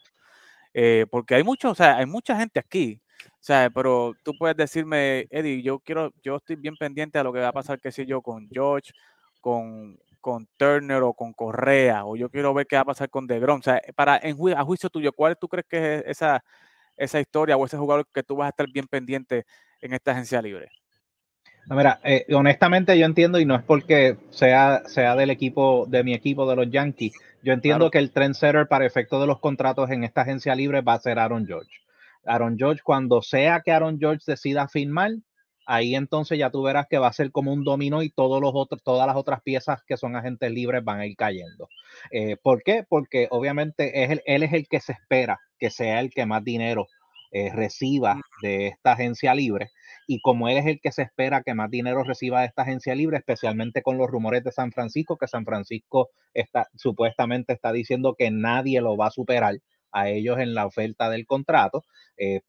Eh, 0.82 1.06
porque 1.12 1.36
hay 1.36 1.44
mucho, 1.44 1.72
o 1.72 1.76
sea, 1.76 1.98
hay 1.98 2.06
mucha 2.06 2.38
gente 2.38 2.58
aquí, 2.58 3.02
o 3.22 3.44
sea, 3.44 3.70
pero 3.70 4.14
tú 4.24 4.32
puedes 4.40 4.56
decirme, 4.56 5.28
Eddie, 5.30 5.62
yo 5.62 5.80
quiero, 5.80 6.14
yo 6.24 6.38
estoy 6.38 6.56
bien 6.56 6.78
pendiente 6.78 7.20
a 7.20 7.24
lo 7.24 7.34
que 7.34 7.42
va 7.42 7.50
a 7.50 7.52
pasar, 7.52 7.82
qué 7.82 7.92
sé 7.92 8.06
yo, 8.06 8.22
con 8.22 8.48
George, 8.50 8.94
con, 9.42 10.00
con 10.22 10.48
Turner 10.56 11.04
o 11.04 11.14
con 11.14 11.34
Correa, 11.34 12.06
o 12.06 12.16
yo 12.16 12.30
quiero 12.30 12.54
ver 12.54 12.66
qué 12.66 12.78
va 12.78 12.84
a 12.84 12.86
pasar 12.86 13.10
con 13.10 13.28
DeGrom. 13.28 13.60
O 13.60 13.62
sea, 13.62 13.82
para, 13.94 14.22
en, 14.24 14.38
a 14.56 14.64
juicio 14.64 14.90
tuyo, 14.90 15.12
¿cuál 15.12 15.38
tú 15.38 15.50
crees 15.50 15.66
que 15.68 15.96
es 15.96 16.04
esa, 16.06 16.42
esa 16.96 17.20
historia 17.20 17.58
o 17.58 17.66
ese 17.66 17.76
jugador 17.76 18.08
que 18.14 18.24
tú 18.24 18.38
vas 18.38 18.46
a 18.46 18.52
estar 18.52 18.68
bien 18.72 18.88
pendiente 18.88 19.46
en 19.82 19.92
esta 19.94 20.14
agencia 20.14 20.42
libre? 20.42 20.70
No, 21.66 21.76
mira, 21.76 22.00
eh, 22.06 22.26
honestamente 22.34 22.98
yo 22.98 23.06
entiendo 23.06 23.38
y 23.38 23.46
no 23.46 23.56
es 23.56 23.64
porque 23.64 24.16
sea, 24.30 24.84
sea 24.86 25.18
del 25.18 25.30
equipo, 25.30 25.86
de 25.90 26.06
mi 26.06 26.14
equipo 26.14 26.50
de 26.50 26.56
los 26.56 26.72
Yankees, 26.72 27.12
yo 27.44 27.54
entiendo 27.54 27.90
que 27.90 27.98
el 28.00 28.12
trendsetter 28.12 28.68
para 28.68 28.86
efecto 28.86 29.20
de 29.20 29.28
los 29.28 29.40
contratos 29.40 29.90
en 29.92 30.04
esta 30.04 30.22
agencia 30.22 30.56
libre 30.56 30.82
va 30.82 30.94
a 30.94 31.00
ser 31.00 31.20
Aaron 31.20 31.46
George. 31.46 31.72
Aaron 32.26 32.58
George, 32.58 32.82
cuando 32.84 33.22
sea 33.22 33.62
que 33.62 33.72
Aaron 33.72 33.98
George 34.00 34.24
decida 34.28 34.68
firmar, 34.68 35.12
ahí 35.66 35.96
entonces 35.96 36.38
ya 36.38 36.50
tú 36.50 36.64
verás 36.64 36.88
que 36.90 36.98
va 36.98 37.08
a 37.08 37.14
ser 37.14 37.32
como 37.32 37.54
un 37.54 37.64
dominó 37.64 38.02
y 38.02 38.10
todos 38.10 38.42
los 38.42 38.52
otros, 38.54 38.82
todas 38.84 39.08
las 39.08 39.16
otras 39.16 39.42
piezas 39.42 39.84
que 39.88 39.98
son 39.98 40.16
agentes 40.16 40.52
libres 40.52 40.84
van 40.84 41.00
a 41.00 41.06
ir 41.06 41.16
cayendo. 41.16 41.70
Eh, 42.12 42.38
¿Por 42.42 42.64
qué? 42.64 42.86
Porque 42.88 43.28
obviamente 43.30 44.04
es 44.04 44.20
él 44.26 44.44
es 44.44 44.54
el 44.54 44.68
que 44.68 44.80
se 44.80 44.94
espera 44.94 45.40
que 45.60 45.70
sea 45.70 46.00
el 46.00 46.10
que 46.10 46.26
más 46.26 46.44
dinero 46.44 46.88
eh, 47.32 47.52
reciba 47.54 48.20
de 48.42 48.68
esta 48.68 48.94
agencia 48.94 49.36
libre 49.36 49.70
y 50.12 50.22
como 50.22 50.50
él 50.50 50.58
es 50.58 50.66
el 50.66 50.82
que 50.82 50.92
se 50.92 51.04
espera 51.04 51.44
que 51.44 51.54
más 51.54 51.70
dinero 51.70 52.04
reciba 52.04 52.40
de 52.40 52.48
esta 52.48 52.64
agencia 52.64 52.96
libre, 52.96 53.18
especialmente 53.18 53.84
con 53.84 54.00
los 54.00 54.10
rumores 54.10 54.44
de 54.44 54.52
San 54.52 54.72
Francisco, 54.72 55.20
que 55.20 55.28
San 55.28 55.46
Francisco 55.46 56.10
está, 56.34 56.68
supuestamente 56.76 57.54
está 57.54 57.72
diciendo 57.72 58.16
que 58.18 58.32
nadie 58.32 58.82
lo 58.82 58.98
va 58.98 59.08
a 59.08 59.12
superar 59.12 59.60
a 59.92 60.10
ellos 60.10 60.40
en 60.40 60.56
la 60.56 60.66
oferta 60.66 61.12
del 61.12 61.28
contrato, 61.28 61.86
eh, 62.18 62.42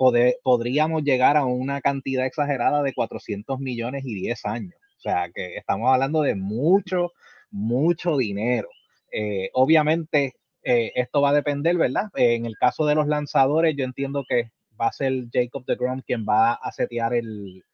podríamos 0.42 1.02
llegar 1.02 1.36
a 1.36 1.44
una 1.44 1.82
cantidad 1.82 2.24
exagerada 2.24 2.82
de 2.82 2.94
400 2.94 3.60
millones 3.60 4.06
y 4.06 4.14
10 4.14 4.46
años. 4.46 4.74
O 4.96 5.00
sea, 5.02 5.28
que 5.30 5.56
estamos 5.56 5.92
hablando 5.92 6.22
de 6.22 6.36
mucho, 6.36 7.12
mucho 7.50 8.16
dinero. 8.16 8.70
Eh, 9.12 9.50
obviamente, 9.52 10.32
eh, 10.62 10.92
esto 10.94 11.20
va 11.20 11.28
a 11.28 11.34
depender, 11.34 11.76
¿verdad? 11.76 12.08
en 12.14 12.46
el 12.46 12.56
caso 12.56 12.86
de 12.86 12.94
los 12.94 13.06
lanzadores, 13.06 13.76
yo 13.76 13.84
entiendo 13.84 14.24
que 14.26 14.50
va 14.80 14.88
a 14.88 14.92
ser 14.92 15.26
Jacob 15.32 15.64
de 15.64 15.76
Grom 15.76 16.00
quien 16.02 16.24
va 16.24 16.54
a 16.54 16.72
setear 16.72 17.14
el, 17.14 17.64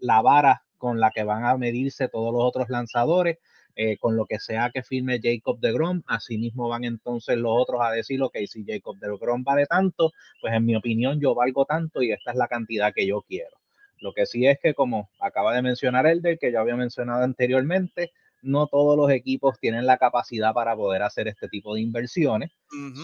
la 0.00 0.22
vara 0.22 0.62
con 0.78 1.00
la 1.00 1.10
que 1.10 1.24
van 1.24 1.44
a 1.44 1.56
medirse 1.56 2.08
todos 2.08 2.32
los 2.32 2.42
otros 2.42 2.68
lanzadores. 2.68 3.38
Eh, 3.76 3.98
con 3.98 4.16
lo 4.16 4.24
que 4.24 4.38
sea 4.38 4.70
que 4.72 4.84
firme 4.84 5.18
Jacob 5.20 5.58
de 5.58 5.72
Grom, 5.72 6.02
asimismo 6.06 6.68
van 6.68 6.84
entonces 6.84 7.36
los 7.36 7.50
otros 7.60 7.80
a 7.82 7.90
decir, 7.90 8.22
ok, 8.22 8.36
si 8.46 8.64
Jacob 8.64 8.96
de 9.00 9.08
Grom 9.20 9.42
vale 9.42 9.66
tanto, 9.66 10.12
pues 10.40 10.54
en 10.54 10.64
mi 10.64 10.76
opinión 10.76 11.20
yo 11.20 11.34
valgo 11.34 11.64
tanto 11.64 12.00
y 12.00 12.12
esta 12.12 12.30
es 12.30 12.36
la 12.36 12.46
cantidad 12.46 12.94
que 12.94 13.04
yo 13.04 13.22
quiero. 13.22 13.56
Lo 13.98 14.12
que 14.12 14.26
sí 14.26 14.46
es 14.46 14.60
que, 14.60 14.74
como 14.74 15.08
acaba 15.18 15.54
de 15.56 15.62
mencionar 15.62 16.06
Elder, 16.06 16.38
que 16.38 16.52
yo 16.52 16.60
había 16.60 16.76
mencionado 16.76 17.24
anteriormente, 17.24 18.12
no 18.42 18.66
todos 18.68 18.96
los 18.96 19.10
equipos 19.10 19.58
tienen 19.58 19.86
la 19.86 19.96
capacidad 19.96 20.52
para 20.52 20.76
poder 20.76 21.02
hacer 21.02 21.26
este 21.26 21.48
tipo 21.48 21.74
de 21.74 21.80
inversiones. 21.80 22.52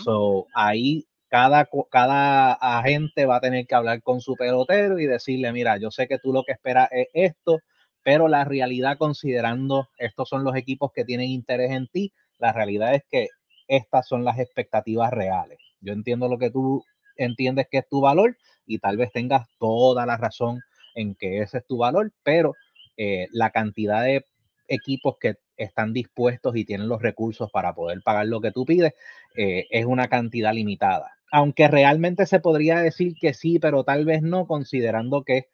So, 0.04 0.46
ahí 0.54 1.06
cada, 1.30 1.68
cada 1.90 2.52
agente 2.54 3.24
va 3.24 3.36
a 3.36 3.40
tener 3.40 3.66
que 3.66 3.74
hablar 3.76 4.02
con 4.02 4.20
su 4.20 4.34
pelotero 4.34 4.98
y 4.98 5.06
decirle, 5.06 5.52
mira, 5.52 5.78
yo 5.78 5.90
sé 5.90 6.08
que 6.08 6.18
tú 6.18 6.32
lo 6.32 6.42
que 6.42 6.52
esperas 6.52 6.88
es 6.90 7.06
esto, 7.14 7.60
pero 8.02 8.28
la 8.28 8.44
realidad, 8.44 8.98
considerando 8.98 9.88
estos 9.96 10.28
son 10.28 10.42
los 10.42 10.56
equipos 10.56 10.90
que 10.92 11.04
tienen 11.04 11.28
interés 11.28 11.70
en 11.70 11.86
ti, 11.86 12.12
la 12.38 12.52
realidad 12.52 12.94
es 12.94 13.04
que 13.08 13.28
estas 13.68 14.08
son 14.08 14.24
las 14.24 14.40
expectativas 14.40 15.12
reales. 15.12 15.58
Yo 15.80 15.92
entiendo 15.92 16.28
lo 16.28 16.36
que 16.38 16.50
tú 16.50 16.84
entiendes 17.16 17.68
que 17.70 17.78
es 17.78 17.88
tu 17.88 18.00
valor 18.00 18.36
y 18.66 18.78
tal 18.78 18.96
vez 18.96 19.12
tengas 19.12 19.46
toda 19.58 20.06
la 20.06 20.16
razón 20.16 20.60
en 20.96 21.14
que 21.14 21.38
ese 21.42 21.58
es 21.58 21.66
tu 21.66 21.78
valor, 21.78 22.12
pero 22.24 22.54
eh, 22.96 23.28
la 23.30 23.50
cantidad 23.50 24.02
de 24.02 24.24
equipos 24.66 25.16
que 25.20 25.34
están 25.56 25.92
dispuestos 25.92 26.56
y 26.56 26.64
tienen 26.64 26.88
los 26.88 27.02
recursos 27.02 27.50
para 27.52 27.74
poder 27.74 28.00
pagar 28.02 28.26
lo 28.26 28.40
que 28.40 28.50
tú 28.50 28.64
pides 28.64 28.94
eh, 29.36 29.66
es 29.70 29.84
una 29.84 30.08
cantidad 30.08 30.52
limitada. 30.52 31.12
Aunque 31.32 31.68
realmente 31.68 32.26
se 32.26 32.40
podría 32.40 32.80
decir 32.80 33.14
que 33.20 33.34
sí, 33.34 33.58
pero 33.58 33.84
tal 33.84 34.04
vez 34.04 34.22
no, 34.22 34.46
considerando 34.46 35.22
que 35.22 35.46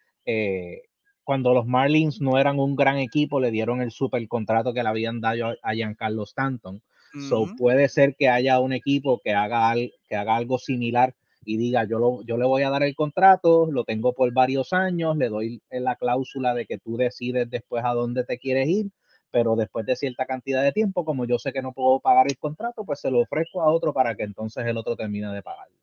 cuando 1.23 1.53
los 1.55 1.67
Marlins 1.67 2.21
no 2.21 2.39
eran 2.39 2.59
un 2.59 2.77
gran 2.77 2.99
equipo, 2.99 3.41
le 3.41 3.51
dieron 3.51 3.83
el 3.83 3.91
super 3.91 4.27
contrato 4.29 4.73
que 4.73 4.83
le 4.83 4.89
habían 4.89 5.21
dado 5.21 5.57
a 5.63 5.75
Giancarlo 5.75 6.23
Stanton. 6.23 6.81
So 7.29 7.47
puede 7.57 7.89
ser 7.89 8.15
que 8.15 8.29
haya 8.29 8.61
un 8.61 8.73
equipo 8.73 9.21
que 9.25 9.33
haga, 9.33 9.75
que 10.09 10.17
haga 10.17 10.37
algo 10.37 10.59
similar 10.59 11.15
y 11.45 11.57
diga, 11.57 11.85
yo, 11.85 11.99
lo, 11.99 12.23
yo 12.25 12.37
le 12.37 12.45
voy 12.45 12.63
a 12.63 12.71
dar 12.71 12.83
el 12.83 12.95
contrato, 12.95 13.71
lo 13.71 13.85
tengo 13.85 14.13
por 14.13 14.33
varios 14.33 14.73
años, 14.73 15.17
le 15.17 15.29
doy 15.29 15.63
la 15.71 15.97
cláusula 15.97 16.55
de 16.55 16.67
que 16.67 16.79
tú 16.79 16.97
decides 16.97 17.49
después 17.49 17.85
a 17.85 17.95
dónde 17.95 18.25
te 18.25 18.39
quieres 18.39 18.69
ir, 18.69 18.91
pero 19.31 19.57
después 19.57 19.85
de 19.87 19.97
cierta 19.97 20.27
cantidad 20.27 20.63
de 20.63 20.73
tiempo, 20.73 21.05
como 21.05 21.25
yo 21.25 21.39
sé 21.39 21.53
que 21.53 21.63
no 21.63 21.73
puedo 21.73 22.01
pagar 22.01 22.27
el 22.29 22.39
contrato, 22.39 22.85
pues 22.85 23.01
se 23.01 23.11
lo 23.11 23.21
ofrezco 23.21 23.63
a 23.63 23.71
otro 23.71 23.93
para 23.93 24.15
que 24.15 24.23
entonces 24.23 24.67
el 24.67 24.77
otro 24.77 24.97
termine 24.97 25.29
de 25.33 25.43
pagarlo. 25.43 25.77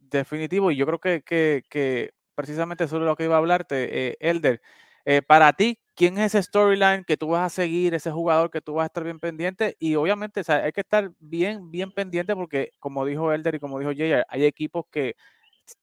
Definitivo, 0.00 0.70
y 0.70 0.76
yo 0.76 0.86
creo 0.86 0.98
que, 0.98 1.22
que, 1.22 1.62
que 1.68 2.12
precisamente 2.34 2.88
sobre 2.88 3.04
lo 3.04 3.16
que 3.16 3.24
iba 3.24 3.36
a 3.36 3.38
hablarte, 3.38 4.08
eh, 4.08 4.16
Elder, 4.20 4.60
eh, 5.04 5.22
para 5.22 5.52
ti, 5.52 5.80
quién 5.94 6.18
es 6.18 6.34
ese 6.34 6.42
storyline 6.42 7.04
que 7.04 7.16
tú 7.16 7.28
vas 7.28 7.52
a 7.52 7.54
seguir, 7.54 7.94
ese 7.94 8.10
jugador 8.10 8.50
que 8.50 8.60
tú 8.60 8.74
vas 8.74 8.84
a 8.84 8.86
estar 8.86 9.04
bien 9.04 9.18
pendiente 9.18 9.76
y 9.78 9.94
obviamente 9.96 10.42
hay 10.46 10.72
que 10.72 10.80
estar 10.80 11.10
bien, 11.18 11.70
bien 11.70 11.92
pendiente 11.92 12.34
porque 12.34 12.70
como 12.78 13.04
dijo 13.04 13.32
Elder 13.32 13.56
y 13.56 13.58
como 13.58 13.78
dijo 13.78 13.92
Jay, 13.96 14.22
hay 14.28 14.44
equipos 14.44 14.84
que 14.90 15.16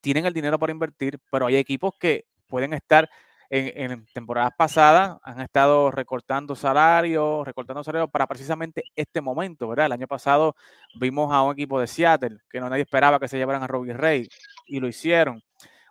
tienen 0.02 0.26
el 0.26 0.34
dinero 0.34 0.58
para 0.60 0.72
invertir, 0.72 1.20
pero 1.32 1.48
hay 1.48 1.58
equipos 1.58 1.94
que 2.00 2.26
pueden 2.48 2.74
estar 2.74 3.10
en, 3.50 4.06
temporadas 4.14 4.52
pasadas, 4.58 5.18
han 5.24 5.42
estado 5.42 5.92
recortando 5.92 6.56
salarios, 6.56 7.46
recortando 7.46 7.84
salarios 7.84 8.10
para 8.12 8.28
precisamente 8.28 8.84
este 8.96 9.22
momento, 9.22 9.68
¿verdad? 9.68 9.88
El 9.88 9.94
año 9.94 10.08
pasado 10.08 10.56
vimos 11.00 11.34
a 11.34 11.42
un 11.42 11.54
equipo 11.54 11.80
de 11.80 11.88
Seattle 11.88 12.38
que 12.50 12.60
no 12.60 12.70
nadie 12.70 12.84
esperaba 12.84 13.20
que 13.20 13.28
se 13.28 13.38
llevaran 13.38 13.64
a 13.64 13.68
Robbie 13.68 13.94
Ray 13.94 14.30
y 14.68 14.80
lo 14.80 14.88
hicieron 14.88 15.42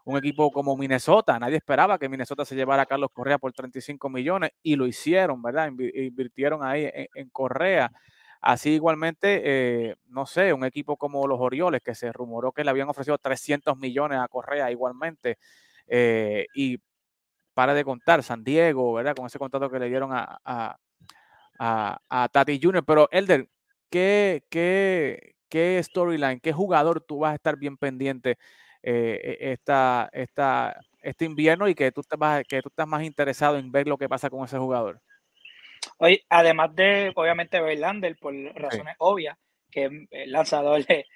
un 0.08 0.16
equipo 0.16 0.50
como 0.50 0.74
Minnesota. 0.76 1.38
Nadie 1.38 1.56
esperaba 1.56 1.98
que 1.98 2.08
Minnesota 2.08 2.44
se 2.44 2.54
llevara 2.54 2.82
a 2.82 2.86
Carlos 2.86 3.10
Correa 3.12 3.38
por 3.38 3.52
35 3.52 4.08
millones 4.08 4.52
y 4.62 4.76
lo 4.76 4.86
hicieron, 4.86 5.42
¿verdad? 5.42 5.68
Invirtieron 5.68 6.64
ahí 6.64 6.90
en, 7.14 7.28
Correa. 7.28 7.92
Así 8.40 8.70
igualmente, 8.70 9.42
eh, 9.44 9.96
no 10.06 10.24
sé, 10.24 10.54
un 10.54 10.64
equipo 10.64 10.96
como 10.96 11.26
los 11.26 11.38
Orioles, 11.40 11.82
que 11.82 11.94
se 11.94 12.10
rumoró 12.10 12.52
que 12.52 12.64
le 12.64 12.70
habían 12.70 12.88
ofrecido 12.88 13.18
300 13.18 13.76
millones 13.76 14.18
a 14.18 14.28
Correa 14.28 14.70
igualmente. 14.70 15.36
Eh, 15.86 16.46
y 16.54 16.78
para 17.58 17.74
de 17.74 17.82
contar, 17.82 18.22
San 18.22 18.44
Diego, 18.44 18.92
¿verdad? 18.92 19.16
Con 19.16 19.26
ese 19.26 19.40
contrato 19.40 19.68
que 19.68 19.80
le 19.80 19.88
dieron 19.88 20.10
a, 20.12 20.78
a, 21.58 22.28
Tati 22.30 22.60
Jr. 22.62 22.84
Pero, 22.84 23.08
Elder, 23.10 23.48
¿qué, 23.90 24.44
qué, 24.48 25.34
qué 25.48 25.82
storyline, 25.82 26.38
qué 26.38 26.52
jugador 26.52 27.00
tú 27.00 27.18
vas 27.18 27.32
a 27.32 27.34
estar 27.34 27.58
bien 27.58 27.76
pendiente 27.76 28.38
eh, 28.80 29.38
e, 29.40 29.52
esta, 29.54 30.08
esta, 30.12 30.78
este 31.02 31.24
invierno 31.24 31.66
y 31.66 31.74
que 31.74 31.90
tú, 31.90 32.02
estás, 32.02 32.44
que 32.48 32.62
tú 32.62 32.68
estás 32.68 32.86
más 32.86 33.02
interesado 33.02 33.58
en 33.58 33.72
ver 33.72 33.88
lo 33.88 33.98
que 33.98 34.08
pasa 34.08 34.30
con 34.30 34.44
ese 34.44 34.56
jugador? 34.56 35.00
Hoy, 35.96 36.24
además 36.28 36.76
de, 36.76 37.10
obviamente, 37.16 37.60
Verlander, 37.60 38.16
por 38.20 38.34
razones 38.54 38.94
obvias, 38.98 39.36
que 39.68 39.86
es 39.86 39.92
el 40.12 40.30
lanzador 40.30 40.86
de, 40.86 41.06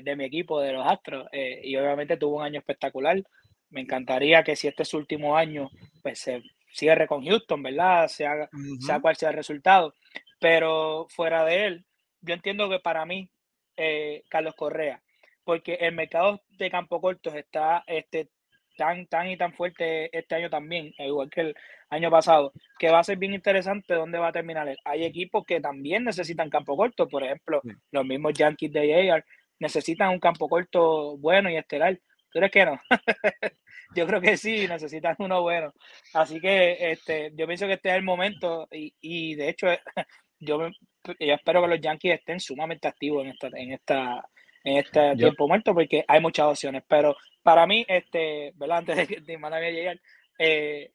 de, 0.00 0.16
mi 0.16 0.24
equipo, 0.24 0.62
de 0.62 0.72
los 0.72 0.86
Astros, 0.86 1.28
eh, 1.30 1.60
y 1.62 1.76
obviamente 1.76 2.16
tuvo 2.16 2.38
un 2.38 2.44
año 2.44 2.58
espectacular. 2.58 3.22
Me 3.70 3.80
encantaría 3.80 4.42
que 4.42 4.56
si 4.56 4.68
este 4.68 4.82
es 4.82 4.88
su 4.88 4.98
último 4.98 5.36
año, 5.36 5.70
pues 6.02 6.18
se 6.18 6.42
cierre 6.72 7.06
con 7.06 7.24
Houston, 7.24 7.62
¿verdad? 7.62 8.08
Sea, 8.08 8.48
sea 8.80 9.00
cual 9.00 9.16
sea 9.16 9.30
el 9.30 9.36
resultado. 9.36 9.94
Pero 10.40 11.06
fuera 11.10 11.44
de 11.44 11.66
él, 11.66 11.84
yo 12.22 12.34
entiendo 12.34 12.68
que 12.68 12.80
para 12.80 13.04
mí, 13.04 13.30
eh, 13.76 14.22
Carlos 14.28 14.54
Correa, 14.56 15.02
porque 15.44 15.74
el 15.74 15.94
mercado 15.94 16.42
de 16.50 16.70
campo 16.70 17.00
cortos 17.00 17.34
está 17.34 17.84
este, 17.86 18.30
tan, 18.76 19.06
tan 19.06 19.28
y 19.28 19.36
tan 19.36 19.52
fuerte 19.52 20.16
este 20.16 20.34
año 20.34 20.50
también, 20.50 20.92
igual 20.98 21.30
que 21.30 21.40
el 21.42 21.54
año 21.90 22.10
pasado, 22.10 22.52
que 22.78 22.90
va 22.90 23.00
a 23.00 23.04
ser 23.04 23.18
bien 23.18 23.34
interesante 23.34 23.94
dónde 23.94 24.18
va 24.18 24.28
a 24.28 24.32
terminar 24.32 24.68
él. 24.68 24.78
Hay 24.84 25.04
equipos 25.04 25.44
que 25.44 25.60
también 25.60 26.04
necesitan 26.04 26.50
campo 26.50 26.76
corto, 26.76 27.08
por 27.08 27.22
ejemplo, 27.22 27.60
los 27.90 28.06
mismos 28.06 28.32
Yankees 28.34 28.72
de 28.72 29.10
AR 29.10 29.24
necesitan 29.58 30.10
un 30.10 30.18
campo 30.18 30.48
corto 30.48 31.16
bueno 31.18 31.50
y 31.50 31.56
estelar. 31.56 31.96
¿Tú 32.32 32.38
crees 32.38 32.52
que 32.52 32.64
no? 32.64 32.80
yo 33.94 34.06
creo 34.06 34.20
que 34.20 34.36
sí, 34.36 34.66
necesitan 34.68 35.16
uno 35.18 35.42
bueno. 35.42 35.72
Así 36.14 36.40
que 36.40 36.92
este, 36.92 37.32
yo 37.34 37.46
pienso 37.46 37.66
que 37.66 37.74
este 37.74 37.90
es 37.90 37.96
el 37.96 38.02
momento 38.02 38.68
y, 38.70 38.94
y 39.00 39.34
de 39.34 39.48
hecho 39.48 39.66
yo, 40.38 40.68
yo 40.68 41.34
espero 41.34 41.62
que 41.62 41.68
los 41.68 41.80
Yankees 41.80 42.14
estén 42.14 42.40
sumamente 42.40 42.88
activos 42.88 43.24
en 43.24 43.30
esta, 43.30 43.48
en 43.48 43.72
esta 43.72 44.24
en 44.64 44.76
este 44.76 45.16
tiempo 45.16 45.48
muerto 45.48 45.74
porque 45.74 46.04
hay 46.06 46.20
muchas 46.20 46.46
opciones. 46.46 46.82
Pero 46.86 47.16
para 47.42 47.66
mí, 47.66 47.84
este, 47.88 48.52
¿verdad? 48.56 48.78
Antes 48.78 48.96
de 48.96 49.06
que 49.06 49.20
de 49.20 49.72
llegar, 49.72 50.00
eh, 50.38 50.92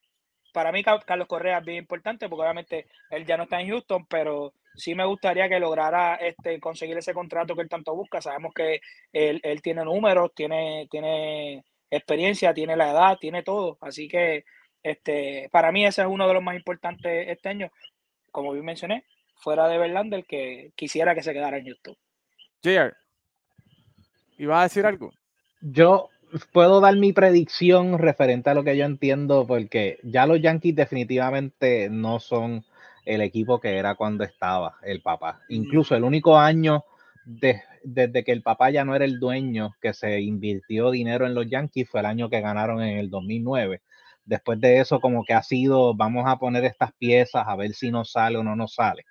para 0.54 0.72
mí 0.72 0.84
Carlos 0.84 1.28
Correa 1.28 1.60
es 1.60 1.66
bien 1.66 1.80
importante 1.80 2.30
porque 2.30 2.44
obviamente 2.44 2.88
él 3.10 3.26
ya 3.26 3.38
no 3.38 3.44
está 3.44 3.60
en 3.60 3.70
Houston, 3.70 4.06
pero 4.08 4.54
sí 4.76 4.96
me 4.96 5.06
gustaría 5.06 5.50
que 5.50 5.60
lograra 5.60 6.16
este, 6.16 6.60
conseguir 6.60 6.98
ese 6.98 7.14
contrato 7.14 7.56
que 7.56 7.64
él 7.64 7.70
tanto 7.70 7.96
busca. 7.96 8.22
Sabemos 8.22 8.54
que 8.54 8.80
él, 9.12 9.40
él 9.44 9.62
tiene 9.62 9.84
números, 9.84 10.32
tiene, 10.34 10.88
tiene 10.90 11.64
experiencia, 11.90 12.54
tiene 12.54 12.76
la 12.76 12.92
edad, 12.92 13.18
tiene 13.20 13.44
todo. 13.44 13.78
Así 13.82 14.08
que 14.08 14.46
este, 14.84 15.50
para 15.52 15.72
mí 15.72 15.86
ese 15.86 16.02
es 16.02 16.08
uno 16.08 16.28
de 16.28 16.34
los 16.34 16.44
más 16.44 16.56
importantes 16.56 17.28
este 17.30 17.50
año. 17.50 17.72
Como 18.32 18.52
bien 18.52 18.66
mencioné, 18.66 19.06
fuera 19.36 19.68
de 19.68 19.78
Verlander, 19.78 20.26
que 20.26 20.72
quisiera 20.76 21.16
que 21.16 21.24
se 21.24 21.34
quedara 21.34 21.58
en 21.58 21.66
Houston. 21.66 21.96
JR, 22.64 22.96
¿Iba 24.38 24.60
a 24.60 24.64
decir 24.64 24.86
algo? 24.86 25.14
Yo 25.62 26.10
puedo 26.52 26.82
dar 26.82 26.96
mi 26.98 27.14
predicción 27.14 27.98
referente 27.98 28.50
a 28.50 28.54
lo 28.54 28.64
que 28.64 28.76
yo 28.76 28.86
entiendo, 28.86 29.46
porque 29.48 30.00
ya 30.04 30.26
los 30.26 30.42
Yankees 30.42 30.76
definitivamente 30.76 31.90
no 31.90 32.20
son 32.20 32.66
el 33.06 33.22
equipo 33.22 33.60
que 33.60 33.78
era 33.78 33.96
cuando 33.96 34.24
estaba 34.24 34.76
el 34.84 35.02
papá. 35.02 35.42
Incluso 35.50 35.96
el 35.96 36.04
único 36.04 36.38
año 36.38 36.84
desde 37.26 38.24
que 38.24 38.32
el 38.32 38.44
papá 38.44 38.70
ya 38.70 38.86
no 38.86 38.96
era 38.96 39.06
el 39.06 39.20
dueño 39.20 39.72
que 39.82 39.94
se 39.94 40.22
invirtió 40.22 40.92
dinero 40.92 41.26
en 41.26 41.34
los 41.34 41.48
Yankees 41.48 41.90
fue 41.90 42.00
el 42.02 42.06
año 42.06 42.30
que 42.30 42.42
ganaron 42.42 42.82
en 42.82 42.98
el 42.98 43.10
2009. 43.10 43.82
Después 44.24 44.60
de 44.60 44.80
eso, 44.80 45.00
como 45.00 45.24
que 45.24 45.34
ha 45.34 45.44
sido, 45.44 45.96
vamos 45.96 46.26
a 46.28 46.38
poner 46.38 46.66
estas 46.66 46.92
piezas 46.94 47.46
a 47.48 47.56
ver 47.56 47.74
si 47.74 47.92
nos 47.92 48.12
sale 48.12 48.38
o 48.38 48.44
no 48.44 48.56
nos 48.56 48.74
sale. 48.74 49.04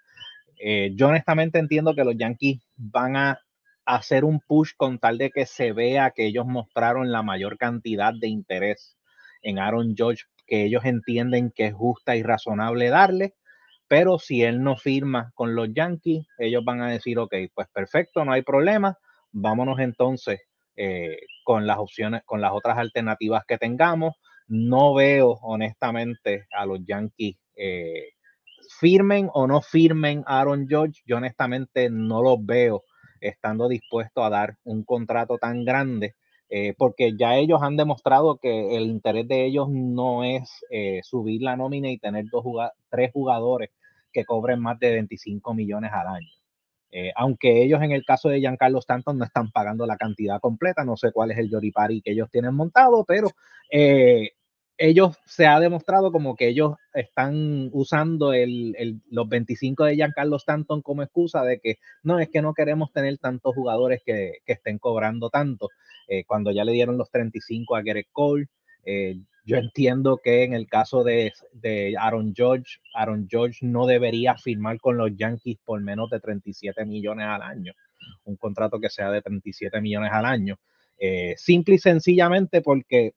Eh, 0.58 0.92
yo 0.94 1.08
honestamente 1.08 1.58
entiendo 1.58 1.94
que 1.94 2.04
los 2.04 2.16
Yankees 2.16 2.60
van 2.76 3.16
a 3.16 3.38
hacer 3.84 4.24
un 4.24 4.40
push 4.40 4.72
con 4.76 4.98
tal 4.98 5.18
de 5.18 5.30
que 5.30 5.46
se 5.46 5.72
vea 5.72 6.12
que 6.12 6.26
ellos 6.26 6.46
mostraron 6.46 7.12
la 7.12 7.22
mayor 7.22 7.58
cantidad 7.58 8.12
de 8.14 8.28
interés 8.28 8.96
en 9.42 9.58
Aaron 9.58 9.94
George 9.96 10.24
que 10.46 10.64
ellos 10.64 10.84
entienden 10.84 11.50
que 11.54 11.66
es 11.66 11.74
justa 11.74 12.16
y 12.16 12.22
razonable 12.22 12.88
darle, 12.88 13.34
pero 13.88 14.18
si 14.18 14.42
él 14.42 14.62
no 14.62 14.76
firma 14.76 15.30
con 15.34 15.54
los 15.54 15.68
Yankees, 15.72 16.26
ellos 16.38 16.64
van 16.64 16.82
a 16.82 16.90
decir, 16.90 17.18
ok, 17.18 17.34
pues 17.54 17.68
perfecto, 17.72 18.24
no 18.24 18.32
hay 18.32 18.42
problema, 18.42 18.98
vámonos 19.32 19.78
entonces 19.80 20.40
eh, 20.76 21.18
con 21.44 21.66
las 21.66 21.78
opciones, 21.78 22.22
con 22.24 22.40
las 22.40 22.52
otras 22.52 22.78
alternativas 22.78 23.44
que 23.46 23.58
tengamos. 23.58 24.14
No 24.46 24.94
veo 24.94 25.38
honestamente 25.42 26.46
a 26.52 26.66
los 26.66 26.80
Yankees 26.84 27.36
eh, 27.56 28.08
firmen 28.78 29.28
o 29.32 29.46
no 29.46 29.60
firmen 29.62 30.24
Aaron 30.26 30.66
George, 30.68 31.02
yo 31.06 31.16
honestamente 31.16 31.88
no 31.90 32.22
los 32.22 32.44
veo 32.44 32.82
estando 33.20 33.68
dispuesto 33.68 34.24
a 34.24 34.30
dar 34.30 34.56
un 34.64 34.84
contrato 34.84 35.38
tan 35.38 35.64
grande, 35.64 36.14
eh, 36.56 36.72
porque 36.78 37.16
ya 37.16 37.34
ellos 37.34 37.60
han 37.62 37.76
demostrado 37.76 38.36
que 38.36 38.76
el 38.76 38.84
interés 38.84 39.26
de 39.26 39.44
ellos 39.44 39.68
no 39.68 40.22
es 40.22 40.64
eh, 40.70 41.00
subir 41.02 41.42
la 41.42 41.56
nómina 41.56 41.90
y 41.90 41.98
tener 41.98 42.26
dos 42.30 42.44
tres 42.88 43.10
jugadores 43.12 43.70
que 44.12 44.24
cobren 44.24 44.60
más 44.60 44.78
de 44.78 44.92
25 44.92 45.52
millones 45.52 45.90
al 45.92 46.06
año. 46.06 46.28
Eh, 46.92 47.10
aunque 47.16 47.64
ellos 47.64 47.82
en 47.82 47.90
el 47.90 48.04
caso 48.04 48.28
de 48.28 48.38
Giancarlo 48.38 48.78
Stanton 48.78 49.18
no 49.18 49.24
están 49.24 49.50
pagando 49.50 49.84
la 49.84 49.96
cantidad 49.96 50.38
completa, 50.38 50.84
no 50.84 50.96
sé 50.96 51.10
cuál 51.10 51.32
es 51.32 51.38
el 51.38 51.50
Yoripari 51.50 52.00
que 52.00 52.12
ellos 52.12 52.30
tienen 52.30 52.54
montado, 52.54 53.04
pero 53.04 53.30
ellos 54.76 55.16
se 55.24 55.46
ha 55.46 55.60
demostrado 55.60 56.10
como 56.10 56.34
que 56.36 56.48
ellos 56.48 56.74
están 56.92 57.68
usando 57.72 58.32
el, 58.32 59.00
los 59.08 59.28
25 59.28 59.84
de 59.84 59.94
Giancarlo 59.94 60.36
Stanton 60.36 60.82
como 60.82 61.02
excusa 61.02 61.42
de 61.42 61.60
que 61.60 61.78
no, 62.02 62.18
es 62.18 62.28
que 62.28 62.42
no 62.42 62.54
queremos 62.54 62.92
tener 62.92 63.18
tantos 63.18 63.54
jugadores 63.54 64.02
que, 64.04 64.38
estén 64.46 64.78
cobrando 64.78 65.30
tanto. 65.30 65.68
Eh, 66.08 66.24
cuando 66.24 66.50
ya 66.50 66.64
le 66.64 66.72
dieron 66.72 66.98
los 66.98 67.10
35 67.10 67.76
a 67.76 67.82
Garrett 67.82 68.08
Cole, 68.12 68.46
eh, 68.84 69.16
yo 69.46 69.58
entiendo 69.58 70.18
que 70.22 70.42
en 70.42 70.54
el 70.54 70.66
caso 70.66 71.04
de, 71.04 71.32
de, 71.52 71.94
Aaron 71.98 72.32
George, 72.34 72.78
Aaron 72.94 73.28
George 73.28 73.58
no 73.62 73.86
debería 73.86 74.36
firmar 74.36 74.80
con 74.80 74.96
los 74.96 75.14
Yankees 75.16 75.58
por 75.64 75.80
menos 75.82 76.10
de 76.10 76.20
37 76.20 76.84
millones 76.86 77.26
al 77.26 77.42
año, 77.42 77.74
un 78.24 78.36
contrato 78.36 78.80
que 78.80 78.88
sea 78.88 79.10
de 79.10 79.22
37 79.22 79.80
millones 79.80 80.10
al 80.12 80.24
año. 80.24 80.58
Eh, 80.98 81.34
simple 81.36 81.74
y 81.74 81.78
sencillamente 81.78 82.62
porque 82.62 83.14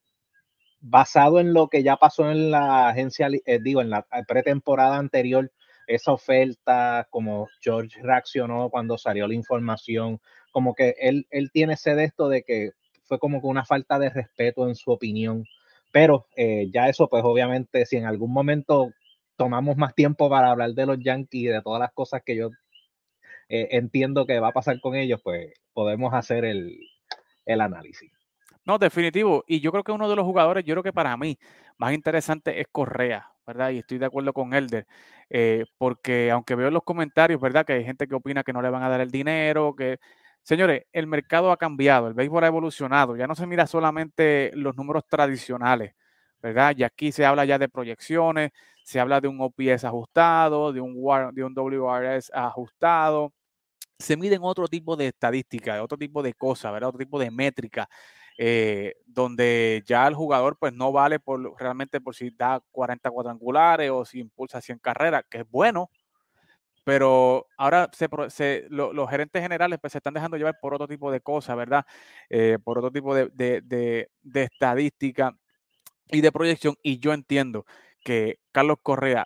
basado 0.89 1.39
en 1.39 1.53
lo 1.53 1.67
que 1.67 1.83
ya 1.83 1.97
pasó 1.97 2.29
en 2.31 2.51
la 2.51 2.89
agencia, 2.89 3.29
eh, 3.45 3.59
digo, 3.61 3.81
en 3.81 3.89
la 3.89 4.05
pretemporada 4.27 4.97
anterior, 4.97 5.51
esa 5.87 6.11
oferta, 6.11 7.07
como 7.09 7.47
George 7.61 8.01
reaccionó 8.01 8.69
cuando 8.69 8.97
salió 8.97 9.27
la 9.27 9.33
información, 9.33 10.19
como 10.51 10.73
que 10.75 10.95
él, 10.99 11.27
él 11.29 11.49
tiene 11.51 11.73
ese 11.73 11.95
de 11.95 12.05
esto 12.05 12.29
de 12.29 12.43
que 12.43 12.71
fue 13.03 13.19
como 13.19 13.41
que 13.41 13.47
una 13.47 13.65
falta 13.65 13.99
de 13.99 14.09
respeto 14.09 14.67
en 14.67 14.75
su 14.75 14.91
opinión. 14.91 15.45
Pero 15.91 16.27
eh, 16.35 16.69
ya 16.73 16.89
eso, 16.89 17.07
pues 17.07 17.23
obviamente, 17.23 17.85
si 17.85 17.97
en 17.97 18.05
algún 18.05 18.31
momento 18.31 18.91
tomamos 19.37 19.77
más 19.77 19.95
tiempo 19.95 20.29
para 20.29 20.51
hablar 20.51 20.71
de 20.71 20.85
los 20.85 20.99
Yankees 20.99 21.43
y 21.43 21.47
de 21.47 21.61
todas 21.61 21.79
las 21.79 21.93
cosas 21.93 22.21
que 22.25 22.35
yo 22.35 22.49
eh, 23.49 23.69
entiendo 23.71 24.25
que 24.25 24.39
va 24.39 24.49
a 24.49 24.53
pasar 24.53 24.79
con 24.81 24.95
ellos, 24.95 25.21
pues 25.23 25.53
podemos 25.73 26.13
hacer 26.13 26.43
el, 26.43 26.77
el 27.45 27.61
análisis. 27.61 28.16
No, 28.67 28.77
definitivo. 28.77 29.45
Y 29.47 29.61
yo 29.61 29.71
creo 29.71 29.83
que 29.83 29.93
uno 29.93 30.09
de 30.09 30.15
los 30.17 30.25
jugadores, 30.25 30.65
yo 30.65 30.73
creo 30.73 30.83
que 30.83 30.91
para 30.91 31.15
mí, 31.15 31.39
más 31.77 31.93
interesante 31.93 32.59
es 32.59 32.67
Correa, 32.69 33.31
¿verdad? 33.45 33.69
Y 33.69 33.77
estoy 33.77 33.97
de 33.97 34.05
acuerdo 34.05 34.33
con 34.33 34.53
Elder, 34.53 34.85
eh, 35.29 35.63
porque 35.77 36.29
aunque 36.31 36.53
veo 36.53 36.67
en 36.67 36.73
los 36.73 36.83
comentarios, 36.83 37.39
¿verdad? 37.39 37.65
Que 37.65 37.73
hay 37.73 37.85
gente 37.85 38.07
que 38.07 38.15
opina 38.15 38.43
que 38.43 38.51
no 38.51 38.61
le 38.61 38.69
van 38.69 38.83
a 38.83 38.89
dar 38.89 38.99
el 39.01 39.09
dinero, 39.09 39.73
que... 39.75 39.99
Señores, 40.43 40.83
el 40.93 41.07
mercado 41.07 41.51
ha 41.51 41.57
cambiado, 41.57 42.07
el 42.07 42.13
béisbol 42.13 42.43
ha 42.43 42.47
evolucionado, 42.47 43.15
ya 43.17 43.27
no 43.27 43.35
se 43.35 43.45
mira 43.47 43.67
solamente 43.67 44.51
los 44.53 44.75
números 44.77 45.03
tradicionales, 45.09 45.93
¿verdad? 46.41 46.73
Y 46.77 46.83
aquí 46.83 47.11
se 47.11 47.25
habla 47.25 47.43
ya 47.45 47.57
de 47.57 47.67
proyecciones, 47.69 48.51
se 48.83 48.99
habla 48.99 49.19
de 49.21 49.27
un 49.27 49.39
OPS 49.41 49.83
ajustado, 49.85 50.71
de 50.73 50.79
un, 50.81 50.93
de 51.33 51.43
un 51.43 51.53
WRS 51.53 52.31
ajustado, 52.33 53.33
se 53.99 54.17
miden 54.17 54.39
otro 54.43 54.67
tipo 54.67 54.95
de 54.95 55.07
estadísticas, 55.07 55.81
otro 55.81 55.97
tipo 55.97 56.21
de 56.23 56.33
cosas, 56.33 56.71
¿verdad? 56.71 56.89
Otro 56.89 56.99
tipo 56.99 57.19
de 57.19 57.31
métrica, 57.31 57.89
eh, 58.37 58.95
donde 59.05 59.83
ya 59.85 60.07
el 60.07 60.15
jugador 60.15 60.57
pues 60.59 60.73
no 60.73 60.91
vale 60.91 61.19
por 61.19 61.59
realmente 61.59 61.99
por 62.01 62.15
si 62.15 62.29
da 62.31 62.61
40 62.71 63.09
cuadrangulares 63.11 63.91
o 63.91 64.05
si 64.05 64.19
impulsa 64.19 64.61
100 64.61 64.79
carreras, 64.79 65.23
que 65.29 65.39
es 65.39 65.49
bueno, 65.49 65.89
pero 66.83 67.47
ahora 67.57 67.89
los 68.69 69.09
gerentes 69.09 69.41
generales 69.41 69.79
pues, 69.81 69.91
se 69.91 69.97
están 69.99 70.13
dejando 70.13 70.37
llevar 70.37 70.57
por 70.61 70.73
otro 70.73 70.87
tipo 70.87 71.11
de 71.11 71.19
cosas, 71.21 71.57
¿verdad? 71.57 71.85
Eh, 72.29 72.57
por 72.63 72.77
otro 72.77 72.91
tipo 72.91 73.13
de, 73.13 73.29
de, 73.33 74.09
de 74.21 74.43
estadística 74.43 75.35
y 76.09 76.21
de 76.21 76.31
proyección, 76.31 76.75
y 76.83 76.99
yo 76.99 77.13
entiendo 77.13 77.65
que 78.03 78.39
Carlos 78.53 78.77
Correa, 78.81 79.25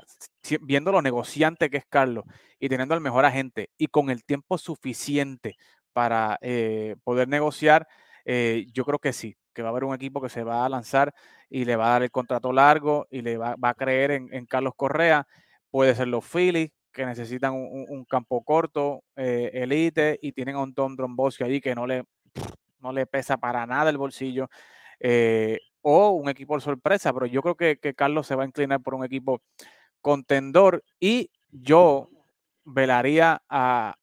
viendo 0.61 0.91
lo 0.91 1.03
negociante 1.03 1.69
que 1.69 1.77
es 1.77 1.85
Carlos 1.87 2.25
y 2.59 2.67
teniendo 2.67 2.95
al 2.95 3.01
mejor 3.01 3.25
agente 3.25 3.69
y 3.77 3.87
con 3.87 4.09
el 4.09 4.23
tiempo 4.23 4.57
suficiente 4.57 5.55
para 5.93 6.39
eh, 6.41 6.95
poder 7.03 7.27
negociar, 7.27 7.87
eh, 8.25 8.67
yo 8.73 8.85
creo 8.85 8.99
que 8.99 9.13
sí, 9.13 9.35
que 9.53 9.61
va 9.61 9.69
a 9.69 9.71
haber 9.71 9.83
un 9.83 9.95
equipo 9.95 10.21
que 10.21 10.29
se 10.29 10.43
va 10.43 10.65
a 10.65 10.69
lanzar 10.69 11.13
y 11.49 11.65
le 11.65 11.75
va 11.75 11.87
a 11.87 11.91
dar 11.91 12.03
el 12.03 12.11
contrato 12.11 12.53
largo 12.53 13.07
y 13.09 13.21
le 13.21 13.37
va, 13.37 13.55
a 13.61 13.73
creer 13.73 14.11
en, 14.11 14.45
Carlos 14.45 14.73
Correa. 14.75 15.27
Puede 15.69 15.95
ser 15.95 16.07
los 16.07 16.25
Phillies, 16.25 16.71
que 16.91 17.05
necesitan 17.05 17.53
un, 17.53 18.05
campo 18.05 18.43
corto, 18.43 19.03
eh, 19.15 19.51
elite, 19.53 20.19
y 20.21 20.33
tienen 20.33 20.55
a 20.55 20.59
un 20.59 20.73
Tom 20.73 20.95
Drombosky 20.95 21.43
ahí 21.43 21.61
que 21.61 21.75
no 21.75 21.87
le, 21.87 22.03
no 22.79 22.91
le 22.91 23.05
pesa 23.05 23.37
para 23.37 23.65
nada 23.65 23.89
el 23.89 23.97
bolsillo 23.97 24.49
o 25.81 26.09
un 26.11 26.29
equipo 26.29 26.59
sorpresa, 26.59 27.13
pero 27.13 27.25
yo 27.25 27.41
creo 27.41 27.55
que, 27.55 27.93
Carlos 27.95 28.27
se 28.27 28.35
va 28.35 28.43
a 28.43 28.45
inclinar 28.45 28.81
por 28.81 28.93
un 28.95 29.03
equipo 29.03 29.41
contendor 30.01 30.83
y 30.99 31.31
yo 31.51 32.09
velaría 32.63 33.41
a, 33.49 33.95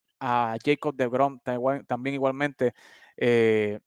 Jacob 0.65 0.97
de 0.97 1.09
Grom 1.09 1.39
también 1.87 2.15
igualmente. 2.15 2.75
Eh, 3.17 3.79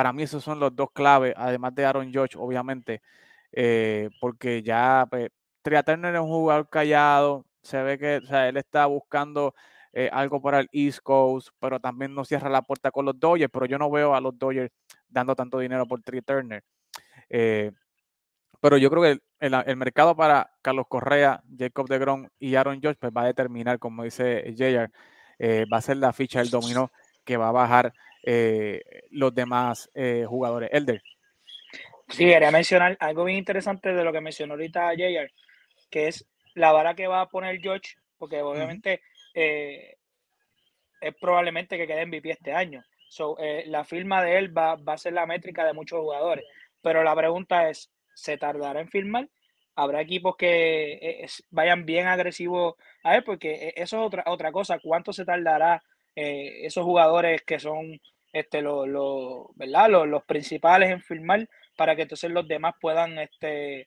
para 0.00 0.14
mí 0.14 0.22
esos 0.22 0.42
son 0.42 0.58
los 0.58 0.74
dos 0.74 0.90
claves, 0.92 1.34
además 1.36 1.74
de 1.74 1.84
Aaron 1.84 2.10
George, 2.10 2.34
obviamente, 2.38 3.02
eh, 3.52 4.08
porque 4.18 4.62
ya 4.62 5.06
pues, 5.10 5.28
Tria 5.60 5.82
Turner 5.82 6.14
es 6.14 6.20
un 6.22 6.28
jugador 6.28 6.70
callado, 6.70 7.44
se 7.60 7.82
ve 7.82 7.98
que 7.98 8.14
él 8.16 8.56
está 8.56 8.86
buscando 8.86 9.54
eh, 9.92 10.08
algo 10.10 10.40
para 10.40 10.60
el 10.60 10.70
East 10.72 11.00
Coast, 11.02 11.48
pero 11.58 11.80
también 11.80 12.14
no 12.14 12.24
cierra 12.24 12.48
la 12.48 12.62
puerta 12.62 12.90
con 12.90 13.04
los 13.04 13.20
Dodgers, 13.20 13.50
pero 13.52 13.66
yo 13.66 13.76
no 13.76 13.90
veo 13.90 14.14
a 14.14 14.22
los 14.22 14.38
Dodgers 14.38 14.72
dando 15.06 15.36
tanto 15.36 15.58
dinero 15.58 15.86
por 15.86 16.00
Turner. 16.02 16.64
Eh, 17.28 17.70
pero 18.58 18.78
yo 18.78 18.88
creo 18.88 19.02
que 19.02 19.18
el, 19.40 19.76
mercado 19.76 20.16
para 20.16 20.50
Carlos 20.62 20.86
Correa, 20.88 21.42
Jacob 21.58 21.90
de 21.90 21.98
Grom 21.98 22.26
y 22.38 22.54
Aaron 22.54 22.80
George 22.80 22.96
pues 22.98 23.12
va 23.14 23.24
a 23.24 23.26
determinar, 23.26 23.78
como 23.78 24.04
dice 24.04 24.54
JR, 24.56 24.90
va 25.70 25.76
a 25.76 25.82
ser 25.82 25.98
la 25.98 26.14
ficha 26.14 26.38
del 26.38 26.48
dominó 26.48 26.90
que 27.22 27.36
va 27.36 27.48
a 27.50 27.52
bajar 27.52 27.92
eh, 28.22 28.80
los 29.10 29.34
demás 29.34 29.90
jugadores. 30.26 30.70
Elder. 30.72 31.02
Sí, 32.08 32.24
quería 32.24 32.50
mencionar 32.50 32.96
algo 33.00 33.24
bien 33.24 33.38
interesante 33.38 33.92
de 33.92 34.04
lo 34.04 34.12
que 34.12 34.20
mencionó 34.20 34.54
ahorita 34.54 34.92
JR, 34.94 35.30
que 35.90 36.08
es 36.08 36.26
la 36.54 36.72
vara 36.72 36.94
que 36.94 37.06
va 37.06 37.20
a 37.20 37.28
poner 37.28 37.60
George, 37.60 37.94
porque 38.18 38.42
obviamente 38.42 39.00
es 39.32 39.94
probablemente 41.20 41.78
que 41.78 41.86
quede 41.86 42.06
MVP 42.06 42.30
este 42.30 42.52
año. 42.52 42.84
la 43.66 43.84
firma 43.84 44.24
de 44.24 44.38
él 44.38 44.56
va, 44.56 44.74
va 44.74 44.94
a 44.94 44.98
ser 44.98 45.12
la 45.12 45.26
métrica 45.26 45.64
de 45.64 45.72
muchos 45.72 46.00
jugadores. 46.00 46.44
Pero 46.82 47.02
la 47.04 47.14
pregunta 47.14 47.68
es, 47.68 47.90
¿se 48.14 48.38
tardará 48.38 48.80
en 48.80 48.88
firmar? 48.88 49.28
Habrá 49.74 50.00
equipos 50.00 50.36
que 50.36 50.92
eh, 50.94 51.26
vayan 51.50 51.86
bien 51.86 52.06
agresivos 52.06 52.74
a 53.02 53.16
él, 53.16 53.24
porque 53.24 53.68
eh, 53.68 53.74
eso 53.76 54.00
es 54.00 54.06
otra, 54.06 54.24
otra 54.26 54.52
cosa. 54.52 54.78
¿Cuánto 54.78 55.12
se 55.12 55.24
tardará 55.24 55.82
eh, 56.16 56.66
esos 56.66 56.84
jugadores 56.84 57.42
que 57.42 57.58
son 57.58 58.00
este, 58.32 58.62
los, 58.62 58.86
¿verdad? 59.54 59.90
Los, 60.06 60.24
principales 60.24 60.90
en 60.90 61.02
firmar 61.02 61.48
para 61.76 61.96
que 61.96 62.02
entonces 62.02 62.30
los 62.30 62.46
demás 62.46 62.74
puedan 62.80 63.18
este, 63.18 63.86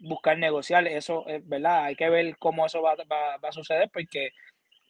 buscar 0.00 0.38
negociar? 0.38 0.86
Eso, 0.86 1.24
¿verdad? 1.44 1.84
Hay 1.84 1.96
que 1.96 2.10
ver 2.10 2.36
cómo 2.38 2.66
eso 2.66 2.82
va, 2.82 2.94
va, 2.96 3.36
va 3.42 3.48
a 3.48 3.52
suceder, 3.52 3.90
porque, 3.92 4.30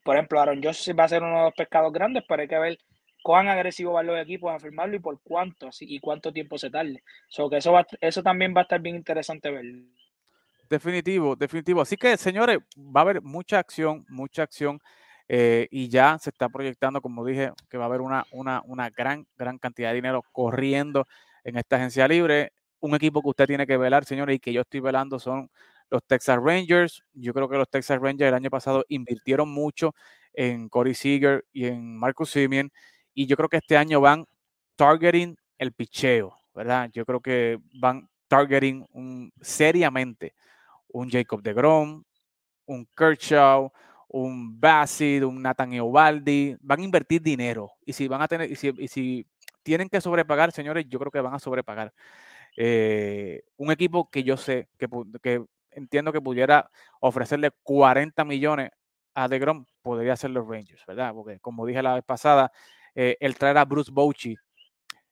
por 0.04 0.16
ejemplo, 0.16 0.40
Aaron 0.40 0.62
Jones 0.62 0.92
va 0.98 1.04
a 1.04 1.08
ser 1.08 1.22
uno 1.22 1.36
de 1.36 1.44
los 1.44 1.54
pescados 1.54 1.92
grandes, 1.92 2.24
pero 2.28 2.42
hay 2.42 2.48
que 2.48 2.58
ver 2.58 2.78
cuán 3.22 3.48
agresivo 3.48 3.92
van 3.92 4.06
los 4.06 4.18
equipos 4.18 4.52
a 4.52 4.58
firmarlo 4.58 4.96
y 4.96 5.00
por 5.00 5.20
cuánto 5.22 5.70
y 5.80 6.00
cuánto 6.00 6.32
tiempo 6.32 6.58
se 6.58 6.70
tarde. 6.70 7.02
que 7.50 7.56
eso, 7.56 7.74
eso 8.00 8.22
también 8.22 8.54
va 8.56 8.60
a 8.60 8.62
estar 8.62 8.80
bien 8.80 8.96
interesante 8.96 9.50
ver. 9.50 9.64
Definitivo, 10.68 11.34
definitivo. 11.36 11.80
Así 11.80 11.96
que, 11.96 12.16
señores, 12.16 12.58
va 12.76 13.00
a 13.00 13.02
haber 13.02 13.22
mucha 13.22 13.58
acción, 13.58 14.04
mucha 14.08 14.42
acción. 14.42 14.80
Eh, 15.28 15.68
y 15.70 15.88
ya 15.88 16.18
se 16.18 16.30
está 16.30 16.48
proyectando, 16.48 17.00
como 17.00 17.24
dije, 17.24 17.52
que 17.68 17.76
va 17.78 17.84
a 17.84 17.86
haber 17.88 18.00
una, 18.00 18.24
una, 18.32 18.62
una 18.64 18.90
gran, 18.90 19.26
gran 19.36 19.58
cantidad 19.58 19.90
de 19.90 19.96
dinero 19.96 20.22
corriendo 20.32 21.06
en 21.44 21.56
esta 21.56 21.76
agencia 21.76 22.08
libre. 22.08 22.52
Un 22.80 22.94
equipo 22.94 23.22
que 23.22 23.28
usted 23.28 23.46
tiene 23.46 23.66
que 23.66 23.76
velar, 23.76 24.04
señores, 24.04 24.36
y 24.36 24.38
que 24.38 24.52
yo 24.52 24.62
estoy 24.62 24.80
velando 24.80 25.18
son 25.18 25.50
los 25.90 26.02
Texas 26.04 26.38
Rangers. 26.42 27.02
Yo 27.12 27.34
creo 27.34 27.48
que 27.48 27.56
los 27.56 27.68
Texas 27.68 28.00
Rangers 28.00 28.28
el 28.28 28.34
año 28.34 28.50
pasado 28.50 28.84
invirtieron 28.88 29.48
mucho 29.50 29.94
en 30.32 30.68
Corey 30.68 30.94
Seager 30.94 31.44
y 31.52 31.66
en 31.66 31.96
Marcus 31.98 32.30
Simeon 32.30 32.70
y 33.18 33.26
yo 33.26 33.36
creo 33.36 33.48
que 33.48 33.56
este 33.56 33.76
año 33.76 34.00
van 34.00 34.26
targeting 34.76 35.36
el 35.58 35.72
picheo, 35.72 36.38
¿verdad? 36.54 36.88
Yo 36.92 37.04
creo 37.04 37.20
que 37.20 37.58
van 37.74 38.08
targeting 38.28 38.86
seriamente 39.40 40.34
un 40.86 41.10
Jacob 41.10 41.42
de 41.42 41.52
Grom, 41.52 42.04
un 42.66 42.86
Kershaw, 42.96 43.72
un 44.08 44.58
Bassett, 44.60 45.22
un 45.22 45.42
Nathan 45.42 45.72
Eovaldi, 45.72 46.56
van 46.60 46.80
a 46.80 46.84
invertir 46.84 47.22
dinero. 47.22 47.72
Y 47.84 47.92
si 47.92 48.08
van 48.08 48.22
a 48.22 48.28
tener, 48.28 48.50
y 48.50 48.56
si, 48.56 49.26
tienen 49.62 49.88
que 49.88 50.00
sobrepagar, 50.00 50.52
señores, 50.52 50.86
yo 50.88 50.98
creo 50.98 51.10
que 51.10 51.20
van 51.20 51.34
a 51.34 51.38
sobrepagar. 51.38 51.92
Eh, 52.56 53.42
un 53.56 53.70
equipo 53.70 54.10
que 54.10 54.24
yo 54.24 54.36
sé 54.36 54.68
que, 54.78 54.88
que, 55.22 55.44
entiendo 55.70 56.12
que 56.12 56.20
pudiera 56.20 56.70
ofrecerle 57.00 57.50
40 57.62 58.24
millones 58.24 58.70
a 59.14 59.28
DeGrom 59.28 59.66
podría 59.82 60.16
ser 60.16 60.30
los 60.30 60.46
Rangers, 60.46 60.84
¿verdad? 60.86 61.12
Porque 61.12 61.38
como 61.40 61.66
dije 61.66 61.82
la 61.82 61.94
vez 61.94 62.04
pasada, 62.04 62.52
eh, 62.94 63.16
el 63.20 63.36
traer 63.36 63.58
a 63.58 63.64
Bruce 63.64 63.90
Bochy 63.92 64.36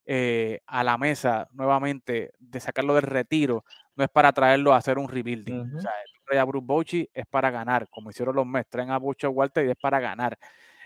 eh, 0.04 0.60
a 0.66 0.84
la 0.84 0.96
mesa 0.96 1.48
nuevamente, 1.52 2.32
de 2.38 2.60
sacarlo 2.60 2.94
del 2.94 3.02
retiro, 3.02 3.64
no 3.96 4.04
es 4.04 4.10
para 4.10 4.32
traerlo 4.32 4.72
a 4.72 4.76
hacer 4.76 4.98
un 4.98 5.08
rebuilding. 5.08 5.76
O 5.76 5.80
sea, 5.80 5.92
traer 6.26 6.40
a 6.42 6.44
Bruce 6.44 6.66
Bochy 6.66 7.08
es 7.14 7.26
para 7.26 7.50
ganar, 7.50 7.88
como 7.90 8.10
hicieron 8.10 8.36
los 8.36 8.46
Mets, 8.46 8.70
traen 8.70 8.90
a 8.90 8.98
Bucho 8.98 9.30
Walter 9.30 9.66
y 9.66 9.70
es 9.70 9.76
para 9.80 10.00
ganar. 10.00 10.38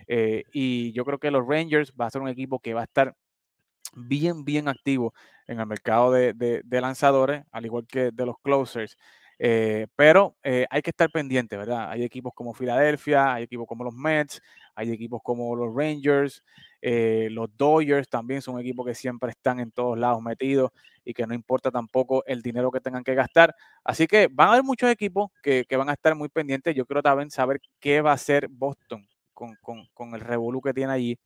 Eh, 0.08 0.44
y 0.52 0.92
yo 0.92 1.04
creo 1.04 1.18
que 1.18 1.30
los 1.30 1.46
Rangers 1.46 1.92
va 2.00 2.06
a 2.06 2.10
ser 2.10 2.22
un 2.22 2.28
equipo 2.28 2.60
que 2.60 2.74
va 2.74 2.82
a 2.82 2.84
estar 2.84 3.14
bien, 3.94 4.44
bien 4.44 4.68
activo 4.68 5.14
en 5.46 5.60
el 5.60 5.66
mercado 5.66 6.12
de, 6.12 6.32
de 6.34 6.80
lanzadores, 6.80 7.44
al 7.52 7.66
igual 7.66 7.86
que 7.86 8.10
de 8.12 8.26
los 8.26 8.36
closers. 8.42 8.96
Eh, 9.42 9.86
pero 9.96 10.36
eh, 10.42 10.66
hay 10.68 10.82
que 10.82 10.90
estar 10.90 11.10
pendiente, 11.10 11.56
¿verdad? 11.56 11.90
Hay 11.90 12.04
equipos 12.04 12.34
como 12.34 12.52
Filadelfia, 12.52 13.32
hay 13.32 13.44
equipos 13.44 13.66
como 13.66 13.84
los 13.84 13.94
Mets, 13.94 14.42
hay 14.74 14.92
equipos 14.92 15.22
como 15.22 15.56
los 15.56 15.74
Rangers, 15.74 16.44
eh, 16.82 17.28
los 17.30 17.48
Dodgers 17.56 18.06
también 18.10 18.42
son 18.42 18.60
equipos 18.60 18.84
que 18.84 18.94
siempre 18.94 19.30
están 19.30 19.58
en 19.58 19.72
todos 19.72 19.98
lados 19.98 20.20
metidos 20.20 20.72
y 21.06 21.14
que 21.14 21.26
no 21.26 21.32
importa 21.32 21.70
tampoco 21.70 22.22
el 22.26 22.42
dinero 22.42 22.70
que 22.70 22.80
tengan 22.82 23.02
que 23.02 23.14
gastar. 23.14 23.54
Así 23.82 24.06
que 24.06 24.28
van 24.30 24.48
a 24.48 24.52
haber 24.52 24.62
muchos 24.62 24.90
equipos 24.90 25.30
que, 25.42 25.64
van 25.70 25.88
a 25.88 25.94
estar 25.94 26.14
muy 26.14 26.28
pendientes. 26.28 26.74
Yo 26.74 26.84
quiero 26.84 27.02
también 27.02 27.30
saber 27.30 27.62
qué 27.80 28.02
va 28.02 28.10
a 28.10 28.14
hacer 28.14 28.46
Boston 28.50 29.08
con, 29.32 30.14
el 30.14 30.20
revolú 30.20 30.60
que 30.60 30.74
tiene 30.74 30.92
allí. 30.92 31.18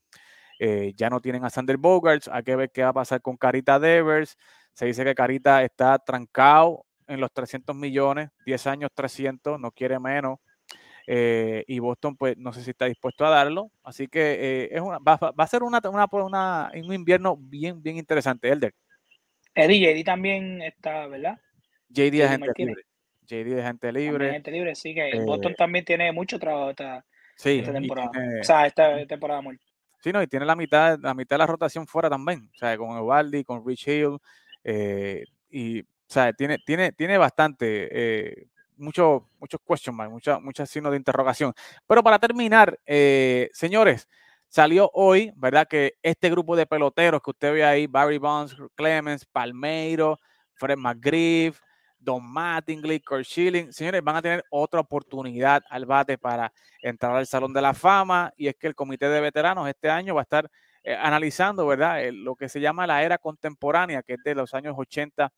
ya 0.97 1.11
no 1.11 1.21
tienen 1.21 1.45
a 1.45 1.51
Sander 1.51 1.79
Bogarts, 1.79 2.29
hay 2.29 2.45
que 2.45 2.55
ver 2.55 2.71
qué 2.71 2.85
va 2.85 2.91
a 2.91 2.93
pasar 2.93 3.21
con 3.23 3.37
Carita 3.37 3.81
Devers. 3.81 4.37
Se 4.73 4.87
dice 4.87 5.05
que 5.05 5.17
Carita 5.17 5.65
está 5.65 5.99
trancado 5.99 6.85
en 7.07 7.21
los 7.21 7.33
300 7.33 7.75
millones, 7.75 8.31
10 8.47 8.67
años 8.67 8.91
300, 8.95 9.61
no 9.61 9.71
quiere 9.71 9.99
menos. 9.99 10.39
Eh, 11.07 11.65
y 11.67 11.79
Boston, 11.79 12.17
pues 12.17 12.37
no 12.39 12.53
sé 12.53 12.63
si 12.63 12.71
está 12.71 12.87
dispuesto 12.87 13.27
a 13.27 13.31
darlo. 13.31 13.71
Así 13.83 14.09
que 14.09 14.21
eh, 14.21 14.69
es 14.73 14.81
una, 14.81 14.99
va, 14.99 15.19
a 15.37 15.47
ser 15.47 15.63
una, 15.63 15.81
una, 16.13 16.73
un 16.75 16.95
invierno 16.95 17.37
bien, 17.37 17.83
bien 17.83 17.99
interesante, 17.99 18.49
Elder. 18.49 18.73
Eddie, 19.55 19.95
JD 19.95 20.05
también 20.05 20.63
está, 20.63 21.07
¿verdad? 21.07 21.39
JD 21.91 22.21
es 22.21 22.31
gente 22.31 22.53
libre. 22.57 22.83
JD 23.27 23.59
es 23.59 23.65
gente 23.65 23.93
libre. 23.93 24.31
gente 24.33 24.51
libre, 24.51 24.75
sí, 24.75 24.95
que 24.95 25.21
Boston 25.25 25.53
eh, 25.53 25.57
también 25.57 25.85
tiene 25.85 26.11
mucho 26.13 26.39
trabajo 26.39 26.71
esta, 26.71 27.05
sí, 27.37 27.63
temporada. 27.63 28.11
o 28.41 28.45
sea, 28.45 28.67
esta 28.67 29.07
temporada 29.07 29.41
muerta. 29.41 29.65
Sí, 30.03 30.13
no, 30.13 30.23
y 30.23 30.27
tiene 30.27 30.45
la 30.45 30.57
mitad, 30.57 30.99
la 31.01 31.15
mitad 31.15 31.37
de 31.37 31.39
la 31.39 31.47
rotación 31.47 31.87
fuera 31.87 32.11
también. 32.11 32.51
O 32.55 32.59
sea, 32.59 32.77
con 32.77 32.99
Evaldi, 32.99 33.45
con 33.45 33.67
Rich 33.67 33.89
Hill. 33.89 34.19
y, 35.51 35.83
tiene, 36.37 36.59
tiene, 36.65 36.93
tiene 36.93 37.19
bastante 37.19 38.49
muchos 38.77 39.23
muchos 39.39 39.61
question 39.67 39.95
marks, 39.95 40.12
muchos 40.12 40.43
muchos 40.43 40.71
signos 40.71 40.93
de 40.93 40.99
interrogación. 40.99 41.53
Pero 41.87 42.03
para 42.03 42.19
terminar, 42.19 42.79
eh, 42.87 43.49
señores, 43.53 44.09
salió 44.49 44.91
hoy, 44.95 45.33
¿verdad? 45.37 45.67
Que 45.69 45.95
este 46.03 46.31
grupo 46.31 46.57
de 46.57 46.67
peloteros 46.67 47.21
que 47.23 47.31
usted 47.31 47.53
ve 47.53 47.65
ahí, 47.65 47.87
Barry 47.87 48.19
Bonds, 48.19 48.57
Clemens, 48.75 49.25
Palmeiro, 49.27 50.19
Fred 50.55 50.77
McGriff, 50.77 51.61
Don 51.99 52.25
Mattingly, 52.25 53.01
Kurt 53.01 53.25
Schilling, 53.25 53.73
señores, 53.73 54.03
van 54.03 54.17
a 54.17 54.23
tener 54.23 54.45
otra 54.51 54.81
oportunidad 54.81 55.62
al 55.71 55.87
bate 55.87 56.19
para 56.19 56.53
entrar 56.83 57.17
al 57.17 57.27
Salón 57.27 57.53
de 57.53 57.62
la 57.62 57.73
Fama. 57.75 58.33
Y 58.37 58.49
es 58.49 58.57
que 58.57 58.67
el 58.67 58.75
Comité 58.75 59.09
de 59.09 59.21
Veteranos 59.21 59.69
este 59.69 59.89
año 59.89 60.15
va 60.15 60.21
a 60.21 60.25
estar 60.25 60.51
eh, 60.83 60.95
analizando, 60.95 61.67
¿verdad? 61.67 62.03
lo 62.12 62.37
que 62.37 62.49
se 62.51 62.61
llama 62.61 62.87
la 62.87 63.03
era 63.03 63.17
contemporánea, 63.17 64.03
que 64.03 64.15
es 64.15 64.23
de 64.23 64.35
los 64.35 64.53
años 64.53 64.75
80 64.77 65.33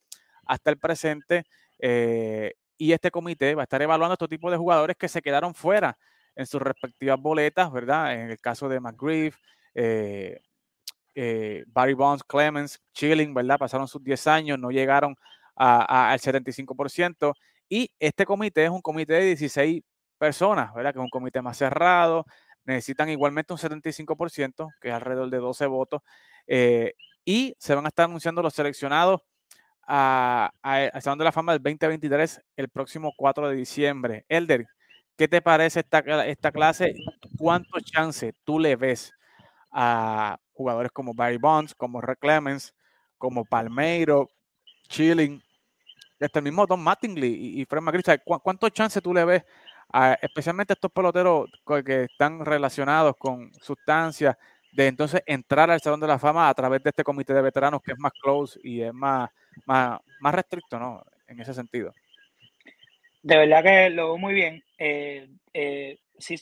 hasta 0.47 0.70
el 0.70 0.78
presente. 0.78 1.44
Eh, 1.78 2.55
y 2.78 2.92
este 2.92 3.11
comité 3.11 3.55
va 3.55 3.62
a 3.62 3.64
estar 3.64 3.80
evaluando 3.82 4.14
estos 4.14 4.28
tipos 4.28 4.51
de 4.51 4.57
jugadores 4.57 4.97
que 4.97 5.09
se 5.09 5.22
quedaron 5.22 5.55
fuera 5.55 5.97
en 6.34 6.47
sus 6.47 6.61
respectivas 6.61 7.20
boletas, 7.20 7.72
¿verdad? 7.72 8.14
En 8.14 8.30
el 8.30 8.38
caso 8.38 8.68
de 8.68 8.80
McGriff, 8.80 9.36
eh, 9.74 10.40
eh, 11.14 11.64
Barry 11.68 11.94
Bonds, 11.94 12.22
Clemens, 12.24 12.78
Chilling, 12.92 13.32
¿verdad? 13.32 13.59
Pasaron 13.59 13.88
sus 13.88 14.03
10 14.03 14.26
años, 14.26 14.59
no 14.59 14.70
llegaron 14.70 15.16
al 15.55 16.20
75%. 16.20 17.34
Y 17.68 17.90
este 17.99 18.26
comité 18.26 18.64
es 18.64 18.70
un 18.70 18.82
comité 18.82 19.14
de 19.14 19.24
16 19.26 19.82
personas, 20.18 20.72
¿verdad? 20.74 20.92
Que 20.92 20.99
es 20.99 21.05
un 21.05 21.11
comité 21.11 21.40
más 21.40 21.57
cerrado. 21.57 22.26
Necesitan 22.64 23.09
igualmente 23.09 23.55
un 23.55 23.59
75%, 23.59 24.68
que 24.80 24.88
es 24.88 24.94
alrededor 24.94 25.30
de 25.30 25.38
12 25.38 25.66
votos. 25.66 26.03
Y 27.24 27.57
se 27.59 27.74
van 27.74 27.86
a 27.86 27.88
estar 27.88 28.05
anunciando 28.05 28.42
los 28.42 28.55
seleccionados 28.55 29.22
a, 29.87 30.51
a, 30.62 31.01
Salón 31.01 31.18
de 31.18 31.24
la 31.24 31.32
Fama 31.32 31.53
del 31.53 31.62
2023 31.62 32.43
el 32.57 32.68
próximo 32.68 33.12
4 33.16 33.49
de 33.51 33.57
diciembre. 33.57 34.24
Elder, 34.28 34.66
¿qué 35.16 35.28
te 35.28 35.41
parece 35.41 35.80
esta, 35.80 36.01
esta 36.26 36.51
clase? 36.51 36.95
¿Cuántos 37.39 37.84
chances 37.84 38.34
tú 38.45 38.59
le 38.59 38.76
ves 38.76 39.12
a 39.70 40.39
jugadores 40.53 40.91
como 40.93 41.14
Barry 41.14 41.39
Bonds, 41.39 41.74
como 41.74 42.01
Red 42.01 42.18
Clemens, 42.18 42.74
como 43.18 43.45
Palmeiro, 43.45 44.28
Chilling, 44.89 45.43
este 46.18 46.41
mismo 46.41 46.66
Don 46.66 46.82
Mattingly 46.82 47.61
y, 47.61 47.64
Fred 47.64 47.82
McGriff? 47.82 48.07
¿Cuántos 48.24 48.72
chances 48.72 49.03
tú 49.03 49.14
le 49.14 49.24
ves, 49.24 49.45
a, 49.93 50.14
especialmente 50.20 50.72
estos 50.72 50.91
peloteros 50.91 51.49
que 51.84 52.05
están 52.05 52.45
relacionados 52.45 53.14
con 53.18 53.53
sustancias, 53.61 54.37
de 54.72 54.89
entonces 54.89 55.22
entrar 55.26 55.70
al 55.70 55.80
Salón 55.80 56.01
de 56.01 56.07
la 56.07 56.18
Fama 56.18 56.49
a 56.49 56.55
través 56.55 56.82
de 56.82 56.91
este 56.91 57.05
comité 57.05 57.32
de 57.32 57.41
veteranos 57.41 57.80
que 57.82 57.93
es 57.93 57.99
más 57.99 58.12
close 58.20 58.61
y 58.62 58.82
es 58.82 58.93
más 58.93 59.30
más, 59.65 60.01
más 60.21 60.35
restricto, 60.35 60.79
¿no? 60.79 61.03
En 61.27 61.41
ese 61.41 61.55
sentido. 61.55 61.93
De 63.23 63.37
verdad 63.37 63.63
que 63.63 63.91
lo 63.91 64.07
veo 64.07 64.19
muy 64.19 64.35
bien. 64.35 64.63
Eh, 64.79 65.29
eh, 65.53 65.99
si, 66.19 66.37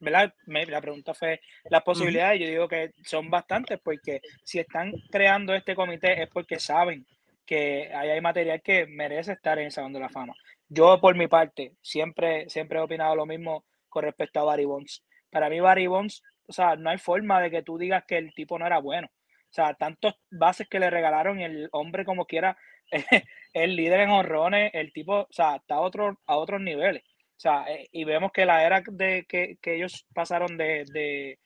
¿verdad? 0.00 0.32
la 0.46 0.80
pregunta 0.80 1.14
fue 1.14 1.40
las 1.70 1.82
posibilidades. 1.82 2.40
Yo 2.40 2.48
digo 2.48 2.68
que 2.68 2.92
son 3.04 3.30
bastantes 3.30 3.78
porque 3.82 4.20
si 4.42 4.58
están 4.58 4.92
creando 5.10 5.54
este 5.54 5.74
comité 5.74 6.22
es 6.22 6.28
porque 6.28 6.58
saben 6.58 7.06
que 7.46 7.90
hay 7.94 8.20
material 8.20 8.60
que 8.62 8.86
merece 8.86 9.32
estar 9.32 9.58
en 9.58 9.66
el 9.66 9.72
Salón 9.72 9.92
de 9.92 10.00
la 10.00 10.08
Fama. 10.08 10.34
Yo, 10.68 11.00
por 11.00 11.16
mi 11.16 11.28
parte, 11.28 11.72
siempre, 11.80 12.48
siempre 12.50 12.78
he 12.78 12.82
opinado 12.82 13.16
lo 13.16 13.24
mismo 13.24 13.64
con 13.88 14.04
respecto 14.04 14.40
a 14.40 14.44
Barry 14.44 14.66
Bonds. 14.66 15.02
Para 15.30 15.48
mí, 15.48 15.58
Barry 15.58 15.86
Bonds, 15.86 16.22
o 16.46 16.52
sea, 16.52 16.76
no 16.76 16.90
hay 16.90 16.98
forma 16.98 17.40
de 17.40 17.50
que 17.50 17.62
tú 17.62 17.78
digas 17.78 18.04
que 18.06 18.18
el 18.18 18.34
tipo 18.34 18.58
no 18.58 18.66
era 18.66 18.78
bueno. 18.80 19.08
O 19.50 19.54
sea, 19.54 19.74
tantos 19.74 20.14
bases 20.30 20.68
que 20.68 20.80
le 20.80 20.90
regalaron 20.90 21.40
y 21.40 21.44
el 21.44 21.68
hombre 21.72 22.04
como 22.04 22.26
quiera, 22.26 22.56
el 23.52 23.76
líder 23.76 24.00
en 24.00 24.10
honrones, 24.10 24.70
el 24.74 24.92
tipo, 24.92 25.20
o 25.22 25.28
sea, 25.30 25.56
está 25.56 25.76
a, 25.76 25.80
otro, 25.80 26.20
a 26.26 26.36
otros 26.36 26.60
niveles. 26.60 27.02
O 27.38 27.40
sea, 27.40 27.64
eh, 27.68 27.88
y 27.92 28.04
vemos 28.04 28.32
que 28.32 28.46
la 28.46 28.64
era 28.64 28.82
de 28.86 29.24
que, 29.28 29.58
ellos 29.64 30.06
pasaron 30.14 30.56
de, 30.56 30.84
de 30.92 31.38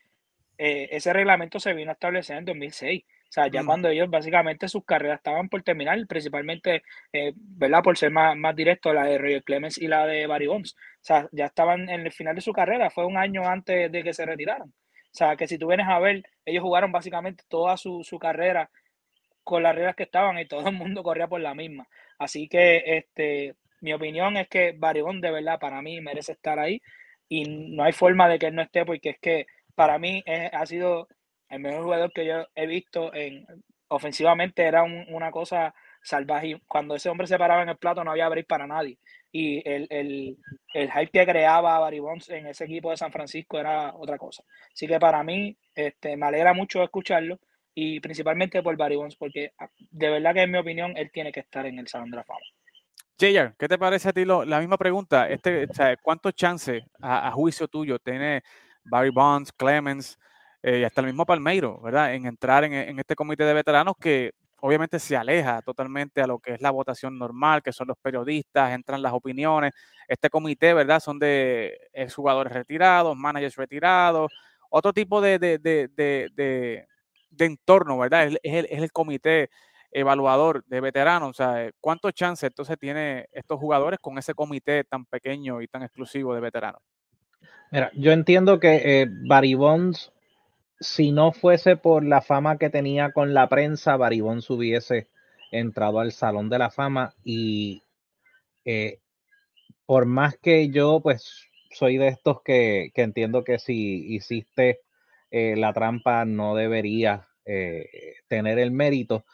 eh, 0.58 0.88
ese 0.92 1.12
reglamento 1.12 1.60
se 1.60 1.74
vino 1.74 1.90
a 1.90 1.94
establecer 1.94 2.38
en 2.38 2.44
2006. 2.46 3.04
O 3.04 3.32
sea, 3.32 3.46
ya 3.48 3.64
cuando 3.64 3.88
ellos 3.88 4.10
básicamente 4.10 4.68
sus 4.68 4.84
carreras 4.84 5.16
estaban 5.18 5.48
por 5.48 5.62
terminar, 5.62 5.98
principalmente, 6.06 6.82
eh, 7.14 7.32
¿verdad? 7.34 7.82
Por 7.82 7.96
ser 7.96 8.10
más, 8.10 8.36
más 8.36 8.54
directo, 8.54 8.92
la 8.92 9.04
de 9.04 9.16
Roger 9.16 9.42
Clemens 9.42 9.78
y 9.78 9.88
la 9.88 10.06
de 10.06 10.26
Barry 10.26 10.48
Bonds. 10.48 10.74
O 10.74 10.76
sea, 11.00 11.28
ya 11.32 11.46
estaban 11.46 11.88
en 11.88 12.02
el 12.02 12.12
final 12.12 12.34
de 12.34 12.42
su 12.42 12.52
carrera, 12.52 12.90
fue 12.90 13.06
un 13.06 13.16
año 13.16 13.46
antes 13.48 13.90
de 13.90 14.04
que 14.04 14.12
se 14.12 14.26
retiraran. 14.26 14.72
O 15.12 15.14
sea, 15.14 15.36
que 15.36 15.46
si 15.46 15.58
tú 15.58 15.68
vienes 15.68 15.86
a 15.88 15.98
ver, 15.98 16.24
ellos 16.46 16.62
jugaron 16.62 16.90
básicamente 16.90 17.44
toda 17.48 17.76
su, 17.76 18.02
carrera 18.20 18.70
con 19.44 19.62
las 19.62 19.74
reglas 19.74 19.96
que 19.96 20.04
estaban 20.04 20.38
y 20.38 20.46
todo 20.46 20.66
el 20.68 20.74
mundo 20.74 21.02
corría 21.02 21.28
por 21.28 21.40
la 21.40 21.54
misma. 21.54 21.86
Así 22.18 22.48
que 22.48 22.82
este, 22.86 23.56
mi 23.80 23.92
opinión 23.92 24.36
es 24.38 24.48
que 24.48 24.72
Baribón 24.72 25.20
de 25.20 25.30
verdad 25.30 25.58
para 25.60 25.82
mí 25.82 26.00
merece 26.00 26.32
estar 26.32 26.58
ahí 26.58 26.80
y 27.28 27.44
no 27.44 27.84
hay 27.84 27.92
forma 27.92 28.28
de 28.28 28.38
que 28.38 28.46
él 28.46 28.54
no 28.54 28.62
esté 28.62 28.86
porque 28.86 29.10
es 29.10 29.18
que 29.20 29.46
para 29.74 29.98
mí 29.98 30.24
ha 30.52 30.66
sido 30.66 31.08
el 31.50 31.60
mejor 31.60 31.84
jugador 31.84 32.12
que 32.12 32.26
yo 32.26 32.46
he 32.54 32.66
visto 32.66 33.12
en 33.14 33.46
ofensivamente 33.88 34.62
era 34.64 34.84
una 34.84 35.30
cosa 35.30 35.74
salvaje. 36.02 36.60
Cuando 36.66 36.94
ese 36.94 37.10
hombre 37.10 37.26
se 37.26 37.38
paraba 37.38 37.62
en 37.62 37.68
el 37.68 37.76
plato 37.76 38.02
no 38.04 38.12
había 38.12 38.28
break 38.28 38.46
para 38.46 38.66
nadie 38.66 38.98
y 39.32 39.66
el, 39.68 39.86
el, 39.88 40.36
el 40.74 40.92
hype 40.92 41.10
que 41.10 41.26
creaba 41.26 41.78
Barry 41.78 42.00
Bonds 42.00 42.28
en 42.28 42.46
ese 42.46 42.64
equipo 42.64 42.90
de 42.90 42.98
San 42.98 43.10
Francisco 43.10 43.58
era 43.58 43.94
otra 43.96 44.18
cosa. 44.18 44.44
Así 44.72 44.86
que 44.86 45.00
para 45.00 45.22
mí 45.24 45.56
este, 45.74 46.16
me 46.18 46.26
alegra 46.26 46.52
mucho 46.52 46.82
escucharlo 46.82 47.40
y 47.74 47.98
principalmente 48.00 48.62
por 48.62 48.76
Barry 48.76 48.96
Bonds, 48.96 49.16
porque 49.16 49.52
ah, 49.58 49.68
de 49.90 50.10
verdad 50.10 50.34
que 50.34 50.42
en 50.42 50.50
mi 50.50 50.58
opinión 50.58 50.94
él 50.96 51.10
tiene 51.10 51.32
que 51.32 51.40
estar 51.40 51.64
en 51.64 51.78
el 51.78 51.88
Salón 51.88 52.10
de 52.10 52.18
la 52.18 52.24
Fama. 52.24 52.40
Jayar, 53.18 53.54
¿qué 53.58 53.68
te 53.68 53.78
parece 53.78 54.10
a 54.10 54.12
ti 54.12 54.24
la 54.26 54.58
misma 54.60 54.76
pregunta? 54.76 55.28
Este, 55.28 55.66
¿Cuántos 56.02 56.34
chances 56.34 56.82
a, 57.00 57.30
juicio 57.30 57.68
tuyo 57.68 57.98
tiene 57.98 58.42
Barry 58.84 59.10
Bonds, 59.10 59.52
Clemens 59.52 60.18
eh, 60.62 60.80
y 60.80 60.84
hasta 60.84 61.00
el 61.00 61.06
mismo 61.06 61.24
Palmeiro, 61.24 61.80
¿verdad? 61.80 62.14
En 62.14 62.26
entrar 62.26 62.64
en, 62.64 62.74
en, 62.74 62.98
este 62.98 63.14
comité 63.14 63.44
de 63.44 63.54
veteranos 63.54 63.94
que 63.98 64.32
obviamente 64.64 65.00
se 65.00 65.16
aleja 65.16 65.60
totalmente 65.62 66.22
a 66.22 66.26
lo 66.26 66.38
que 66.38 66.54
es 66.54 66.60
la 66.60 66.70
votación 66.70 67.18
normal, 67.18 67.62
que 67.62 67.72
son 67.72 67.88
los 67.88 67.96
periodistas, 67.98 68.72
entran 68.72 69.02
las 69.02 69.12
opiniones. 69.12 69.72
Este 70.06 70.30
comité, 70.30 70.72
¿verdad? 70.72 71.00
Son 71.00 71.18
de 71.18 71.76
jugadores 72.14 72.52
retirados, 72.52 73.16
managers 73.16 73.56
retirados, 73.56 74.32
otro 74.70 74.92
tipo 74.92 75.20
de, 75.20 75.40
de, 75.40 75.58
de, 75.58 76.86
entorno, 77.38 77.98
¿verdad? 77.98 78.28
Es, 78.28 78.38
el, 78.44 78.66
es, 78.70 78.82
el, 78.82 78.92
comité 78.92 79.50
evaluador 79.90 80.64
de 80.66 80.80
veteranos. 80.80 81.30
O 81.30 81.34
sea, 81.34 81.68
¿cuántos 81.80 82.14
chances 82.14 82.44
entonces 82.44 82.78
tiene 82.78 83.26
estos 83.32 83.58
jugadores 83.58 83.98
con 84.00 84.16
ese 84.16 84.32
comité 84.32 84.84
tan 84.84 85.06
pequeño 85.06 85.60
y 85.60 85.66
tan 85.66 85.82
exclusivo 85.82 86.36
de 86.36 86.40
veteranos? 86.40 86.80
Mira, 87.72 87.90
yo 87.94 88.12
entiendo 88.12 88.60
que 88.60 88.76
eh, 88.84 89.06
Barry 89.26 89.54
Bonds 89.54 90.12
si 90.82 91.12
no 91.12 91.32
fuese 91.32 91.76
por 91.76 92.04
la 92.04 92.20
fama 92.20 92.58
que 92.58 92.70
tenía 92.70 93.12
con 93.12 93.34
la 93.34 93.48
prensa, 93.48 93.96
Baribón 93.96 94.40
hubiese 94.48 95.08
entrado 95.50 96.00
al 96.00 96.12
Salón 96.12 96.48
de 96.48 96.58
la 96.58 96.70
Fama 96.70 97.14
y 97.24 97.82
eh, 98.64 98.98
por 99.86 100.06
más 100.06 100.36
que 100.38 100.70
yo 100.70 101.00
pues 101.00 101.46
soy 101.70 101.98
de 101.98 102.08
estos 102.08 102.42
que, 102.42 102.90
entiendo 102.94 103.44
que 103.44 103.58
si 103.58 104.14
hiciste 104.14 104.80
eh, 105.30 105.54
la 105.56 105.72
trampa 105.72 106.24
no 106.24 106.54
debería 106.54 107.28
eh, 107.44 107.86
tener 108.28 108.58
el 108.58 108.70
mérito. 108.70 109.24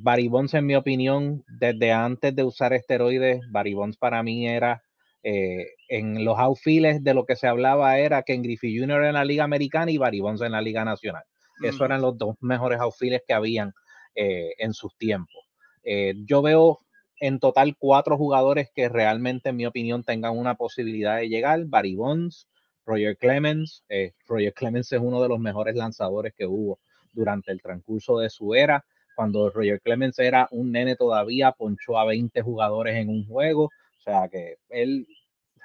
Barry 0.00 0.28
en 0.52 0.66
mi 0.66 0.74
opinión, 0.74 1.44
desde 1.46 1.92
antes 1.92 2.34
de 2.34 2.42
usar 2.42 2.72
esteroides, 2.72 3.40
Barry 3.52 3.76
para 4.00 4.20
mí 4.24 4.48
era 4.48 4.82
eh, 5.26 5.68
en 5.88 6.22
los 6.22 6.38
outfields 6.38 7.02
de 7.02 7.14
lo 7.14 7.24
que 7.24 7.34
se 7.34 7.46
hablaba 7.46 7.98
era 7.98 8.22
que 8.22 8.34
en 8.34 8.42
Griffey 8.42 8.78
Jr. 8.78 9.04
en 9.04 9.14
la 9.14 9.24
Liga 9.24 9.42
Americana 9.42 9.90
y 9.90 9.96
Barry 9.96 10.20
Bonds 10.20 10.42
en 10.42 10.52
la 10.52 10.60
Liga 10.60 10.84
Nacional. 10.84 11.24
Esos 11.62 11.80
eran 11.80 12.02
los 12.02 12.18
dos 12.18 12.36
mejores 12.40 12.78
outfields 12.78 13.22
que 13.26 13.32
habían 13.32 13.72
eh, 14.14 14.52
en 14.58 14.74
sus 14.74 14.94
tiempos. 14.98 15.42
Eh, 15.82 16.14
yo 16.26 16.42
veo 16.42 16.80
en 17.20 17.38
total 17.38 17.74
cuatro 17.78 18.18
jugadores 18.18 18.70
que 18.74 18.90
realmente, 18.90 19.48
en 19.48 19.56
mi 19.56 19.64
opinión, 19.64 20.04
tengan 20.04 20.36
una 20.36 20.56
posibilidad 20.56 21.16
de 21.16 21.30
llegar. 21.30 21.64
Barry 21.64 21.94
Bonds, 21.94 22.46
Roger 22.84 23.16
Clemens. 23.16 23.82
Roger 24.26 24.52
Clemens 24.52 24.92
es 24.92 25.00
uno 25.00 25.22
de 25.22 25.28
los 25.28 25.38
mejores 25.38 25.74
lanzadores 25.74 26.34
que 26.36 26.44
hubo 26.44 26.80
durante 27.14 27.50
el 27.50 27.62
transcurso 27.62 28.18
de 28.18 28.28
su 28.28 28.54
era. 28.54 28.84
cuando 29.16 29.48
Roger 29.48 29.80
Clemens 29.80 30.18
era 30.18 30.48
un 30.50 30.72
nene 30.72 30.96
todavía, 30.96 31.52
ponchó 31.52 31.96
a 31.96 32.04
20 32.04 32.42
jugadores 32.42 32.96
en 32.96 33.08
un 33.08 33.24
juego. 33.26 33.70
O 34.06 34.10
sea 34.10 34.28
que 34.28 34.58
él, 34.68 35.06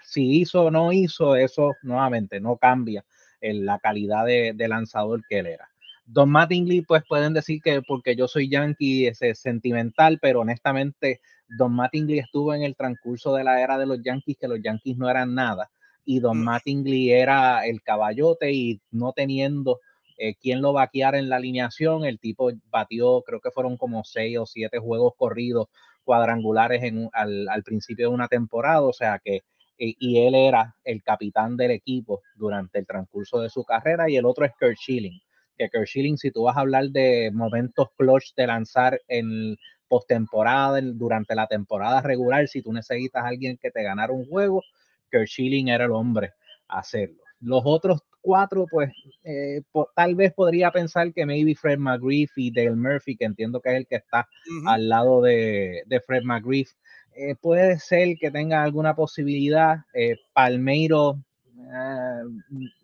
si 0.02 0.40
hizo 0.40 0.66
o 0.66 0.72
no 0.72 0.94
hizo, 0.94 1.36
eso 1.36 1.74
nuevamente 1.82 2.40
no 2.40 2.56
cambia 2.56 3.04
en 3.42 3.66
la 3.66 3.80
calidad 3.80 4.26
de, 4.26 4.68
lanzador 4.70 5.22
que 5.28 5.40
él 5.40 5.48
era. 5.48 5.70
Don 6.06 6.30
Mattingly, 6.30 6.82
pues 6.82 7.04
pueden 7.08 7.34
decir 7.34 7.62
que 7.62 7.82
porque 7.82 8.16
yo 8.16 8.30
soy 8.30 8.50
yankee 8.50 9.08
es 9.08 9.20
sentimental, 9.34 10.20
pero 10.22 10.40
honestamente 10.40 11.20
Don 11.50 11.74
Mattingly 11.74 12.20
estuvo 12.20 12.54
en 12.54 12.64
el 12.64 12.78
transcurso 12.78 13.36
de 13.36 13.44
la 13.44 13.62
era 13.62 13.78
de 13.78 13.86
los 13.86 14.02
Yankees, 14.02 14.38
que 14.40 14.48
los 14.48 14.62
Yankees 14.64 14.98
no 14.98 15.10
eran 15.10 15.36
nada, 15.36 15.70
y 16.06 16.20
Don 16.20 16.40
mm. 16.40 16.44
Mattingly 16.44 17.12
era 17.12 17.68
el 17.68 17.82
caballote 17.82 18.54
y 18.54 18.82
no 18.90 19.12
teniendo 19.12 19.80
eh, 20.18 20.36
quien 20.36 20.62
lo 20.62 20.74
vaqueara 20.74 21.20
en 21.20 21.30
la 21.30 21.36
alineación, 21.36 22.06
el 22.06 22.20
tipo 22.20 22.52
batió, 22.70 23.22
creo 23.22 23.42
que 23.42 23.52
fueron 23.52 23.78
como 23.78 24.04
seis 24.04 24.38
o 24.38 24.46
siete 24.46 24.80
juegos 24.80 25.14
corridos 25.18 25.68
cuadrangulares 26.10 26.82
en, 26.82 27.07
al, 27.14 27.47
al, 27.47 27.62
principio 27.62 28.10
de 28.10 28.16
una 28.16 28.28
temporada, 28.28 28.82
o 28.82 28.91
sea 28.91 29.22
que, 29.24 29.43
y 29.78 30.26
él 30.26 30.34
era 30.34 30.76
el 30.84 31.03
capitán 31.03 31.55
del 31.55 31.70
equipo 31.70 32.24
durante 32.36 32.80
el 32.80 32.88
transcurso 32.88 33.39
de 33.39 33.51
su 33.51 33.64
carrera, 33.64 34.10
y 34.10 34.18
el 34.18 34.26
otro 34.26 34.43
es 34.43 34.53
Kurt 34.60 34.76
Schilling, 34.76 35.22
que 35.55 35.70
Kurt 35.70 35.86
Schilling, 35.86 36.18
si 36.18 36.32
tú 36.32 36.41
vas 36.45 36.57
a 36.57 36.62
hablar 36.62 36.86
de 36.86 37.30
momentos 37.32 37.89
clutch 37.95 38.34
de 38.36 38.47
lanzar 38.47 38.99
en 39.07 39.55
postemporada, 39.88 40.82
durante 40.82 41.36
la 41.36 41.45
temporada 41.45 42.01
regular, 42.01 42.47
si 42.47 42.64
tú 42.64 42.74
necesitas 42.74 43.24
a 43.24 43.28
alguien 43.28 43.60
que 43.62 43.70
te 43.70 43.84
ganara 43.84 44.12
un 44.12 44.26
juego, 44.26 44.64
Kurt 45.12 45.28
Schilling 45.28 45.68
era 45.68 45.86
el 45.86 45.91
hombre 45.91 46.32
a 46.70 46.80
hacerlo. 46.80 47.22
Los 47.39 47.62
otros 47.66 48.01
cuatro, 48.22 48.65
pues 48.70 48.91
eh, 49.24 49.61
tal 49.95 50.15
vez 50.15 50.34
podría 50.34 50.72
pensar 50.72 51.13
que 51.13 51.26
maybe 51.26 51.55
Fred 51.55 51.80
McGriff 51.80 52.32
y 52.38 52.51
Dale 52.51 52.76
Murphy, 52.76 53.15
que 53.15 53.26
entiendo 53.26 53.61
que 53.61 53.70
es 53.70 53.76
el 53.78 53.88
que 53.88 53.97
está 53.97 54.28
al 54.65 54.89
lado 54.89 55.22
de, 55.22 55.84
Fred 56.05 56.24
McGriff, 56.24 56.72
eh, 57.15 57.36
puede 57.36 57.80
ser 57.80 58.17
que 58.20 58.32
tenga 58.32 58.63
alguna 58.63 58.95
posibilidad. 58.95 59.78
Eh, 59.93 60.15
Palmeiro, 60.34 61.20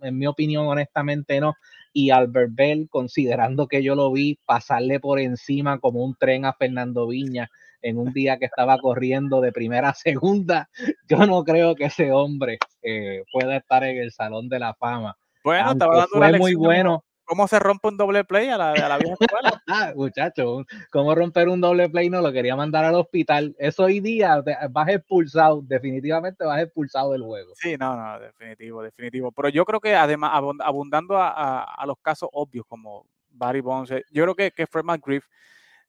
en 0.01 0.17
mi 0.17 0.27
opinión, 0.27 0.67
honestamente 0.67 1.39
no. 1.39 1.55
Y 1.93 2.09
Albert 2.09 2.51
Bell, 2.53 2.89
considerando 2.89 3.67
que 3.67 3.81
yo 3.81 3.95
lo 3.95 4.11
vi 4.11 4.37
pasarle 4.45 4.99
por 4.99 5.19
encima 5.19 5.79
como 5.79 6.03
un 6.03 6.15
tren 6.15 6.43
a 6.45 6.53
Fernando 6.53 7.07
Viña 7.07 7.49
en 7.81 7.97
un 7.97 8.11
día 8.11 8.37
que 8.37 8.45
estaba 8.45 8.77
corriendo 8.79 9.39
de 9.39 9.53
primera 9.53 9.89
a 9.89 9.93
segunda, 9.93 10.69
yo 11.07 11.25
no 11.25 11.43
creo 11.43 11.75
que 11.75 11.85
ese 11.85 12.11
hombre 12.11 12.57
pueda 13.31 13.57
estar 13.57 13.83
en 13.83 13.97
el 13.97 14.11
Salón 14.11 14.49
de 14.49 14.59
la 14.59 14.73
Fama 14.73 15.15
bueno, 15.45 15.71
estaba 15.71 15.95
dando 15.95 16.17
fue 16.17 16.37
muy 16.37 16.55
bueno. 16.55 17.03
¿Cómo 17.25 17.47
se 17.47 17.57
rompe 17.57 17.87
un 17.87 17.97
doble 17.97 18.23
play 18.23 18.49
a 18.49 18.57
la, 18.57 18.71
a 18.71 18.89
la 18.89 18.97
vieja 18.99 19.15
escuela? 19.19 19.63
Muchacho, 19.95 20.63
¿cómo 20.91 21.15
romper 21.15 21.49
un 21.49 21.59
doble 21.59 21.89
play? 21.89 22.07
No 22.07 22.21
lo 22.21 22.31
quería 22.31 22.55
mandar 22.55 22.85
al 22.85 22.93
hospital. 22.93 23.55
Eso 23.57 23.83
hoy 23.83 23.99
día 23.99 24.43
vas 24.69 24.89
expulsado, 24.89 25.61
definitivamente 25.63 26.45
vas 26.45 26.61
expulsado 26.61 27.13
del 27.13 27.23
juego. 27.23 27.53
Sí, 27.55 27.77
no, 27.79 27.95
no, 27.95 28.19
definitivo, 28.19 28.83
definitivo. 28.83 29.31
Pero 29.31 29.49
yo 29.49 29.65
creo 29.65 29.79
que 29.79 29.95
además, 29.95 30.31
abundando 30.59 31.17
a, 31.17 31.63
a, 31.63 31.85
los 31.87 31.97
casos 31.99 32.29
obvios 32.31 32.65
como 32.67 33.07
Barry 33.29 33.61
Bonds, 33.61 33.89
eh, 33.89 34.03
yo 34.11 34.23
creo 34.23 34.35
que, 34.35 34.51
que 34.51 34.67
Fred 34.67 34.83
McGriff 34.83 35.25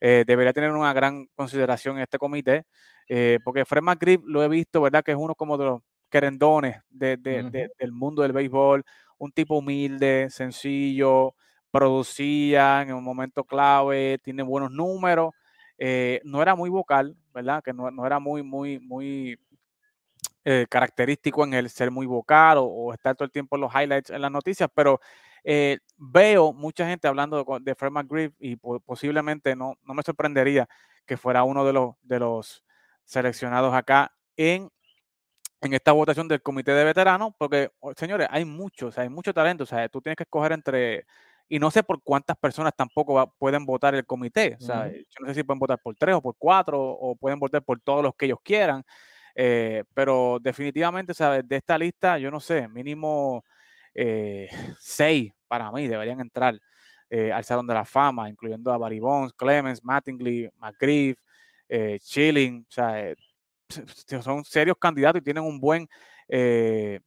eh, 0.01 0.25
debería 0.27 0.55
tener 0.55 0.71
una 0.71 0.95
gran 0.95 1.27
consideración 1.35 1.97
en 1.97 2.03
este 2.03 2.19
comité, 2.19 2.65
eh, 3.09 3.39
porque 3.45 3.67
Fred 3.67 3.83
McGriff 3.83 4.23
lo 4.25 4.43
he 4.43 4.49
visto, 4.49 4.81
¿verdad? 4.81 5.03
Que 5.05 5.13
es 5.13 5.19
uno 5.19 5.35
como 5.35 5.59
de 5.59 5.65
los 5.67 5.83
querendones 6.09 6.81
de, 6.89 7.17
de, 7.17 7.69
del 7.79 7.93
mundo 7.93 8.23
del 8.23 8.33
béisbol 8.33 8.85
un 9.19 9.33
tipo 9.33 9.59
humilde, 9.59 10.29
sencillo, 10.31 11.35
producía 11.71 12.83
en 12.83 12.95
un 12.95 13.05
momento 13.05 13.45
clave, 13.45 14.19
tiene 14.23 14.43
buenos 14.43 14.71
números, 14.71 15.35
eh, 15.79 16.21
no 16.25 16.43
era 16.43 16.55
muy 16.55 16.71
vocal, 16.71 17.17
¿verdad? 17.35 17.63
Que 17.63 17.73
no, 17.73 18.07
era 18.07 18.19
muy, 18.19 18.43
muy, 18.43 18.79
muy 18.79 19.39
eh, 20.45 20.67
característico 20.71 21.45
en 21.45 21.55
el 21.55 21.69
ser 21.71 21.91
muy 21.91 22.07
vocal 22.07 22.59
o, 22.61 22.93
estar 22.95 23.15
todo 23.15 23.27
el 23.27 23.33
tiempo 23.33 23.57
en 23.57 23.63
los 23.63 23.75
highlights 23.75 24.11
en 24.11 24.23
las 24.23 24.31
noticias, 24.31 24.71
pero 24.75 25.01
eh, 25.45 25.79
veo 25.97 26.53
mucha 26.53 26.87
gente 26.89 27.09
hablando 27.09 27.45
de, 27.45 27.61
de 27.61 27.75
Fred 27.75 27.91
McGriff 27.91 28.35
y 28.39 28.57
posiblemente 28.57 29.55
no, 29.55 29.75
no 29.85 29.95
me 29.95 30.03
sorprendería 30.03 30.69
que 31.05 31.17
fuera 31.17 31.45
uno 31.45 31.65
de 31.65 31.73
los, 31.73 31.95
de 32.03 32.19
los 32.19 32.65
seleccionados 33.05 33.75
acá 33.75 34.13
en 34.37 34.71
en 35.61 35.73
esta 35.75 35.93
votación 35.93 36.29
del 36.29 36.43
comité 36.43 36.73
de 36.73 36.85
veteranos, 36.85 37.33
porque, 37.39 37.71
señores, 37.97 38.29
hay 38.31 38.45
muchos, 38.45 38.99
hay 38.99 39.09
mucho 39.09 39.33
talento, 39.33 39.65
o 39.65 39.67
sea, 39.67 39.89
tú 39.89 40.01
tienes 40.01 40.17
que 40.17 40.25
escoger 40.25 40.53
entre, 40.53 41.07
y 41.49 41.59
no 41.59 41.71
sé 41.71 41.83
por 41.83 42.03
cuántas 42.03 42.37
personas 42.37 42.75
tampoco 42.77 43.35
pueden 43.39 43.65
votar 43.65 43.95
el 43.95 44.05
comité, 44.05 44.57
o 44.61 44.65
sea, 44.65 44.89
yo 44.89 45.21
no 45.21 45.29
sé 45.29 45.35
si 45.35 45.43
pueden 45.43 45.59
votar 45.59 45.79
por 45.79 45.97
tres 45.97 46.15
o 46.15 46.23
por 46.23 46.35
cuatro, 46.39 46.81
o 46.81 47.17
pueden 47.17 47.39
votar 47.39 47.63
por 47.63 47.81
todos 47.81 48.03
los 48.03 48.15
que 48.15 48.27
ellos 48.27 48.39
quieran, 48.43 48.85
eh, 49.35 49.85
pero 49.95 50.39
definitivamente, 50.41 51.13
¿sabes? 51.13 51.47
De 51.47 51.57
esta 51.57 51.77
lista, 51.77 52.19
yo 52.19 52.31
no 52.31 52.41
sé, 52.41 52.69
mínimo 52.69 53.45
eh, 53.95 54.49
seis 54.81 55.33
para 55.47 55.71
mí 55.71 55.87
deberían 55.87 56.21
entrar 56.21 56.59
eh, 57.11 57.31
al 57.31 57.45
Salón 57.45 57.67
de 57.67 57.75
la 57.75 57.85
Fama, 57.85 58.29
incluyendo 58.29 58.73
a 58.73 58.79
Barry 58.79 58.99
Bonds, 58.99 59.33
Clemens, 59.35 59.85
Mattingly, 59.85 60.51
McGriff, 60.59 61.19
Chilling, 62.01 62.65
o 62.69 62.73
sea, 62.73 63.15
son 64.23 64.45
serios 64.45 64.77
candidatos 64.79 65.21
y 65.21 65.25
tienen 65.25 65.45
un 65.45 65.61
buen 65.61 65.89
eh, 66.29 67.01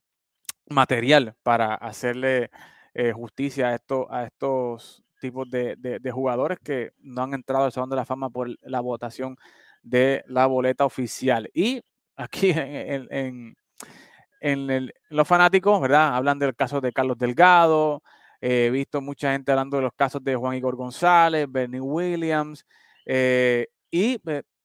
material 0.68 1.36
para 1.43 1.76
hacerle 1.76 2.49
eh, 2.93 3.12
justicia 3.12 3.70
a, 3.70 3.76
esto, 3.76 4.12
a 4.12 4.26
estos 4.26 5.03
tipos 5.20 5.49
de, 5.49 5.99
jugadores 6.12 6.60
que 6.64 6.91
no 6.99 7.24
han 7.24 7.34
entrado 7.34 7.66
al 7.66 7.72
Salón 7.72 7.89
de 7.89 7.95
la 7.95 8.05
Fama 8.05 8.30
por 8.30 8.49
la 8.62 8.80
votación 8.80 9.38
de 9.82 10.24
la 10.28 10.45
boleta 10.45 10.86
oficial. 10.86 11.49
Y 11.53 11.82
aquí 12.16 12.51
en, 12.55 13.55
en, 14.41 14.91
los 15.10 15.28
fanáticos, 15.28 15.80
¿verdad? 15.82 16.16
Hablan 16.16 16.39
del 16.39 16.55
caso 16.55 16.82
de 16.82 16.93
Carlos 16.93 17.18
Delgado, 17.18 18.01
he 18.41 18.70
visto 18.70 19.01
mucha 19.01 19.34
gente 19.34 19.51
hablando 19.51 19.78
de 19.78 19.84
los 19.84 19.93
casos 19.93 20.24
de 20.24 20.36
Juan 20.36 20.55
Igor 20.55 20.76
González, 20.76 21.45
Bernie 21.49 21.82
Williams, 21.82 22.66
eh, 23.05 23.68
y 23.91 24.22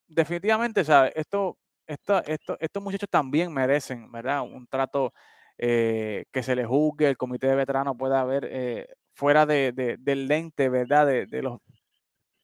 definitivamente, 0.06 0.84
¿sabes? 0.84 1.12
Esto 1.16 1.56
esto, 1.86 2.22
estos 2.60 2.82
muchachos 2.82 3.08
también 3.10 3.52
merecen, 3.52 4.10
¿verdad? 4.10 4.42
Un 4.42 4.66
trato 4.66 5.12
eh, 5.56 6.24
que 6.32 6.42
se 6.42 6.56
les 6.56 6.66
juzgue, 6.66 7.08
el 7.08 7.16
comité 7.16 7.46
de 7.46 7.54
veteranos 7.54 7.96
pueda 7.96 8.24
ver 8.24 8.48
eh, 8.50 8.88
fuera 9.12 9.46
de, 9.46 9.96
del 9.98 10.26
lente, 10.26 10.68
¿verdad? 10.68 11.06
De, 11.06 11.42
los 11.42 11.60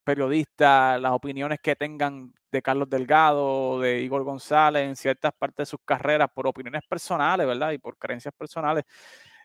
periodistas, 0.05 1.01
las 1.01 1.13
opiniones 1.13 1.59
que 1.61 1.75
tengan 1.75 2.33
de 2.53 2.63
Carlos 2.63 2.89
Delgado, 2.89 3.81
de 3.81 4.01
Igor 4.01 4.23
González 4.23 4.89
en 4.89 4.97
ciertas 4.97 5.33
partes 5.33 5.69
de 5.69 5.71
sus 5.71 5.81
carreras 5.85 6.29
por 6.33 6.47
opiniones 6.47 6.83
personales, 6.89 7.47
¿verdad? 7.47 7.73
Y 7.73 7.79
por 7.79 7.97
creencias 7.97 8.35
personales 8.35 8.85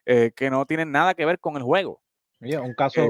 eh, 0.05 0.31
que 0.35 0.49
no 0.49 0.65
tienen 0.65 0.91
nada 0.91 1.13
que 1.15 1.25
ver 1.25 1.39
con 1.39 1.55
el 1.57 1.63
juego. 1.63 2.01
un 2.39 2.73
caso, 2.75 3.07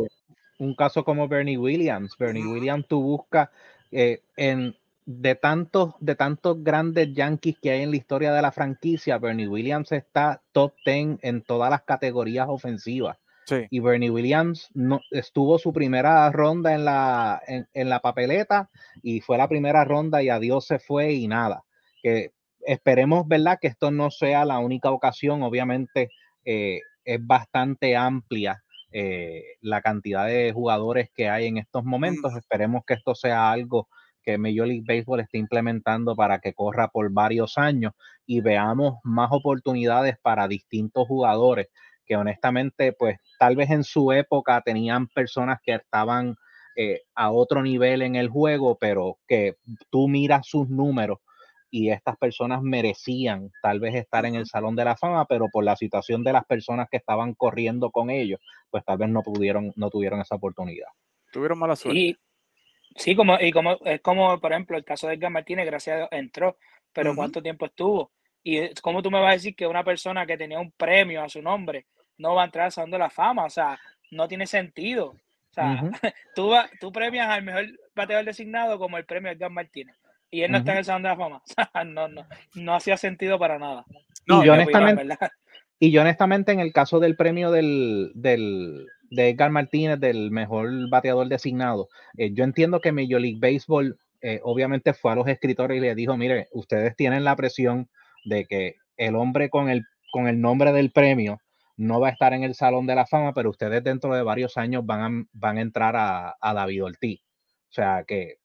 un 0.60 0.76
caso 0.76 1.04
como 1.04 1.28
Bernie 1.28 1.58
Williams. 1.58 2.16
Bernie 2.18 2.46
Williams, 2.46 2.88
tú 2.88 3.02
buscas 3.02 3.50
en 3.92 4.76
de 5.06 5.36
tantos, 5.36 5.94
de 6.00 6.16
tantos 6.16 6.64
grandes 6.64 7.14
Yankees 7.14 7.58
que 7.62 7.72
hay 7.72 7.84
en 7.84 7.92
la 7.92 7.98
historia 7.98 8.34
de 8.34 8.42
la 8.42 8.52
franquicia, 8.52 9.18
Bernie 9.20 9.48
Williams 9.48 9.92
está 9.92 10.42
top 10.52 10.74
10 10.86 11.20
en 11.22 11.44
todas 11.44 11.70
las 11.70 11.84
categorías 11.84 12.48
ofensivas. 12.50 13.18
Y 13.70 13.80
Bernie 13.80 14.10
Williams 14.10 14.70
no, 14.74 15.02
estuvo 15.12 15.60
su 15.60 15.72
primera 15.72 16.32
ronda 16.32 16.74
en 16.74 16.84
la, 16.84 17.40
en, 17.46 17.90
la 17.90 18.00
papeleta 18.00 18.72
y 19.04 19.22
fue 19.22 19.38
la 19.38 19.48
primera 19.48 19.86
ronda 19.86 20.24
y 20.24 20.30
adiós 20.30 20.66
se 20.66 20.80
fue 20.80 21.14
y 21.14 21.28
nada. 21.28 21.64
Que 22.02 22.32
esperemos, 22.62 23.28
¿verdad? 23.28 23.60
Que 23.62 23.68
esto 23.68 23.92
no 23.92 24.10
sea 24.10 24.46
la 24.46 24.58
única 24.58 24.90
ocasión. 24.90 25.44
Obviamente 25.44 26.10
eh, 26.44 26.80
es 27.04 27.20
bastante 27.24 27.96
amplia 27.96 28.64
eh, 28.92 29.44
la 29.62 29.82
cantidad 29.82 30.26
de 30.26 30.52
jugadores 30.52 31.12
que 31.14 31.30
hay 31.30 31.46
en 31.46 31.58
estos 31.58 31.84
momentos. 31.84 32.34
Mm. 32.34 32.38
Esperemos 32.38 32.84
que 32.84 32.96
esto 32.96 33.14
sea 33.14 33.52
algo 33.52 33.90
que 34.26 34.38
Major 34.38 34.68
League 34.68 34.84
Baseball 34.86 35.20
está 35.20 35.38
implementando 35.38 36.16
para 36.16 36.40
que 36.40 36.54
corra 36.54 36.88
por 36.88 37.12
varios 37.12 37.58
años 37.58 37.94
y 38.26 38.42
veamos 38.42 38.96
más 39.04 39.30
oportunidades 39.32 40.18
para 40.22 40.48
distintos 40.48 41.08
jugadores 41.08 41.68
que 42.06 42.16
honestamente, 42.16 42.94
pues 42.94 43.18
tal 43.40 43.56
vez 43.56 43.70
en 43.72 43.84
su 43.84 44.12
época 44.12 44.62
tenían 44.62 45.08
personas 45.08 45.60
que 45.64 45.74
estaban 45.74 46.36
eh, 46.76 47.02
a 47.16 47.32
otro 47.32 47.64
nivel 47.64 48.02
en 48.02 48.16
el 48.16 48.30
juego, 48.30 48.78
pero 48.80 49.18
que 49.28 49.56
tú 49.90 50.08
miras 50.08 50.48
sus 50.48 50.70
números 50.70 51.20
y 51.72 51.90
estas 51.90 52.16
personas 52.18 52.62
merecían 52.62 53.52
tal 53.62 53.80
vez 53.80 53.96
estar 53.96 54.26
en 54.26 54.36
el 54.36 54.46
Salón 54.46 54.76
de 54.76 54.86
la 54.86 54.96
Fama, 54.96 55.26
pero 55.26 55.50
por 55.52 55.64
la 55.64 55.76
situación 55.76 56.24
de 56.24 56.32
las 56.32 56.46
personas 56.46 56.88
que 56.90 56.98
estaban 56.98 57.34
corriendo 57.34 57.92
con 57.92 58.10
ellos, 58.10 58.40
pues 58.70 58.84
tal 58.86 58.98
vez 58.98 59.10
no 59.10 59.24
pudieron, 59.24 59.74
no 59.76 59.90
tuvieron 59.90 60.22
esa 60.22 60.36
oportunidad. 60.36 60.88
Tuvieron 61.32 61.60
mala 61.60 61.76
suerte. 61.76 62.18
Sí, 62.96 63.16
como, 63.16 63.38
y 63.40 63.52
como, 63.52 63.78
es 63.84 64.02
como, 64.02 64.40
por 64.40 64.52
ejemplo, 64.52 64.78
el 64.78 64.86
caso 64.86 65.08
de 65.08 65.16
Edgar 65.16 65.32
Martínez, 65.32 65.66
gracias 65.66 65.94
a 65.94 65.98
Dios, 65.98 66.10
entró, 66.12 66.58
pero 66.94 67.14
¿cuánto 67.14 67.42
tiempo 67.42 67.66
estuvo? 67.66 68.12
Y 68.42 68.74
cómo 68.76 69.02
tú 69.02 69.12
me 69.12 69.20
vas 69.20 69.32
a 69.32 69.34
decir 69.34 69.56
que 69.56 69.68
una 69.68 69.84
persona 69.84 70.26
que 70.26 70.38
tenía 70.38 70.60
un 70.60 70.72
premio 70.72 71.22
a 71.24 71.30
su 71.30 71.42
nombre 71.42 71.88
no 72.18 72.36
va 72.36 72.44
a 72.44 72.46
entrar 72.46 72.72
Salón 72.72 72.92
de 72.92 73.00
la 73.00 73.10
Fama, 73.10 73.46
o 73.46 73.50
sea, 73.50 73.78
no 74.12 74.28
tiene 74.28 74.48
sentido. 74.48 75.08
O 75.10 75.54
sea, 75.54 75.82
tú, 76.36 76.54
tú 76.80 76.92
premias 76.92 77.28
al 77.28 77.44
mejor 77.44 77.66
bateador 77.94 78.26
designado 78.26 78.80
como 78.80 78.98
el 78.98 79.06
premio 79.06 79.32
Edgar 79.32 79.52
Martínez. 79.52 79.96
Y 80.32 80.42
él 80.42 80.52
no 80.52 80.58
está 80.58 80.72
en 80.72 80.78
el 80.80 80.86
Salón 80.86 81.04
de 81.04 81.10
la 81.10 81.18
Fama. 81.18 81.42
no, 81.86 82.08
no, 82.08 82.28
no 82.56 82.76
hacía 82.76 82.98
sentido 82.98 83.38
para 83.38 83.60
nada. 83.60 83.86
No, 84.26 84.44
y, 84.44 84.48
yo 84.48 84.54
honestamente, 84.54 85.18
y 85.80 85.92
yo 85.92 86.02
honestamente 86.02 86.52
en 86.52 86.60
el 86.60 86.72
caso 86.72 87.00
del 87.00 87.16
premio 87.16 87.52
del, 87.52 88.12
del 88.16 88.88
de 89.10 89.30
Edgar 89.30 89.52
Martínez, 89.52 90.00
del 90.00 90.32
mejor 90.32 90.90
bateador 90.90 91.28
designado, 91.28 91.90
eh, 92.18 92.32
yo 92.34 92.44
entiendo 92.44 92.82
que 92.82 92.92
Major 92.92 93.22
League 93.22 93.40
Baseball 93.40 93.98
eh, 94.22 94.40
obviamente 94.44 94.94
fue 94.94 95.12
a 95.12 95.16
los 95.16 95.28
escritores 95.28 95.78
y 95.78 95.82
le 95.82 95.96
dijo, 95.96 96.18
mire, 96.18 96.48
ustedes 96.52 96.96
tienen 96.96 97.24
la 97.24 97.36
presión 97.36 97.90
de 98.26 98.46
que 98.46 98.76
el 98.98 99.16
hombre 99.16 99.50
con 99.50 99.70
el, 99.70 99.84
con 100.12 100.28
el 100.28 100.42
nombre 100.42 100.72
del 100.72 100.92
premio 100.92 101.40
no 101.78 102.00
va 102.00 102.08
a 102.08 102.12
estar 102.12 102.34
en 102.34 102.44
el 102.44 102.56
Salón 102.56 102.88
de 102.88 102.96
la 102.96 103.06
Fama, 103.06 103.34
pero 103.34 103.50
ustedes 103.50 103.84
dentro 103.84 104.14
de 104.14 104.24
varios 104.24 104.58
años 104.58 104.86
van 104.86 105.02
a, 105.02 105.26
van 105.34 105.58
a 105.58 105.62
entrar 105.62 105.96
a, 105.96 106.36
a 106.40 106.54
David 106.54 106.86
Ortiz. 106.86 107.22
O 107.70 107.74
sea 107.76 108.04
que 108.08 108.38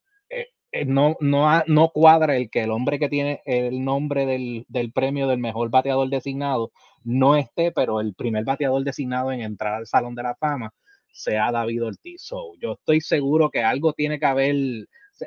no, 0.85 1.17
no, 1.19 1.63
no 1.67 1.89
cuadra 1.89 2.37
el 2.37 2.49
que 2.49 2.63
el 2.63 2.71
hombre 2.71 2.99
que 2.99 3.09
tiene 3.09 3.41
el 3.45 3.83
nombre 3.83 4.25
del, 4.25 4.65
del, 4.69 4.91
premio 4.91 5.27
del 5.27 5.39
mejor 5.39 5.69
bateador 5.69 6.09
designado 6.09 6.71
no 7.03 7.35
esté, 7.35 7.71
pero 7.71 7.99
el 7.99 8.13
primer 8.13 8.43
bateador 8.45 8.83
designado 8.83 9.31
en 9.31 9.41
entrar 9.41 9.73
al 9.73 9.87
Salón 9.87 10.15
de 10.15 10.23
la 10.23 10.35
Fama 10.35 10.73
sea 11.11 11.51
David 11.51 11.85
Ortiz. 11.85 12.21
So, 12.21 12.53
yo 12.59 12.73
estoy 12.73 13.01
seguro 13.01 13.49
que 13.49 13.63
algo 13.63 13.93
tiene 13.93 14.19
que 14.19 14.25
haber, 14.25 14.55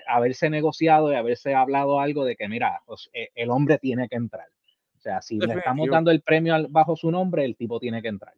haberse 0.09 0.51
negociado 0.51 1.13
y 1.13 1.17
haberse 1.17 1.55
hablado 1.55 2.01
algo 2.01 2.25
de 2.25 2.37
que, 2.37 2.49
mira, 2.49 2.81
pues, 2.87 3.11
e, 3.13 3.31
el 3.35 3.51
hombre 3.51 3.79
tiene 3.79 4.09
que 4.09 4.17
entrar. 4.17 4.47
O 4.97 5.01
sea, 5.01 5.21
si 5.21 5.39
le 5.39 5.55
estamos 5.55 5.89
dando 5.91 6.11
el 6.11 6.23
premio 6.23 6.55
bajo 6.71 6.97
su 6.97 7.11
nombre, 7.11 7.45
el 7.45 7.57
tipo 7.57 7.79
tiene 7.79 8.01
que 8.01 8.09
entrar. 8.09 8.35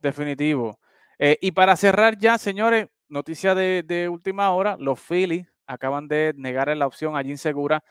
Definitivo. 0.00 0.80
Eh, 1.18 1.38
y 1.40 1.52
para 1.52 1.76
cerrar 1.76 2.18
ya, 2.18 2.36
señores, 2.36 2.88
noticia 3.08 3.54
de, 3.54 4.08
última 4.10 4.50
hora, 4.50 4.76
los 4.78 4.98
Phillies 5.00 5.46
acaban 5.70 6.08
de 6.08 6.32
negar 6.36 6.74
la 6.76 6.86
opción 6.86 7.16
a 7.16 7.22
Jim 7.22 7.36
Segura 7.36 7.82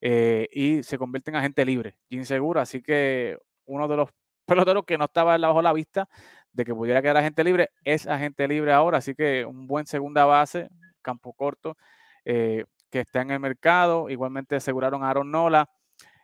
eh, 0.00 0.48
y 0.52 0.82
se 0.82 0.98
convierten 0.98 1.34
en 1.34 1.40
agente 1.40 1.64
libre. 1.64 1.96
Jim 2.10 2.24
Segura, 2.24 2.62
así 2.62 2.82
que 2.82 3.38
uno 3.64 3.88
de 3.88 3.96
los 3.96 4.10
peloteros 4.46 4.84
que 4.84 4.98
no 4.98 5.04
estaba 5.04 5.36
bajo 5.38 5.62
la 5.62 5.72
vista 5.72 6.08
de 6.52 6.64
que 6.64 6.74
pudiera 6.74 7.02
quedar 7.02 7.18
agente 7.18 7.44
libre 7.44 7.70
es 7.84 8.06
agente 8.06 8.48
libre 8.48 8.72
ahora, 8.72 8.98
así 8.98 9.14
que 9.14 9.44
un 9.44 9.66
buen 9.66 9.86
segunda 9.86 10.24
base, 10.24 10.68
campo 11.02 11.32
corto, 11.32 11.76
eh, 12.24 12.64
que 12.90 13.00
está 13.00 13.22
en 13.22 13.30
el 13.30 13.40
mercado. 13.40 14.10
Igualmente 14.10 14.56
aseguraron 14.56 15.04
a 15.04 15.10
Aaron 15.10 15.30
Nola. 15.30 15.68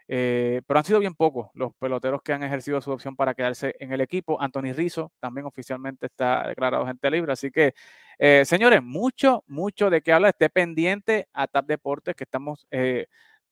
Eh, 0.06 0.60
pero 0.66 0.78
han 0.78 0.84
sido 0.84 0.98
bien 0.98 1.14
pocos 1.14 1.48
los 1.54 1.74
peloteros 1.76 2.20
que 2.22 2.34
han 2.34 2.42
ejercido 2.42 2.78
su 2.82 2.90
opción 2.90 3.16
para 3.16 3.34
quedarse 3.34 3.74
en 3.78 3.92
el 3.92 4.00
equipo. 4.02 4.40
Anthony 4.40 4.72
Rizzo 4.74 5.12
también 5.18 5.46
oficialmente 5.46 6.06
está 6.06 6.46
declarado 6.48 6.86
gente 6.86 7.10
libre. 7.10 7.32
Así 7.32 7.50
que, 7.50 7.74
eh, 8.18 8.44
señores, 8.44 8.82
mucho, 8.82 9.44
mucho 9.46 9.90
de 9.90 10.02
qué 10.02 10.12
habla. 10.12 10.28
Esté 10.30 10.50
pendiente 10.50 11.28
a 11.32 11.46
TAP 11.46 11.66
Deportes, 11.66 12.14
que 12.14 12.24
estamos 12.24 12.66
eh, 12.70 13.06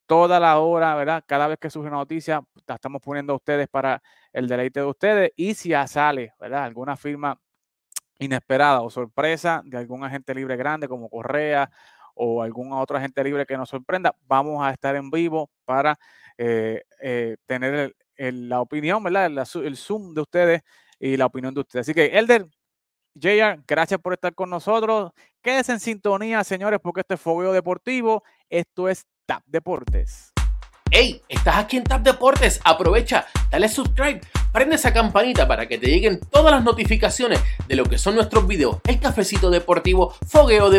toda 0.07 0.41
la 0.41 0.59
hora, 0.59 0.95
¿verdad? 0.95 1.25
Cada 1.27 1.49
vez 1.49 1.59
que 1.59 1.71
surge 1.71 1.89
una 1.89 1.99
noticia, 1.99 2.43
la 2.67 2.75
estamos 2.75 3.01
poniendo 3.03 3.33
a 3.33 3.37
ustedes 3.37 3.69
para 3.69 4.03
el 4.33 4.49
deleite 4.49 4.81
de 4.81 4.87
ustedes. 4.87 5.33
Y 5.37 5.55
si 5.55 5.73
sale, 5.87 6.35
¿verdad? 6.41 6.65
Alguna 6.65 6.97
firma 6.97 7.39
inesperada 8.19 8.83
o 8.83 8.91
sorpresa 8.91 9.63
de 9.65 9.79
algún 9.79 10.05
agente 10.05 10.35
libre 10.35 10.57
grande 10.57 10.87
como 10.89 11.09
Correa 11.09 11.71
o 12.15 12.43
algún 12.43 12.73
otro 12.73 12.97
agente 12.97 13.25
libre 13.25 13.47
que 13.47 13.57
nos 13.57 13.71
sorprenda, 13.71 14.15
vamos 14.27 14.63
a 14.63 14.71
estar 14.71 14.95
en 14.97 15.11
vivo 15.11 15.51
para 15.65 15.99
eh, 16.37 16.83
tener 17.47 17.97
la 18.17 18.61
opinión, 18.61 19.03
¿verdad? 19.03 19.27
el 19.57 19.77
Zoom 19.77 20.15
de 20.15 20.21
ustedes 20.21 20.63
y 21.01 21.17
la 21.17 21.27
opinión 21.27 21.55
de 21.55 21.61
ustedes. 21.61 21.87
Así 21.87 21.95
que, 21.95 22.19
Elder, 22.19 22.47
JR, 23.15 23.63
gracias 23.67 24.01
por 24.01 24.15
estar 24.15 24.35
con 24.35 24.51
nosotros. 24.51 25.13
Quédense 25.43 25.73
en 25.73 25.81
sintonía, 25.81 26.45
señores, 26.45 26.81
porque 26.83 27.01
este 27.01 27.15
es 27.15 27.21
Fogueo 27.21 27.53
Deportivo. 27.53 28.23
Esto 28.49 28.89
es 28.89 29.07
TAP 29.27 29.43
Deportes. 29.47 30.33
Hey, 30.91 31.23
estás 31.29 31.57
aquí 31.57 31.79
en 31.79 31.85
TAP 31.85 32.03
Deportes. 32.03 32.61
Aprovecha, 32.65 33.27
dale 33.51 33.69
subscribe, 33.69 34.21
prende 34.53 34.77
esa 34.77 34.93
campanita 34.93 35.49
para 35.49 35.67
que 35.67 35.79
te 35.79 35.87
lleguen 35.87 36.21
todas 36.31 36.53
las 36.53 36.63
notificaciones 36.63 37.41
de 37.67 37.77
lo 37.77 37.85
que 37.85 37.97
son 37.99 38.15
nuestros 38.15 38.47
videos. 38.47 38.77
El 38.85 39.01
cafecito 39.01 39.51
deportivo, 39.51 40.15
Fogueo 40.29 40.69
Deportivo 40.69 40.73